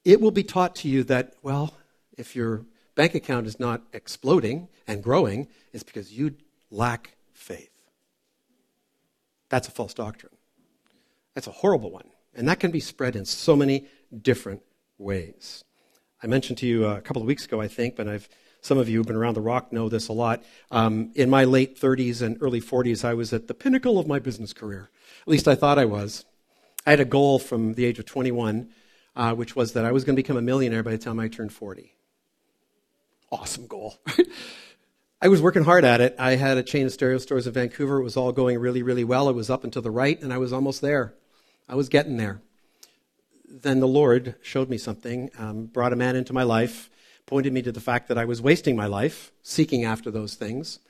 it 0.04 0.20
will 0.20 0.30
be 0.30 0.42
taught 0.42 0.76
to 0.76 0.88
you 0.88 1.04
that, 1.04 1.34
well, 1.42 1.74
if 2.18 2.36
your 2.36 2.66
bank 2.94 3.14
account 3.14 3.46
is 3.46 3.58
not 3.58 3.82
exploding 3.92 4.68
and 4.86 5.02
growing, 5.02 5.48
it's 5.72 5.82
because 5.82 6.12
you 6.12 6.34
lack 6.70 7.16
faith. 7.32 7.70
That's 9.48 9.68
a 9.68 9.70
false 9.70 9.94
doctrine. 9.94 10.32
That's 11.34 11.46
a 11.46 11.52
horrible 11.52 11.90
one. 11.90 12.08
And 12.34 12.48
that 12.48 12.60
can 12.60 12.70
be 12.70 12.80
spread 12.80 13.16
in 13.16 13.24
so 13.24 13.54
many 13.54 13.86
different 14.22 14.62
ways. 14.98 15.64
I 16.22 16.26
mentioned 16.26 16.58
to 16.58 16.66
you 16.66 16.86
a 16.86 17.00
couple 17.00 17.20
of 17.20 17.28
weeks 17.28 17.44
ago, 17.44 17.60
I 17.60 17.68
think, 17.68 17.96
but 17.96 18.08
I've 18.08 18.28
some 18.62 18.78
of 18.78 18.88
you 18.88 18.98
who've 18.98 19.06
been 19.06 19.16
around 19.16 19.34
the 19.34 19.40
rock 19.40 19.72
know 19.72 19.88
this 19.88 20.06
a 20.06 20.12
lot. 20.12 20.42
Um, 20.70 21.10
in 21.16 21.28
my 21.28 21.44
late 21.44 21.78
30s 21.78 22.22
and 22.22 22.38
early 22.40 22.60
40s, 22.60 23.04
I 23.04 23.12
was 23.12 23.32
at 23.32 23.48
the 23.48 23.54
pinnacle 23.54 23.98
of 23.98 24.06
my 24.06 24.20
business 24.20 24.52
career. 24.52 24.88
At 25.22 25.28
least 25.28 25.48
I 25.48 25.56
thought 25.56 25.80
I 25.80 25.84
was. 25.84 26.24
I 26.86 26.90
had 26.90 27.00
a 27.00 27.04
goal 27.04 27.40
from 27.40 27.74
the 27.74 27.84
age 27.84 27.98
of 27.98 28.06
21, 28.06 28.70
uh, 29.16 29.34
which 29.34 29.56
was 29.56 29.72
that 29.72 29.84
I 29.84 29.90
was 29.90 30.04
going 30.04 30.14
to 30.14 30.22
become 30.22 30.36
a 30.36 30.42
millionaire 30.42 30.84
by 30.84 30.92
the 30.92 30.98
time 30.98 31.18
I 31.18 31.26
turned 31.26 31.52
40. 31.52 31.92
Awesome 33.32 33.66
goal. 33.66 33.98
I 35.20 35.28
was 35.28 35.42
working 35.42 35.64
hard 35.64 35.84
at 35.84 36.00
it. 36.00 36.14
I 36.18 36.36
had 36.36 36.56
a 36.56 36.62
chain 36.62 36.86
of 36.86 36.92
stereo 36.92 37.18
stores 37.18 37.46
in 37.48 37.52
Vancouver. 37.52 37.98
It 37.98 38.04
was 38.04 38.16
all 38.16 38.30
going 38.30 38.58
really, 38.58 38.82
really 38.82 39.04
well. 39.04 39.28
It 39.28 39.34
was 39.34 39.50
up 39.50 39.64
and 39.64 39.72
to 39.72 39.80
the 39.80 39.90
right, 39.90 40.20
and 40.22 40.32
I 40.32 40.38
was 40.38 40.52
almost 40.52 40.82
there. 40.82 41.14
I 41.68 41.74
was 41.74 41.88
getting 41.88 42.16
there. 42.16 42.42
Then 43.48 43.80
the 43.80 43.88
Lord 43.88 44.36
showed 44.42 44.68
me 44.68 44.78
something, 44.78 45.30
um, 45.38 45.66
brought 45.66 45.92
a 45.92 45.96
man 45.96 46.14
into 46.14 46.32
my 46.32 46.44
life 46.44 46.90
pointed 47.26 47.52
me 47.52 47.62
to 47.62 47.72
the 47.72 47.80
fact 47.80 48.08
that 48.08 48.18
I 48.18 48.24
was 48.24 48.42
wasting 48.42 48.76
my 48.76 48.86
life 48.86 49.32
seeking 49.42 49.84
after 49.84 50.10
those 50.10 50.34
things, 50.34 50.80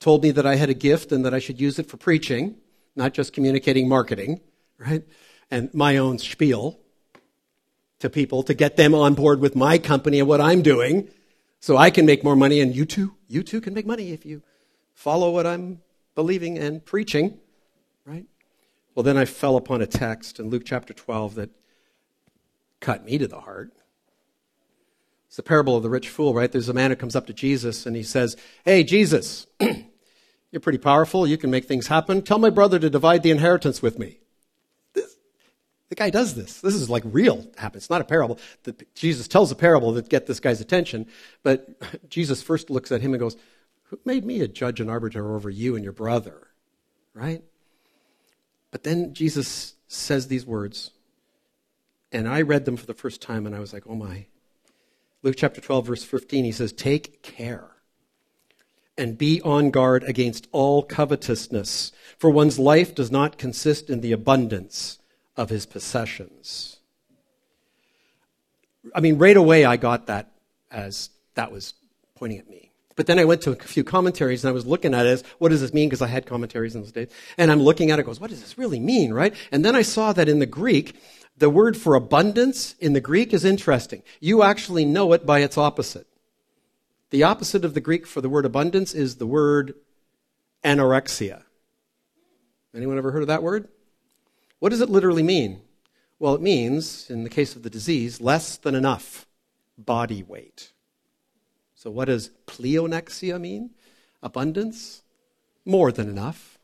told 0.00 0.22
me 0.22 0.30
that 0.30 0.46
I 0.46 0.54
had 0.56 0.70
a 0.70 0.74
gift 0.74 1.10
and 1.10 1.24
that 1.24 1.34
I 1.34 1.38
should 1.38 1.60
use 1.60 1.78
it 1.78 1.88
for 1.88 1.96
preaching, 1.96 2.56
not 2.94 3.12
just 3.12 3.32
communicating 3.32 3.88
marketing, 3.88 4.40
right? 4.78 5.02
And 5.50 5.72
my 5.74 5.96
own 5.96 6.18
spiel 6.18 6.78
to 7.98 8.08
people 8.08 8.44
to 8.44 8.54
get 8.54 8.76
them 8.76 8.94
on 8.94 9.14
board 9.14 9.40
with 9.40 9.56
my 9.56 9.78
company 9.78 10.20
and 10.20 10.28
what 10.28 10.40
I'm 10.40 10.62
doing 10.62 11.08
so 11.60 11.76
I 11.76 11.90
can 11.90 12.06
make 12.06 12.22
more 12.22 12.36
money 12.36 12.60
and 12.60 12.74
you 12.74 12.84
too, 12.84 13.14
you 13.26 13.42
too 13.42 13.60
can 13.60 13.74
make 13.74 13.86
money 13.86 14.12
if 14.12 14.24
you 14.24 14.42
follow 14.94 15.30
what 15.30 15.46
I'm 15.46 15.80
believing 16.14 16.58
and 16.58 16.84
preaching, 16.84 17.38
right? 18.04 18.26
Well, 18.94 19.02
then 19.02 19.16
I 19.16 19.24
fell 19.24 19.56
upon 19.56 19.80
a 19.80 19.86
text 19.86 20.40
in 20.40 20.50
Luke 20.50 20.64
chapter 20.64 20.92
12 20.92 21.36
that 21.36 21.50
cut 22.80 23.04
me 23.04 23.18
to 23.18 23.28
the 23.28 23.40
heart. 23.40 23.72
It's 25.28 25.36
the 25.36 25.42
parable 25.42 25.76
of 25.76 25.82
the 25.82 25.90
rich 25.90 26.08
fool, 26.08 26.34
right? 26.34 26.50
There's 26.50 26.68
a 26.68 26.74
man 26.74 26.90
who 26.90 26.96
comes 26.96 27.14
up 27.14 27.26
to 27.26 27.32
Jesus 27.32 27.86
and 27.86 27.94
he 27.94 28.02
says, 28.02 28.36
Hey, 28.64 28.82
Jesus, 28.82 29.46
you're 29.60 30.60
pretty 30.60 30.78
powerful. 30.78 31.26
You 31.26 31.36
can 31.36 31.50
make 31.50 31.66
things 31.66 31.88
happen. 31.88 32.22
Tell 32.22 32.38
my 32.38 32.50
brother 32.50 32.78
to 32.78 32.88
divide 32.88 33.22
the 33.22 33.30
inheritance 33.30 33.82
with 33.82 33.98
me. 33.98 34.20
The 35.88 35.94
guy 35.94 36.10
does 36.10 36.34
this. 36.34 36.60
This 36.60 36.74
is 36.74 36.90
like 36.90 37.02
real 37.06 37.46
happens. 37.56 37.84
It's 37.84 37.90
not 37.90 38.00
a 38.00 38.04
parable. 38.04 38.38
The, 38.64 38.76
Jesus 38.94 39.26
tells 39.26 39.50
a 39.50 39.54
parable 39.54 39.92
that 39.92 40.08
get 40.08 40.26
this 40.26 40.40
guy's 40.40 40.60
attention, 40.60 41.06
but 41.42 41.68
Jesus 42.10 42.42
first 42.42 42.70
looks 42.70 42.92
at 42.92 43.00
him 43.00 43.14
and 43.14 43.20
goes, 43.20 43.36
Who 43.84 43.98
made 44.04 44.24
me 44.24 44.40
a 44.40 44.48
judge 44.48 44.80
and 44.80 44.90
arbiter 44.90 45.34
over 45.34 45.48
you 45.48 45.76
and 45.76 45.84
your 45.84 45.94
brother? 45.94 46.48
Right? 47.14 47.42
But 48.70 48.82
then 48.82 49.14
Jesus 49.14 49.74
says 49.86 50.28
these 50.28 50.44
words, 50.44 50.90
and 52.12 52.28
I 52.28 52.42
read 52.42 52.66
them 52.66 52.76
for 52.76 52.86
the 52.86 52.94
first 52.94 53.22
time 53.22 53.46
and 53.46 53.54
I 53.54 53.60
was 53.60 53.72
like, 53.72 53.84
Oh 53.86 53.94
my. 53.94 54.26
Luke 55.22 55.34
chapter 55.36 55.60
12, 55.60 55.86
verse 55.86 56.04
15, 56.04 56.44
he 56.44 56.52
says, 56.52 56.72
Take 56.72 57.22
care 57.22 57.70
and 58.98 59.16
be 59.16 59.40
on 59.42 59.70
guard 59.70 60.02
against 60.04 60.48
all 60.52 60.82
covetousness, 60.82 61.92
for 62.18 62.28
one's 62.28 62.58
life 62.58 62.94
does 62.94 63.10
not 63.10 63.38
consist 63.38 63.88
in 63.88 64.00
the 64.00 64.12
abundance 64.12 64.98
of 65.38 65.48
his 65.48 65.64
possessions. 65.64 66.80
I 68.94 69.00
mean, 69.00 69.16
right 69.16 69.36
away 69.36 69.64
I 69.64 69.76
got 69.76 70.08
that 70.08 70.32
as 70.70 71.10
that 71.34 71.52
was 71.52 71.74
pointing 72.16 72.38
at 72.38 72.50
me. 72.50 72.70
But 72.96 73.06
then 73.06 73.20
I 73.20 73.24
went 73.24 73.42
to 73.42 73.52
a 73.52 73.54
few 73.54 73.84
commentaries 73.84 74.42
and 74.44 74.48
I 74.48 74.52
was 74.52 74.66
looking 74.66 74.92
at 74.92 75.06
it 75.06 75.10
as, 75.10 75.24
what 75.38 75.50
does 75.50 75.60
this 75.60 75.72
mean? 75.72 75.88
Because 75.88 76.02
I 76.02 76.08
had 76.08 76.26
commentaries 76.26 76.74
in 76.74 76.82
those 76.82 76.90
days. 76.90 77.08
And 77.38 77.52
I'm 77.52 77.62
looking 77.62 77.92
at 77.92 78.00
it, 78.00 78.06
goes, 78.06 78.18
what 78.18 78.30
does 78.30 78.40
this 78.40 78.58
really 78.58 78.80
mean, 78.80 79.12
right? 79.12 79.32
And 79.52 79.64
then 79.64 79.76
I 79.76 79.82
saw 79.82 80.12
that 80.12 80.28
in 80.28 80.40
the 80.40 80.46
Greek, 80.46 80.96
the 81.36 81.48
word 81.48 81.76
for 81.76 81.94
abundance 81.94 82.74
in 82.80 82.94
the 82.94 83.00
Greek 83.00 83.32
is 83.32 83.44
interesting. 83.44 84.02
You 84.18 84.42
actually 84.42 84.84
know 84.84 85.12
it 85.12 85.24
by 85.24 85.38
its 85.38 85.56
opposite. 85.56 86.08
The 87.10 87.22
opposite 87.22 87.64
of 87.64 87.74
the 87.74 87.80
Greek 87.80 88.04
for 88.04 88.20
the 88.20 88.28
word 88.28 88.44
abundance 88.44 88.92
is 88.92 89.16
the 89.16 89.26
word 89.26 89.74
anorexia. 90.64 91.44
Anyone 92.74 92.98
ever 92.98 93.12
heard 93.12 93.22
of 93.22 93.28
that 93.28 93.44
word? 93.44 93.68
What 94.58 94.70
does 94.70 94.80
it 94.80 94.90
literally 94.90 95.22
mean? 95.22 95.60
Well, 96.18 96.34
it 96.34 96.40
means, 96.40 97.08
in 97.10 97.22
the 97.22 97.30
case 97.30 97.54
of 97.54 97.62
the 97.62 97.70
disease, 97.70 98.20
less 98.20 98.56
than 98.56 98.74
enough 98.74 99.26
body 99.76 100.22
weight. 100.22 100.72
So, 101.74 101.90
what 101.90 102.06
does 102.06 102.30
pleonexia 102.46 103.40
mean? 103.40 103.70
Abundance? 104.22 105.02
More 105.64 105.92
than 105.92 106.08
enough. 106.08 106.58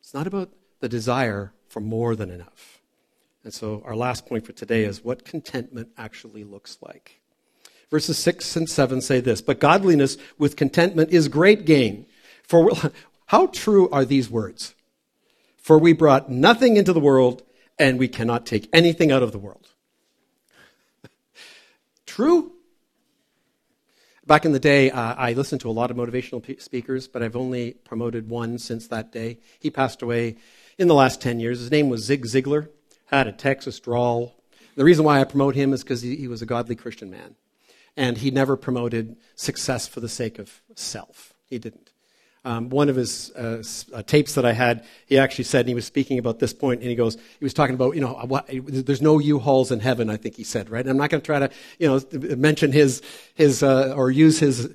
It's 0.00 0.14
not 0.14 0.26
about 0.26 0.50
the 0.78 0.88
desire 0.88 1.52
for 1.68 1.80
more 1.80 2.14
than 2.14 2.30
enough. 2.30 2.80
And 3.42 3.54
so 3.54 3.82
our 3.84 3.94
last 3.94 4.26
point 4.26 4.44
for 4.44 4.52
today 4.52 4.84
is 4.84 5.04
what 5.04 5.24
contentment 5.24 5.88
actually 5.96 6.44
looks 6.44 6.78
like. 6.80 7.20
Verses 7.90 8.18
6 8.18 8.56
and 8.56 8.68
7 8.68 9.00
say 9.00 9.20
this 9.20 9.40
But 9.40 9.60
godliness 9.60 10.16
with 10.38 10.56
contentment 10.56 11.10
is 11.10 11.28
great 11.28 11.64
gain. 11.64 12.06
For 12.42 12.70
how 13.26 13.46
true 13.46 13.88
are 13.90 14.04
these 14.04 14.28
words? 14.30 14.74
For 15.66 15.80
we 15.80 15.94
brought 15.94 16.30
nothing 16.30 16.76
into 16.76 16.92
the 16.92 17.00
world, 17.00 17.42
and 17.76 17.98
we 17.98 18.06
cannot 18.06 18.46
take 18.46 18.68
anything 18.72 19.10
out 19.10 19.24
of 19.24 19.32
the 19.32 19.38
world. 19.38 19.68
true? 22.06 22.52
Back 24.24 24.44
in 24.44 24.52
the 24.52 24.60
day, 24.60 24.92
uh, 24.92 25.16
I 25.18 25.32
listened 25.32 25.62
to 25.62 25.68
a 25.68 25.72
lot 25.72 25.90
of 25.90 25.96
motivational 25.96 26.62
speakers, 26.62 27.08
but 27.08 27.20
I've 27.20 27.34
only 27.34 27.72
promoted 27.72 28.28
one 28.28 28.58
since 28.58 28.86
that 28.86 29.10
day. 29.10 29.40
He 29.58 29.72
passed 29.72 30.02
away 30.02 30.36
in 30.78 30.86
the 30.86 30.94
last 30.94 31.20
10 31.20 31.40
years. 31.40 31.58
His 31.58 31.72
name 31.72 31.88
was 31.88 32.04
Zig 32.04 32.26
Ziglar 32.26 32.68
had 33.06 33.26
a 33.26 33.32
Texas 33.32 33.80
drawl, 33.80 34.36
The 34.76 34.84
reason 34.84 35.04
why 35.04 35.20
I 35.20 35.24
promote 35.24 35.56
him 35.56 35.72
is 35.72 35.82
because 35.82 36.02
he, 36.02 36.14
he 36.14 36.28
was 36.28 36.42
a 36.42 36.46
godly 36.46 36.76
Christian 36.76 37.10
man. 37.10 37.34
And 37.96 38.18
he 38.18 38.30
never 38.30 38.56
promoted 38.56 39.16
success 39.34 39.88
for 39.88 39.98
the 39.98 40.08
sake 40.08 40.38
of 40.38 40.60
self. 40.76 41.32
He 41.46 41.58
didn't. 41.58 41.90
Um, 42.46 42.70
one 42.70 42.88
of 42.88 42.94
his 42.94 43.32
uh, 43.32 43.60
uh, 43.92 44.02
tapes 44.04 44.36
that 44.36 44.44
I 44.44 44.52
had, 44.52 44.84
he 45.06 45.18
actually 45.18 45.42
said, 45.42 45.62
and 45.62 45.68
he 45.68 45.74
was 45.74 45.84
speaking 45.84 46.16
about 46.20 46.38
this 46.38 46.52
point, 46.52 46.80
and 46.80 46.88
he 46.88 46.94
goes, 46.94 47.16
he 47.16 47.44
was 47.44 47.52
talking 47.52 47.74
about, 47.74 47.96
you 47.96 48.00
know, 48.00 48.12
what, 48.12 48.48
there's 48.48 49.02
no 49.02 49.18
U-Hauls 49.18 49.72
in 49.72 49.80
heaven, 49.80 50.08
I 50.08 50.16
think 50.16 50.36
he 50.36 50.44
said, 50.44 50.70
right? 50.70 50.82
And 50.82 50.88
I'm 50.88 50.96
not 50.96 51.10
going 51.10 51.20
to 51.20 51.26
try 51.26 51.40
to, 51.40 51.50
you 51.80 51.88
know, 51.88 52.36
mention 52.36 52.70
his, 52.70 53.02
his, 53.34 53.64
uh, 53.64 53.94
or 53.96 54.12
use 54.12 54.38
his 54.38 54.72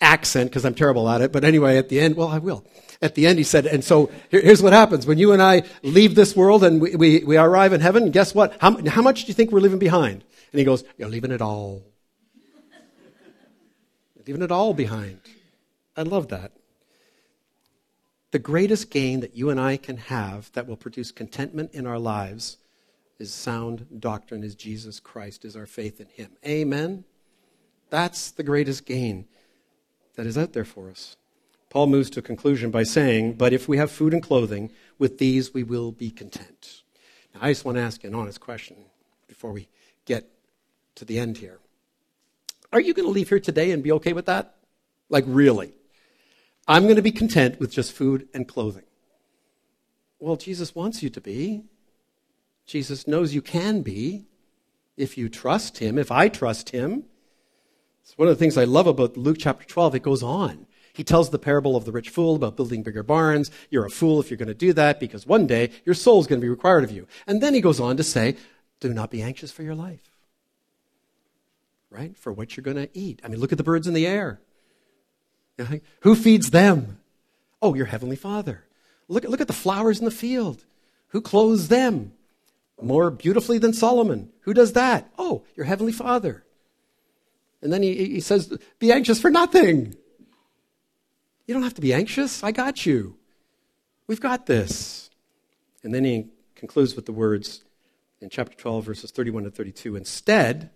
accent 0.00 0.50
because 0.50 0.64
I'm 0.64 0.74
terrible 0.74 1.08
at 1.08 1.20
it. 1.20 1.30
But 1.30 1.44
anyway, 1.44 1.78
at 1.78 1.88
the 1.88 2.00
end, 2.00 2.16
well, 2.16 2.26
I 2.26 2.38
will. 2.38 2.64
At 3.00 3.14
the 3.14 3.28
end, 3.28 3.38
he 3.38 3.44
said, 3.44 3.66
and 3.66 3.84
so 3.84 4.10
here's 4.28 4.60
what 4.60 4.72
happens. 4.72 5.06
When 5.06 5.18
you 5.18 5.30
and 5.30 5.40
I 5.40 5.62
leave 5.84 6.16
this 6.16 6.34
world 6.34 6.64
and 6.64 6.80
we, 6.80 6.96
we, 6.96 7.22
we 7.22 7.36
arrive 7.36 7.72
in 7.72 7.80
heaven, 7.80 8.10
guess 8.10 8.34
what? 8.34 8.56
How, 8.60 8.76
how 8.88 9.02
much 9.02 9.22
do 9.22 9.28
you 9.28 9.34
think 9.34 9.52
we're 9.52 9.60
leaving 9.60 9.78
behind? 9.78 10.24
And 10.50 10.58
he 10.58 10.64
goes, 10.64 10.82
You're 10.96 11.08
leaving 11.08 11.30
it 11.30 11.40
all. 11.40 11.84
leaving 14.26 14.42
it 14.42 14.50
all 14.50 14.74
behind. 14.74 15.20
I 15.96 16.02
love 16.02 16.28
that. 16.30 16.50
The 18.30 18.38
greatest 18.38 18.90
gain 18.90 19.20
that 19.20 19.36
you 19.36 19.48
and 19.48 19.58
I 19.58 19.78
can 19.78 19.96
have 19.96 20.52
that 20.52 20.66
will 20.66 20.76
produce 20.76 21.10
contentment 21.10 21.72
in 21.72 21.86
our 21.86 21.98
lives 21.98 22.58
is 23.18 23.32
sound 23.32 23.86
doctrine, 23.98 24.44
is 24.44 24.54
Jesus 24.54 25.00
Christ, 25.00 25.44
is 25.44 25.56
our 25.56 25.66
faith 25.66 26.00
in 26.00 26.08
Him. 26.08 26.32
Amen? 26.46 27.04
That's 27.90 28.30
the 28.30 28.42
greatest 28.42 28.84
gain 28.84 29.26
that 30.16 30.26
is 30.26 30.36
out 30.36 30.52
there 30.52 30.66
for 30.66 30.90
us. 30.90 31.16
Paul 31.70 31.86
moves 31.86 32.10
to 32.10 32.20
a 32.20 32.22
conclusion 32.22 32.70
by 32.70 32.82
saying, 32.82 33.34
But 33.34 33.52
if 33.52 33.66
we 33.66 33.78
have 33.78 33.90
food 33.90 34.12
and 34.12 34.22
clothing, 34.22 34.70
with 34.98 35.18
these 35.18 35.54
we 35.54 35.62
will 35.62 35.92
be 35.92 36.10
content. 36.10 36.82
Now, 37.34 37.40
I 37.42 37.50
just 37.50 37.64
want 37.64 37.76
to 37.76 37.82
ask 37.82 38.04
an 38.04 38.14
honest 38.14 38.40
question 38.40 38.76
before 39.26 39.52
we 39.52 39.68
get 40.04 40.28
to 40.96 41.04
the 41.04 41.18
end 41.18 41.38
here. 41.38 41.58
Are 42.72 42.80
you 42.80 42.92
going 42.92 43.06
to 43.06 43.12
leave 43.12 43.30
here 43.30 43.40
today 43.40 43.70
and 43.70 43.82
be 43.82 43.92
okay 43.92 44.12
with 44.12 44.26
that? 44.26 44.56
Like, 45.08 45.24
really? 45.26 45.72
I'm 46.68 46.84
going 46.84 46.96
to 46.96 47.02
be 47.02 47.10
content 47.10 47.58
with 47.58 47.72
just 47.72 47.92
food 47.92 48.28
and 48.34 48.46
clothing. 48.46 48.84
Well, 50.20 50.36
Jesus 50.36 50.74
wants 50.74 51.02
you 51.02 51.08
to 51.10 51.20
be. 51.20 51.64
Jesus 52.66 53.08
knows 53.08 53.34
you 53.34 53.40
can 53.40 53.80
be 53.80 54.26
if 54.98 55.16
you 55.16 55.30
trust 55.30 55.78
him, 55.78 55.96
if 55.96 56.12
I 56.12 56.28
trust 56.28 56.70
him. 56.70 57.04
It's 58.02 58.18
one 58.18 58.28
of 58.28 58.34
the 58.34 58.38
things 58.38 58.58
I 58.58 58.64
love 58.64 58.86
about 58.86 59.16
Luke 59.16 59.38
chapter 59.40 59.66
12. 59.66 59.94
It 59.94 60.02
goes 60.02 60.22
on. 60.22 60.66
He 60.92 61.04
tells 61.04 61.30
the 61.30 61.38
parable 61.38 61.76
of 61.76 61.84
the 61.84 61.92
rich 61.92 62.10
fool 62.10 62.36
about 62.36 62.56
building 62.56 62.82
bigger 62.82 63.02
barns. 63.02 63.50
You're 63.70 63.86
a 63.86 63.90
fool 63.90 64.20
if 64.20 64.30
you're 64.30 64.36
going 64.36 64.48
to 64.48 64.54
do 64.54 64.72
that 64.74 65.00
because 65.00 65.26
one 65.26 65.46
day 65.46 65.70
your 65.86 65.94
soul 65.94 66.20
is 66.20 66.26
going 66.26 66.40
to 66.40 66.44
be 66.44 66.50
required 66.50 66.84
of 66.84 66.90
you. 66.90 67.06
And 67.26 67.40
then 67.40 67.54
he 67.54 67.60
goes 67.60 67.80
on 67.80 67.96
to 67.96 68.04
say, 68.04 68.36
do 68.80 68.92
not 68.92 69.10
be 69.10 69.22
anxious 69.22 69.52
for 69.52 69.62
your 69.62 69.74
life. 69.74 70.10
Right? 71.90 72.16
For 72.16 72.32
what 72.32 72.56
you're 72.56 72.64
going 72.64 72.76
to 72.76 72.90
eat. 72.92 73.20
I 73.24 73.28
mean, 73.28 73.40
look 73.40 73.52
at 73.52 73.58
the 73.58 73.64
birds 73.64 73.86
in 73.86 73.94
the 73.94 74.06
air. 74.06 74.40
Who 76.00 76.14
feeds 76.14 76.50
them? 76.50 76.98
Oh, 77.60 77.74
your 77.74 77.86
heavenly 77.86 78.16
Father. 78.16 78.64
Look, 79.08 79.24
look 79.24 79.40
at 79.40 79.46
the 79.46 79.52
flowers 79.52 79.98
in 79.98 80.04
the 80.04 80.10
field. 80.10 80.64
Who 81.08 81.20
clothes 81.20 81.68
them? 81.68 82.12
More 82.80 83.10
beautifully 83.10 83.58
than 83.58 83.72
Solomon. 83.72 84.30
Who 84.42 84.54
does 84.54 84.74
that? 84.74 85.10
Oh, 85.18 85.44
your 85.56 85.66
heavenly 85.66 85.92
Father. 85.92 86.44
And 87.60 87.72
then 87.72 87.82
he, 87.82 87.94
he 87.94 88.20
says, 88.20 88.56
Be 88.78 88.92
anxious 88.92 89.20
for 89.20 89.30
nothing. 89.30 89.96
You 91.46 91.54
don't 91.54 91.64
have 91.64 91.74
to 91.74 91.80
be 91.80 91.92
anxious. 91.92 92.44
I 92.44 92.52
got 92.52 92.86
you. 92.86 93.16
We've 94.06 94.20
got 94.20 94.46
this. 94.46 95.10
And 95.82 95.94
then 95.94 96.04
he 96.04 96.26
concludes 96.54 96.94
with 96.94 97.06
the 97.06 97.12
words 97.12 97.64
in 98.20 98.28
chapter 98.30 98.56
12, 98.56 98.84
verses 98.84 99.10
31 99.10 99.44
to 99.44 99.50
32 99.50 99.96
Instead, 99.96 100.70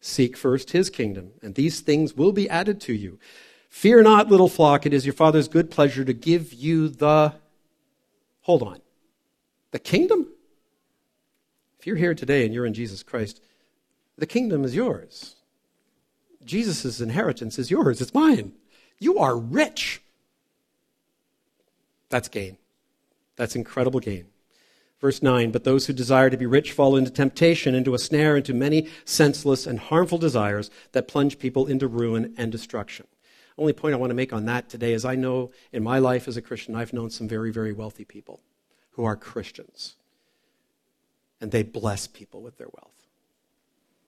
seek 0.00 0.36
first 0.36 0.70
his 0.70 0.90
kingdom, 0.90 1.32
and 1.42 1.54
these 1.54 1.80
things 1.80 2.14
will 2.14 2.32
be 2.32 2.48
added 2.48 2.80
to 2.82 2.92
you. 2.92 3.18
Fear 3.68 4.02
not, 4.02 4.28
little 4.28 4.48
flock, 4.48 4.86
it 4.86 4.92
is 4.92 5.06
your 5.06 5.12
Father's 5.12 5.48
good 5.48 5.70
pleasure 5.70 6.04
to 6.04 6.12
give 6.12 6.52
you 6.52 6.88
the. 6.88 7.34
Hold 8.42 8.62
on. 8.62 8.80
The 9.70 9.78
kingdom? 9.78 10.26
If 11.78 11.86
you're 11.86 11.96
here 11.96 12.14
today 12.14 12.44
and 12.44 12.52
you're 12.52 12.66
in 12.66 12.74
Jesus 12.74 13.02
Christ, 13.02 13.40
the 14.16 14.26
kingdom 14.26 14.64
is 14.64 14.74
yours. 14.74 15.36
Jesus' 16.44 17.00
inheritance 17.00 17.58
is 17.58 17.70
yours, 17.70 18.00
it's 18.00 18.14
mine. 18.14 18.52
You 18.98 19.18
are 19.18 19.36
rich. 19.36 20.02
That's 22.08 22.28
gain. 22.28 22.56
That's 23.36 23.54
incredible 23.54 24.00
gain. 24.00 24.26
Verse 25.00 25.22
9, 25.22 25.52
but 25.52 25.62
those 25.62 25.86
who 25.86 25.92
desire 25.92 26.28
to 26.28 26.36
be 26.36 26.46
rich 26.46 26.72
fall 26.72 26.96
into 26.96 27.10
temptation, 27.10 27.74
into 27.74 27.94
a 27.94 27.98
snare, 27.98 28.36
into 28.36 28.52
many 28.52 28.88
senseless 29.04 29.64
and 29.64 29.78
harmful 29.78 30.18
desires 30.18 30.70
that 30.90 31.06
plunge 31.06 31.38
people 31.38 31.68
into 31.68 31.86
ruin 31.86 32.34
and 32.36 32.50
destruction. 32.50 33.06
Only 33.58 33.72
point 33.72 33.92
I 33.92 33.98
want 33.98 34.10
to 34.10 34.14
make 34.14 34.32
on 34.32 34.44
that 34.44 34.68
today 34.68 34.92
is 34.92 35.04
I 35.04 35.16
know 35.16 35.50
in 35.72 35.82
my 35.82 35.98
life 35.98 36.28
as 36.28 36.36
a 36.36 36.42
Christian, 36.42 36.76
I've 36.76 36.92
known 36.92 37.10
some 37.10 37.26
very, 37.26 37.50
very 37.50 37.72
wealthy 37.72 38.04
people 38.04 38.40
who 38.92 39.04
are 39.04 39.16
Christians. 39.16 39.96
And 41.40 41.50
they 41.50 41.64
bless 41.64 42.06
people 42.06 42.40
with 42.40 42.56
their 42.56 42.68
wealth. 42.68 42.94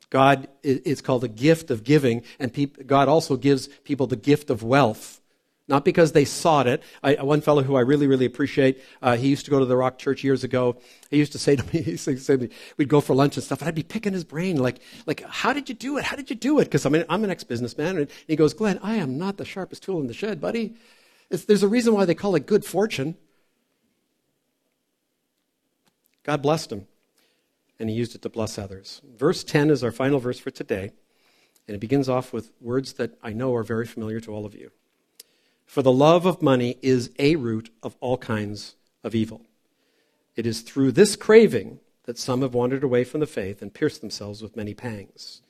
God 0.09 0.49
is 0.63 1.01
called 1.01 1.23
the 1.23 1.29
gift 1.29 1.71
of 1.71 1.85
giving, 1.85 2.23
and 2.39 2.53
God 2.87 3.09
also 3.09 3.37
gives 3.37 3.69
people 3.69 4.07
the 4.09 4.17
gift 4.17 4.51
of 4.51 4.63
wealth. 4.63 5.20
Not 5.71 5.85
because 5.85 6.13
they 6.13 6.27
sought 6.27 6.67
it. 6.67 6.83
I, 7.03 7.15
one 7.23 7.41
fellow 7.41 7.63
who 7.63 7.77
I 7.77 7.81
really, 7.81 8.07
really 8.07 8.27
appreciate, 8.27 8.83
uh, 9.01 9.17
he 9.17 9.29
used 9.29 9.47
to 9.47 9.51
go 9.51 9.59
to 9.59 9.65
the 9.65 9.77
Rock 9.77 9.99
Church 9.99 10.23
years 10.23 10.45
ago. 10.45 10.77
He 11.11 11.17
used 11.17 11.33
to 11.33 11.39
say 11.39 11.57
to 11.57 11.65
me, 11.73 11.83
he 11.83 11.93
used 11.93 12.05
to 12.05 12.37
me 12.37 12.51
we'd 12.77 12.89
go 12.89 13.01
for 13.01 13.15
lunch 13.15 13.37
and 13.37 13.45
stuff, 13.45 13.61
and 13.61 13.69
I'd 13.69 13.75
be 13.75 13.83
picking 13.83 14.13
his 14.13 14.25
brain, 14.25 14.57
like, 14.57 14.81
like 15.07 15.23
how 15.23 15.53
did 15.53 15.69
you 15.69 15.75
do 15.75 15.97
it? 15.97 16.05
How 16.05 16.17
did 16.17 16.29
you 16.29 16.37
do 16.37 16.59
it? 16.59 16.65
Because 16.65 16.85
I 16.85 16.91
mean, 16.91 17.05
I'm 17.09 17.25
an 17.25 17.31
ex-businessman, 17.31 17.97
and 17.97 18.11
he 18.27 18.37
goes, 18.37 18.53
Glenn, 18.53 18.79
I 18.83 18.97
am 18.97 19.17
not 19.17 19.37
the 19.37 19.45
sharpest 19.45 19.85
tool 19.85 20.01
in 20.01 20.09
the 20.09 20.13
shed, 20.13 20.41
buddy. 20.41 20.75
It's, 21.31 21.45
there's 21.45 21.63
a 21.63 21.69
reason 21.69 21.95
why 21.95 22.05
they 22.05 22.15
call 22.15 22.35
it 22.35 22.47
good 22.47 22.65
fortune. 22.65 23.17
God 26.25 26.43
blessed 26.43 26.73
him 26.73 26.87
and 27.81 27.89
he 27.89 27.97
used 27.97 28.15
it 28.15 28.23
to 28.23 28.29
bless 28.29 28.59
others. 28.59 29.01
Verse 29.17 29.43
10 29.43 29.71
is 29.71 29.83
our 29.83 29.91
final 29.91 30.19
verse 30.19 30.39
for 30.39 30.51
today, 30.51 30.93
and 31.67 31.75
it 31.75 31.79
begins 31.79 32.09
off 32.09 32.33
with 32.33 32.53
words 32.61 32.93
that 32.95 33.17
I 33.23 33.33
know 33.33 33.55
are 33.55 33.63
very 33.63 33.87
familiar 33.87 34.21
to 34.21 34.35
all 34.35 34.45
of 34.45 34.55
you. 34.55 34.71
For 35.71 35.83
the 35.83 35.93
love 35.93 36.27
of 36.27 36.43
money 36.43 36.79
is 36.83 37.13
a 37.21 37.37
root 37.37 37.73
of 37.81 37.95
all 38.01 38.19
kinds 38.19 38.75
of 39.05 39.15
evil. 39.15 39.43
It 40.35 40.45
is 40.45 40.63
through 40.63 40.91
this 40.91 41.15
craving 41.15 41.79
that 42.07 42.19
some 42.19 42.43
have 42.43 42.55
wandered 42.55 42.83
away 42.83 43.05
from 43.05 43.21
the 43.21 43.27
faith 43.29 43.63
and 43.63 43.73
pierced 43.73 44.01
themselves 44.01 44.43
with 44.43 44.57
many 44.57 44.75
pangs. 44.75 45.43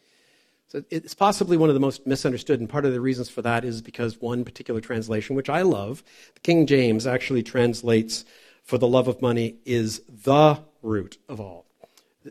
So 0.68 0.84
it's 0.90 1.14
possibly 1.14 1.56
one 1.56 1.70
of 1.70 1.74
the 1.74 1.80
most 1.80 2.06
misunderstood, 2.06 2.60
and 2.60 2.68
part 2.68 2.84
of 2.84 2.92
the 2.92 3.00
reasons 3.00 3.30
for 3.30 3.40
that 3.40 3.64
is 3.64 3.80
because 3.80 4.20
one 4.20 4.44
particular 4.44 4.82
translation, 4.82 5.36
which 5.36 5.48
I 5.48 5.62
love, 5.62 6.04
the 6.34 6.40
King 6.40 6.66
James 6.66 7.06
actually 7.06 7.42
translates, 7.42 8.26
For 8.62 8.76
the 8.76 8.86
love 8.86 9.08
of 9.08 9.22
money 9.22 9.54
is 9.64 10.02
the 10.06 10.60
root 10.82 11.16
of 11.30 11.40
all. 11.40 11.64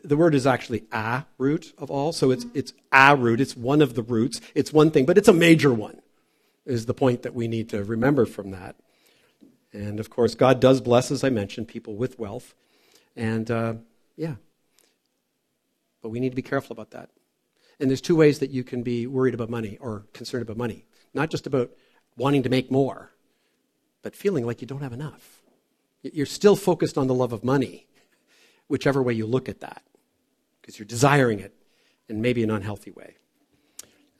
The 0.04 0.16
word 0.16 0.36
is 0.36 0.46
actually 0.46 0.84
a 0.92 1.24
root 1.38 1.74
of 1.76 1.90
all, 1.90 2.12
so 2.12 2.30
it's, 2.30 2.46
it's 2.54 2.72
a 2.92 3.16
root. 3.16 3.40
It's 3.40 3.56
one 3.56 3.82
of 3.82 3.94
the 3.94 4.04
roots. 4.04 4.40
It's 4.54 4.72
one 4.72 4.92
thing, 4.92 5.06
but 5.06 5.18
it's 5.18 5.26
a 5.26 5.32
major 5.32 5.74
one, 5.74 6.00
is 6.70 6.86
the 6.86 6.94
point 6.94 7.22
that 7.22 7.34
we 7.34 7.48
need 7.48 7.68
to 7.70 7.84
remember 7.84 8.26
from 8.26 8.50
that. 8.52 8.76
And 9.72 10.00
of 10.00 10.10
course, 10.10 10.34
God 10.34 10.60
does 10.60 10.80
bless, 10.80 11.10
as 11.10 11.22
I 11.24 11.30
mentioned, 11.30 11.68
people 11.68 11.96
with 11.96 12.18
wealth. 12.18 12.54
And 13.16 13.50
uh, 13.50 13.74
yeah, 14.16 14.36
but 16.02 16.08
we 16.08 16.20
need 16.20 16.30
to 16.30 16.36
be 16.36 16.42
careful 16.42 16.74
about 16.74 16.90
that. 16.92 17.10
And 17.78 17.90
there's 17.90 18.00
two 18.00 18.16
ways 18.16 18.38
that 18.40 18.50
you 18.50 18.62
can 18.64 18.82
be 18.82 19.06
worried 19.06 19.34
about 19.34 19.50
money 19.50 19.78
or 19.80 20.04
concerned 20.12 20.42
about 20.42 20.56
money 20.56 20.84
not 21.14 21.30
just 21.30 21.46
about 21.46 21.70
wanting 22.16 22.42
to 22.42 22.48
make 22.48 22.70
more, 22.70 23.10
but 24.02 24.14
feeling 24.14 24.46
like 24.46 24.60
you 24.60 24.66
don't 24.66 24.82
have 24.82 24.92
enough. 24.92 25.42
You're 26.02 26.26
still 26.26 26.56
focused 26.56 26.96
on 26.96 27.06
the 27.06 27.14
love 27.14 27.32
of 27.32 27.44
money 27.44 27.86
whichever 28.68 29.02
way 29.02 29.12
you 29.12 29.26
look 29.26 29.48
at 29.48 29.60
that, 29.60 29.82
because 30.60 30.78
you're 30.78 30.86
desiring 30.86 31.40
it 31.40 31.54
in 32.08 32.22
maybe 32.22 32.42
an 32.42 32.50
unhealthy 32.50 32.92
way. 32.92 33.16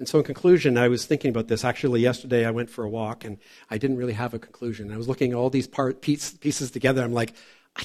And 0.00 0.08
so, 0.08 0.18
in 0.18 0.24
conclusion, 0.24 0.76
I 0.76 0.88
was 0.88 1.04
thinking 1.04 1.28
about 1.28 1.46
this. 1.46 1.64
Actually, 1.64 2.00
yesterday 2.00 2.44
I 2.44 2.50
went 2.50 2.70
for 2.70 2.84
a 2.84 2.88
walk 2.88 3.24
and 3.24 3.38
I 3.70 3.78
didn't 3.78 3.98
really 3.98 4.14
have 4.14 4.34
a 4.34 4.38
conclusion. 4.38 4.90
I 4.90 4.96
was 4.96 5.06
looking 5.06 5.30
at 5.30 5.36
all 5.36 5.50
these 5.50 5.68
part, 5.68 6.00
piece, 6.00 6.32
pieces 6.32 6.72
together. 6.72 7.04
I'm 7.04 7.12
like, 7.12 7.34
I, 7.76 7.84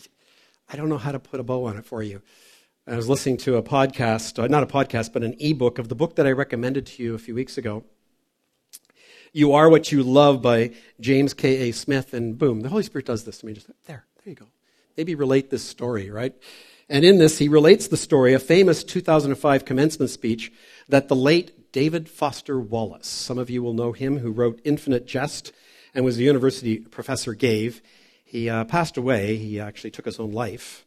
I 0.72 0.78
don't 0.78 0.89
know 0.89 0.97
how 0.97 1.11
to 1.11 1.20
put 1.20 1.39
a 1.39 1.43
bow 1.43 1.66
on 1.66 1.78
it 1.78 1.86
for 1.86 2.01
you. 2.01 2.22
I 2.88 2.95
was 2.95 3.07
listening 3.07 3.38
to 3.38 3.57
a 3.57 3.63
podcast, 3.63 4.41
uh, 4.41 4.47
not 4.47 4.63
a 4.63 4.68
podcast, 4.68 5.13
but 5.13 5.24
an 5.24 5.36
ebook 5.39 5.78
of 5.78 5.89
the 5.89 5.95
book 5.95 6.16
that 6.16 6.26
I 6.26 6.32
recommended 6.32 6.88
to 6.88 7.03
you 7.03 7.13
a 7.13 7.20
few 7.20 7.36
weeks 7.36 7.57
ago. 7.57 7.84
You 9.34 9.53
Are 9.53 9.70
What 9.70 9.91
You 9.91 10.01
Love 10.01 10.41
by 10.41 10.72
James 10.99 11.34
K.A. 11.34 11.74
Smith. 11.74 12.13
And 12.13 12.38
boom, 12.38 12.61
the 12.61 12.70
Holy 12.70 12.84
Spirit 12.84 13.05
does 13.05 13.26
this 13.26 13.39
to 13.39 13.45
me. 13.45 13.53
Just 13.53 13.68
there, 13.86 14.05
there 14.24 14.32
you 14.32 14.36
go 14.36 14.47
maybe 14.97 15.16
relate 15.16 15.49
this 15.49 15.63
story, 15.63 16.09
right? 16.09 16.34
And 16.88 17.03
in 17.03 17.18
this, 17.18 17.39
he 17.39 17.47
relates 17.47 17.88
the 17.88 17.97
story, 17.97 18.34
a 18.34 18.39
famous 18.39 18.84
2005 18.84 19.66
commencement 19.66 20.11
speech 20.11 20.51
that 20.88 21.07
the 21.07 21.16
late 21.16 21.55
David 21.76 22.07
Foster 22.07 22.57
Wallace, 22.57 23.05
some 23.05 23.38
of 23.38 23.49
you 23.49 23.61
will 23.61 23.73
know 23.73 23.91
him, 23.91 24.19
who 24.19 24.32
wrote 24.32 24.61
Infinite 24.63 25.05
Jest 25.05 25.51
and 25.93 26.05
was 26.05 26.17
a 26.17 26.23
university 26.23 26.78
professor, 26.78 27.34
gave. 27.34 27.82
He 28.23 28.49
uh, 28.49 28.63
passed 28.63 28.95
away. 28.95 29.36
He 29.36 29.59
actually 29.59 29.91
took 29.91 30.05
his 30.05 30.17
own 30.17 30.32
life 30.32 30.86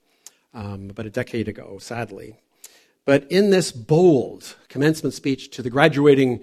um, 0.54 0.88
about 0.88 1.04
a 1.04 1.10
decade 1.10 1.46
ago, 1.46 1.76
sadly. 1.78 2.36
But 3.04 3.30
in 3.30 3.50
this 3.50 3.70
bold 3.70 4.56
commencement 4.70 5.12
speech 5.12 5.50
to 5.50 5.62
the 5.62 5.68
graduating 5.68 6.42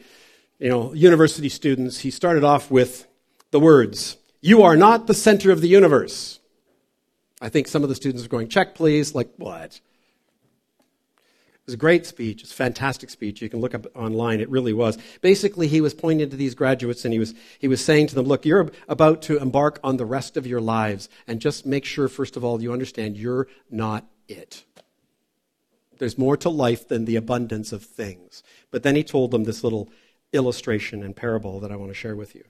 you 0.59 0.69
know, 0.69 0.93
university 0.93 1.49
students, 1.49 2.01
he 2.01 2.11
started 2.11 2.43
off 2.43 2.69
with 2.69 3.07
the 3.49 3.59
words, 3.59 4.17
You 4.41 4.61
are 4.61 4.77
not 4.77 5.07
the 5.07 5.15
center 5.15 5.49
of 5.49 5.61
the 5.61 5.69
universe. 5.69 6.39
I 7.41 7.49
think 7.49 7.67
some 7.67 7.81
of 7.81 7.89
the 7.89 7.95
students 7.95 8.23
are 8.23 8.29
going, 8.29 8.49
Check, 8.49 8.75
please. 8.75 9.15
Like, 9.15 9.31
what? 9.37 9.81
It 11.65 11.69
was 11.69 11.73
a 11.73 11.77
great 11.77 12.05
speech. 12.05 12.43
It's 12.43 12.51
a 12.51 12.55
fantastic 12.55 13.09
speech. 13.09 13.41
You 13.41 13.49
can 13.49 13.59
look 13.59 13.73
up 13.73 13.87
online. 13.95 14.39
It 14.39 14.51
really 14.51 14.71
was. 14.71 14.99
Basically, 15.21 15.67
he 15.67 15.81
was 15.81 15.95
pointing 15.95 16.29
to 16.29 16.35
these 16.35 16.53
graduates 16.53 17.05
and 17.05 17.11
he 17.11 17.17
was, 17.17 17.33
he 17.57 17.67
was 17.67 17.83
saying 17.83 18.05
to 18.07 18.15
them, 18.15 18.27
look, 18.27 18.45
you're 18.45 18.69
about 18.87 19.23
to 19.23 19.39
embark 19.39 19.79
on 19.83 19.97
the 19.97 20.05
rest 20.05 20.37
of 20.37 20.45
your 20.45 20.61
lives. 20.61 21.09
And 21.25 21.41
just 21.41 21.65
make 21.65 21.83
sure, 21.83 22.07
first 22.07 22.37
of 22.37 22.43
all, 22.43 22.61
you 22.61 22.71
understand 22.71 23.17
you're 23.17 23.47
not 23.71 24.05
it. 24.27 24.63
There's 25.97 26.19
more 26.19 26.37
to 26.37 26.49
life 26.49 26.87
than 26.87 27.05
the 27.05 27.15
abundance 27.15 27.71
of 27.71 27.81
things. 27.81 28.43
But 28.69 28.83
then 28.83 28.95
he 28.95 29.03
told 29.03 29.31
them 29.31 29.45
this 29.45 29.63
little 29.63 29.89
illustration 30.33 31.01
and 31.01 31.15
parable 31.15 31.59
that 31.61 31.71
I 31.71 31.77
want 31.77 31.89
to 31.89 31.95
share 31.95 32.15
with 32.15 32.35
you. 32.35 32.43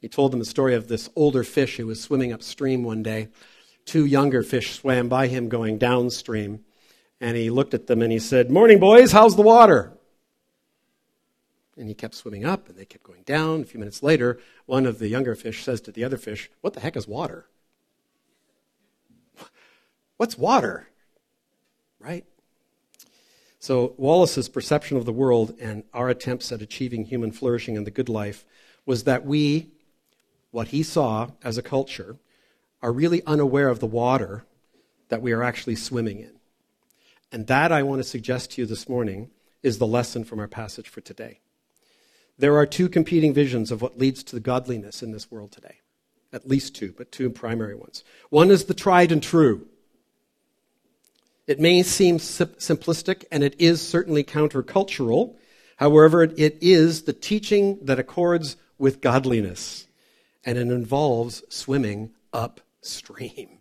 He 0.00 0.08
told 0.08 0.32
them 0.32 0.38
the 0.38 0.46
story 0.46 0.74
of 0.74 0.88
this 0.88 1.10
older 1.14 1.44
fish 1.44 1.76
who 1.76 1.88
was 1.88 2.00
swimming 2.00 2.32
upstream 2.32 2.84
one 2.84 3.02
day. 3.02 3.28
Two 3.84 4.06
younger 4.06 4.42
fish 4.42 4.78
swam 4.78 5.10
by 5.10 5.26
him 5.26 5.50
going 5.50 5.76
downstream 5.76 6.64
and 7.24 7.38
he 7.38 7.48
looked 7.48 7.72
at 7.72 7.86
them 7.86 8.02
and 8.02 8.12
he 8.12 8.18
said, 8.18 8.50
Morning, 8.50 8.78
boys, 8.78 9.10
how's 9.10 9.34
the 9.34 9.40
water? 9.40 9.94
And 11.74 11.88
he 11.88 11.94
kept 11.94 12.14
swimming 12.14 12.44
up 12.44 12.68
and 12.68 12.76
they 12.76 12.84
kept 12.84 13.02
going 13.02 13.22
down. 13.22 13.62
A 13.62 13.64
few 13.64 13.80
minutes 13.80 14.02
later, 14.02 14.38
one 14.66 14.84
of 14.84 14.98
the 14.98 15.08
younger 15.08 15.34
fish 15.34 15.64
says 15.64 15.80
to 15.82 15.90
the 15.90 16.04
other 16.04 16.18
fish, 16.18 16.50
What 16.60 16.74
the 16.74 16.80
heck 16.80 16.96
is 16.96 17.08
water? 17.08 17.46
What's 20.18 20.36
water? 20.36 20.88
Right? 21.98 22.26
So 23.58 23.94
Wallace's 23.96 24.50
perception 24.50 24.98
of 24.98 25.06
the 25.06 25.12
world 25.12 25.56
and 25.58 25.84
our 25.94 26.10
attempts 26.10 26.52
at 26.52 26.60
achieving 26.60 27.06
human 27.06 27.32
flourishing 27.32 27.74
and 27.74 27.86
the 27.86 27.90
good 27.90 28.10
life 28.10 28.44
was 28.84 29.04
that 29.04 29.24
we, 29.24 29.70
what 30.50 30.68
he 30.68 30.82
saw 30.82 31.28
as 31.42 31.56
a 31.56 31.62
culture, 31.62 32.18
are 32.82 32.92
really 32.92 33.22
unaware 33.24 33.70
of 33.70 33.80
the 33.80 33.86
water 33.86 34.44
that 35.08 35.22
we 35.22 35.32
are 35.32 35.42
actually 35.42 35.76
swimming 35.76 36.20
in. 36.20 36.34
And 37.34 37.48
that, 37.48 37.72
I 37.72 37.82
want 37.82 37.98
to 37.98 38.08
suggest 38.08 38.52
to 38.52 38.62
you 38.62 38.66
this 38.66 38.88
morning, 38.88 39.28
is 39.60 39.78
the 39.78 39.88
lesson 39.88 40.22
from 40.22 40.38
our 40.38 40.46
passage 40.46 40.88
for 40.88 41.00
today. 41.00 41.40
There 42.38 42.56
are 42.56 42.64
two 42.64 42.88
competing 42.88 43.34
visions 43.34 43.72
of 43.72 43.82
what 43.82 43.98
leads 43.98 44.22
to 44.22 44.38
godliness 44.38 45.02
in 45.02 45.10
this 45.10 45.32
world 45.32 45.50
today. 45.50 45.78
At 46.32 46.46
least 46.46 46.76
two, 46.76 46.94
but 46.96 47.10
two 47.10 47.30
primary 47.30 47.74
ones. 47.74 48.04
One 48.30 48.52
is 48.52 48.66
the 48.66 48.72
tried 48.72 49.10
and 49.10 49.20
true. 49.20 49.66
It 51.48 51.58
may 51.58 51.82
seem 51.82 52.18
simplistic, 52.18 53.24
and 53.32 53.42
it 53.42 53.56
is 53.58 53.82
certainly 53.82 54.22
countercultural. 54.22 55.34
However, 55.78 56.22
it 56.22 56.58
is 56.60 57.02
the 57.02 57.12
teaching 57.12 57.80
that 57.82 57.98
accords 57.98 58.56
with 58.78 59.00
godliness, 59.00 59.88
and 60.44 60.56
it 60.56 60.68
involves 60.68 61.42
swimming 61.48 62.12
upstream 62.32 63.58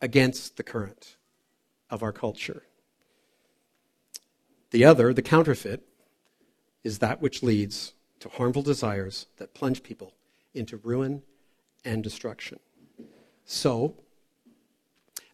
against 0.00 0.56
the 0.56 0.64
current 0.64 1.13
of 1.94 2.02
our 2.02 2.12
culture. 2.12 2.64
The 4.72 4.84
other, 4.84 5.14
the 5.14 5.22
counterfeit, 5.22 5.86
is 6.82 6.98
that 6.98 7.22
which 7.22 7.40
leads 7.40 7.94
to 8.18 8.28
harmful 8.28 8.62
desires 8.62 9.26
that 9.36 9.54
plunge 9.54 9.84
people 9.84 10.12
into 10.52 10.76
ruin 10.78 11.22
and 11.84 12.02
destruction. 12.02 12.58
So, 13.44 13.94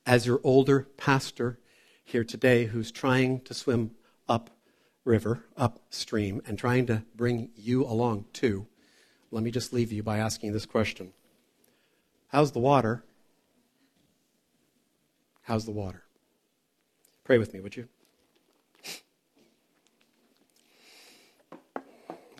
as 0.04 0.26
your 0.26 0.40
older 0.44 0.86
pastor 0.98 1.58
here 2.04 2.24
today 2.24 2.66
who's 2.66 2.92
trying 2.92 3.40
to 3.42 3.54
swim 3.54 3.92
up 4.28 4.50
river, 5.06 5.44
upstream, 5.56 6.42
and 6.46 6.58
trying 6.58 6.84
to 6.86 7.04
bring 7.16 7.48
you 7.56 7.86
along 7.86 8.26
too, 8.34 8.66
let 9.30 9.42
me 9.42 9.50
just 9.50 9.72
leave 9.72 9.92
you 9.92 10.02
by 10.02 10.18
asking 10.18 10.52
this 10.52 10.66
question 10.66 11.14
How's 12.28 12.52
the 12.52 12.58
water? 12.58 13.02
How's 15.40 15.64
the 15.64 15.72
water? 15.72 16.04
Pray 17.24 17.38
with 17.38 17.54
me, 17.54 17.60
would 17.60 17.76
you? 17.76 17.88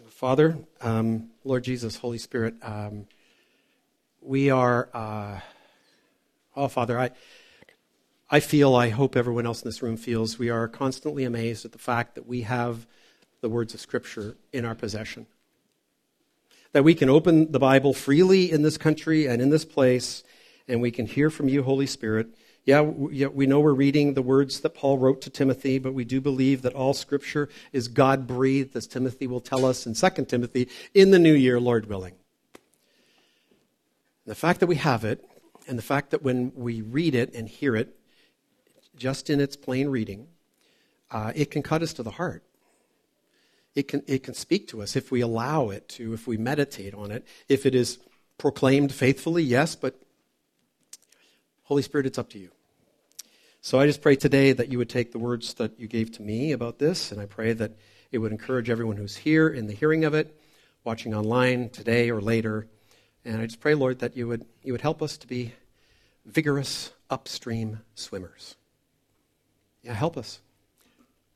Father, 0.08 0.58
um, 0.80 1.30
Lord 1.44 1.64
Jesus, 1.64 1.96
Holy 1.96 2.18
Spirit, 2.18 2.54
um, 2.62 3.06
we 4.20 4.50
are, 4.50 4.88
uh, 4.92 5.40
oh, 6.56 6.68
Father, 6.68 6.98
I, 6.98 7.10
I 8.30 8.40
feel, 8.40 8.74
I 8.74 8.90
hope 8.90 9.16
everyone 9.16 9.46
else 9.46 9.62
in 9.62 9.68
this 9.68 9.82
room 9.82 9.96
feels, 9.96 10.38
we 10.38 10.50
are 10.50 10.68
constantly 10.68 11.24
amazed 11.24 11.64
at 11.64 11.72
the 11.72 11.78
fact 11.78 12.16
that 12.16 12.26
we 12.26 12.42
have 12.42 12.86
the 13.40 13.48
words 13.48 13.72
of 13.74 13.80
Scripture 13.80 14.36
in 14.52 14.64
our 14.64 14.74
possession. 14.74 15.26
That 16.72 16.84
we 16.84 16.94
can 16.94 17.08
open 17.08 17.50
the 17.52 17.58
Bible 17.58 17.94
freely 17.94 18.50
in 18.50 18.62
this 18.62 18.76
country 18.76 19.26
and 19.26 19.40
in 19.40 19.50
this 19.50 19.64
place, 19.64 20.22
and 20.68 20.80
we 20.80 20.90
can 20.90 21.06
hear 21.06 21.30
from 21.30 21.48
you, 21.48 21.62
Holy 21.62 21.86
Spirit, 21.86 22.28
yeah, 22.70 23.26
we 23.26 23.46
know 23.46 23.60
we're 23.60 23.72
reading 23.72 24.14
the 24.14 24.22
words 24.22 24.60
that 24.60 24.74
Paul 24.74 24.98
wrote 24.98 25.20
to 25.22 25.30
Timothy, 25.30 25.78
but 25.78 25.94
we 25.94 26.04
do 26.04 26.20
believe 26.20 26.62
that 26.62 26.74
all 26.74 26.94
Scripture 26.94 27.48
is 27.72 27.88
God 27.88 28.26
breathed, 28.26 28.76
as 28.76 28.86
Timothy 28.86 29.26
will 29.26 29.40
tell 29.40 29.64
us 29.64 29.86
in 29.86 29.94
2 29.94 30.24
Timothy, 30.26 30.68
in 30.94 31.10
the 31.10 31.18
new 31.18 31.32
year, 31.32 31.58
Lord 31.58 31.86
willing. 31.86 32.14
The 34.26 34.34
fact 34.34 34.60
that 34.60 34.66
we 34.66 34.76
have 34.76 35.04
it, 35.04 35.24
and 35.66 35.78
the 35.78 35.82
fact 35.82 36.10
that 36.10 36.22
when 36.22 36.52
we 36.54 36.82
read 36.82 37.14
it 37.14 37.34
and 37.34 37.48
hear 37.48 37.74
it, 37.74 37.98
just 38.96 39.30
in 39.30 39.40
its 39.40 39.56
plain 39.56 39.88
reading, 39.88 40.28
uh, 41.10 41.32
it 41.34 41.50
can 41.50 41.62
cut 41.62 41.82
us 41.82 41.92
to 41.94 42.02
the 42.02 42.12
heart. 42.12 42.44
It 43.74 43.88
can, 43.88 44.02
it 44.06 44.22
can 44.22 44.34
speak 44.34 44.68
to 44.68 44.82
us 44.82 44.96
if 44.96 45.10
we 45.10 45.20
allow 45.20 45.70
it 45.70 45.88
to, 45.90 46.12
if 46.12 46.26
we 46.26 46.36
meditate 46.36 46.94
on 46.94 47.10
it. 47.10 47.26
If 47.48 47.66
it 47.66 47.74
is 47.74 47.98
proclaimed 48.38 48.92
faithfully, 48.92 49.42
yes, 49.42 49.74
but 49.74 50.00
Holy 51.64 51.82
Spirit, 51.82 52.06
it's 52.06 52.18
up 52.18 52.28
to 52.30 52.38
you. 52.38 52.50
So 53.62 53.78
I 53.78 53.86
just 53.86 54.00
pray 54.00 54.16
today 54.16 54.52
that 54.52 54.70
you 54.70 54.78
would 54.78 54.88
take 54.88 55.12
the 55.12 55.18
words 55.18 55.54
that 55.54 55.78
you 55.78 55.86
gave 55.86 56.10
to 56.12 56.22
me 56.22 56.52
about 56.52 56.78
this, 56.78 57.12
and 57.12 57.20
I 57.20 57.26
pray 57.26 57.52
that 57.52 57.72
it 58.10 58.18
would 58.18 58.32
encourage 58.32 58.70
everyone 58.70 58.96
who's 58.96 59.16
here 59.16 59.48
in 59.48 59.66
the 59.66 59.74
hearing 59.74 60.04
of 60.04 60.14
it, 60.14 60.34
watching 60.82 61.14
online 61.14 61.68
today 61.68 62.10
or 62.10 62.22
later. 62.22 62.66
And 63.22 63.40
I 63.40 63.44
just 63.44 63.60
pray, 63.60 63.74
Lord, 63.74 63.98
that 63.98 64.16
you 64.16 64.26
would, 64.28 64.46
you 64.62 64.72
would 64.72 64.80
help 64.80 65.02
us 65.02 65.18
to 65.18 65.26
be 65.26 65.52
vigorous 66.24 66.92
upstream 67.10 67.80
swimmers. 67.94 68.56
Yeah, 69.82 69.92
help 69.92 70.16
us. 70.16 70.40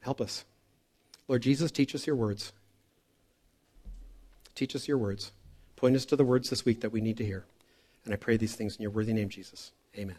Help 0.00 0.22
us. 0.22 0.46
Lord 1.28 1.42
Jesus, 1.42 1.70
teach 1.70 1.94
us 1.94 2.06
your 2.06 2.16
words. 2.16 2.54
Teach 4.54 4.74
us 4.74 4.88
your 4.88 4.98
words. 4.98 5.32
Point 5.76 5.96
us 5.96 6.06
to 6.06 6.16
the 6.16 6.24
words 6.24 6.48
this 6.48 6.64
week 6.64 6.80
that 6.80 6.90
we 6.90 7.02
need 7.02 7.18
to 7.18 7.24
hear. 7.24 7.44
And 8.06 8.14
I 8.14 8.16
pray 8.16 8.38
these 8.38 8.54
things 8.54 8.76
in 8.76 8.82
your 8.82 8.90
worthy 8.90 9.12
name, 9.12 9.28
Jesus. 9.28 9.72
Amen. 9.96 10.16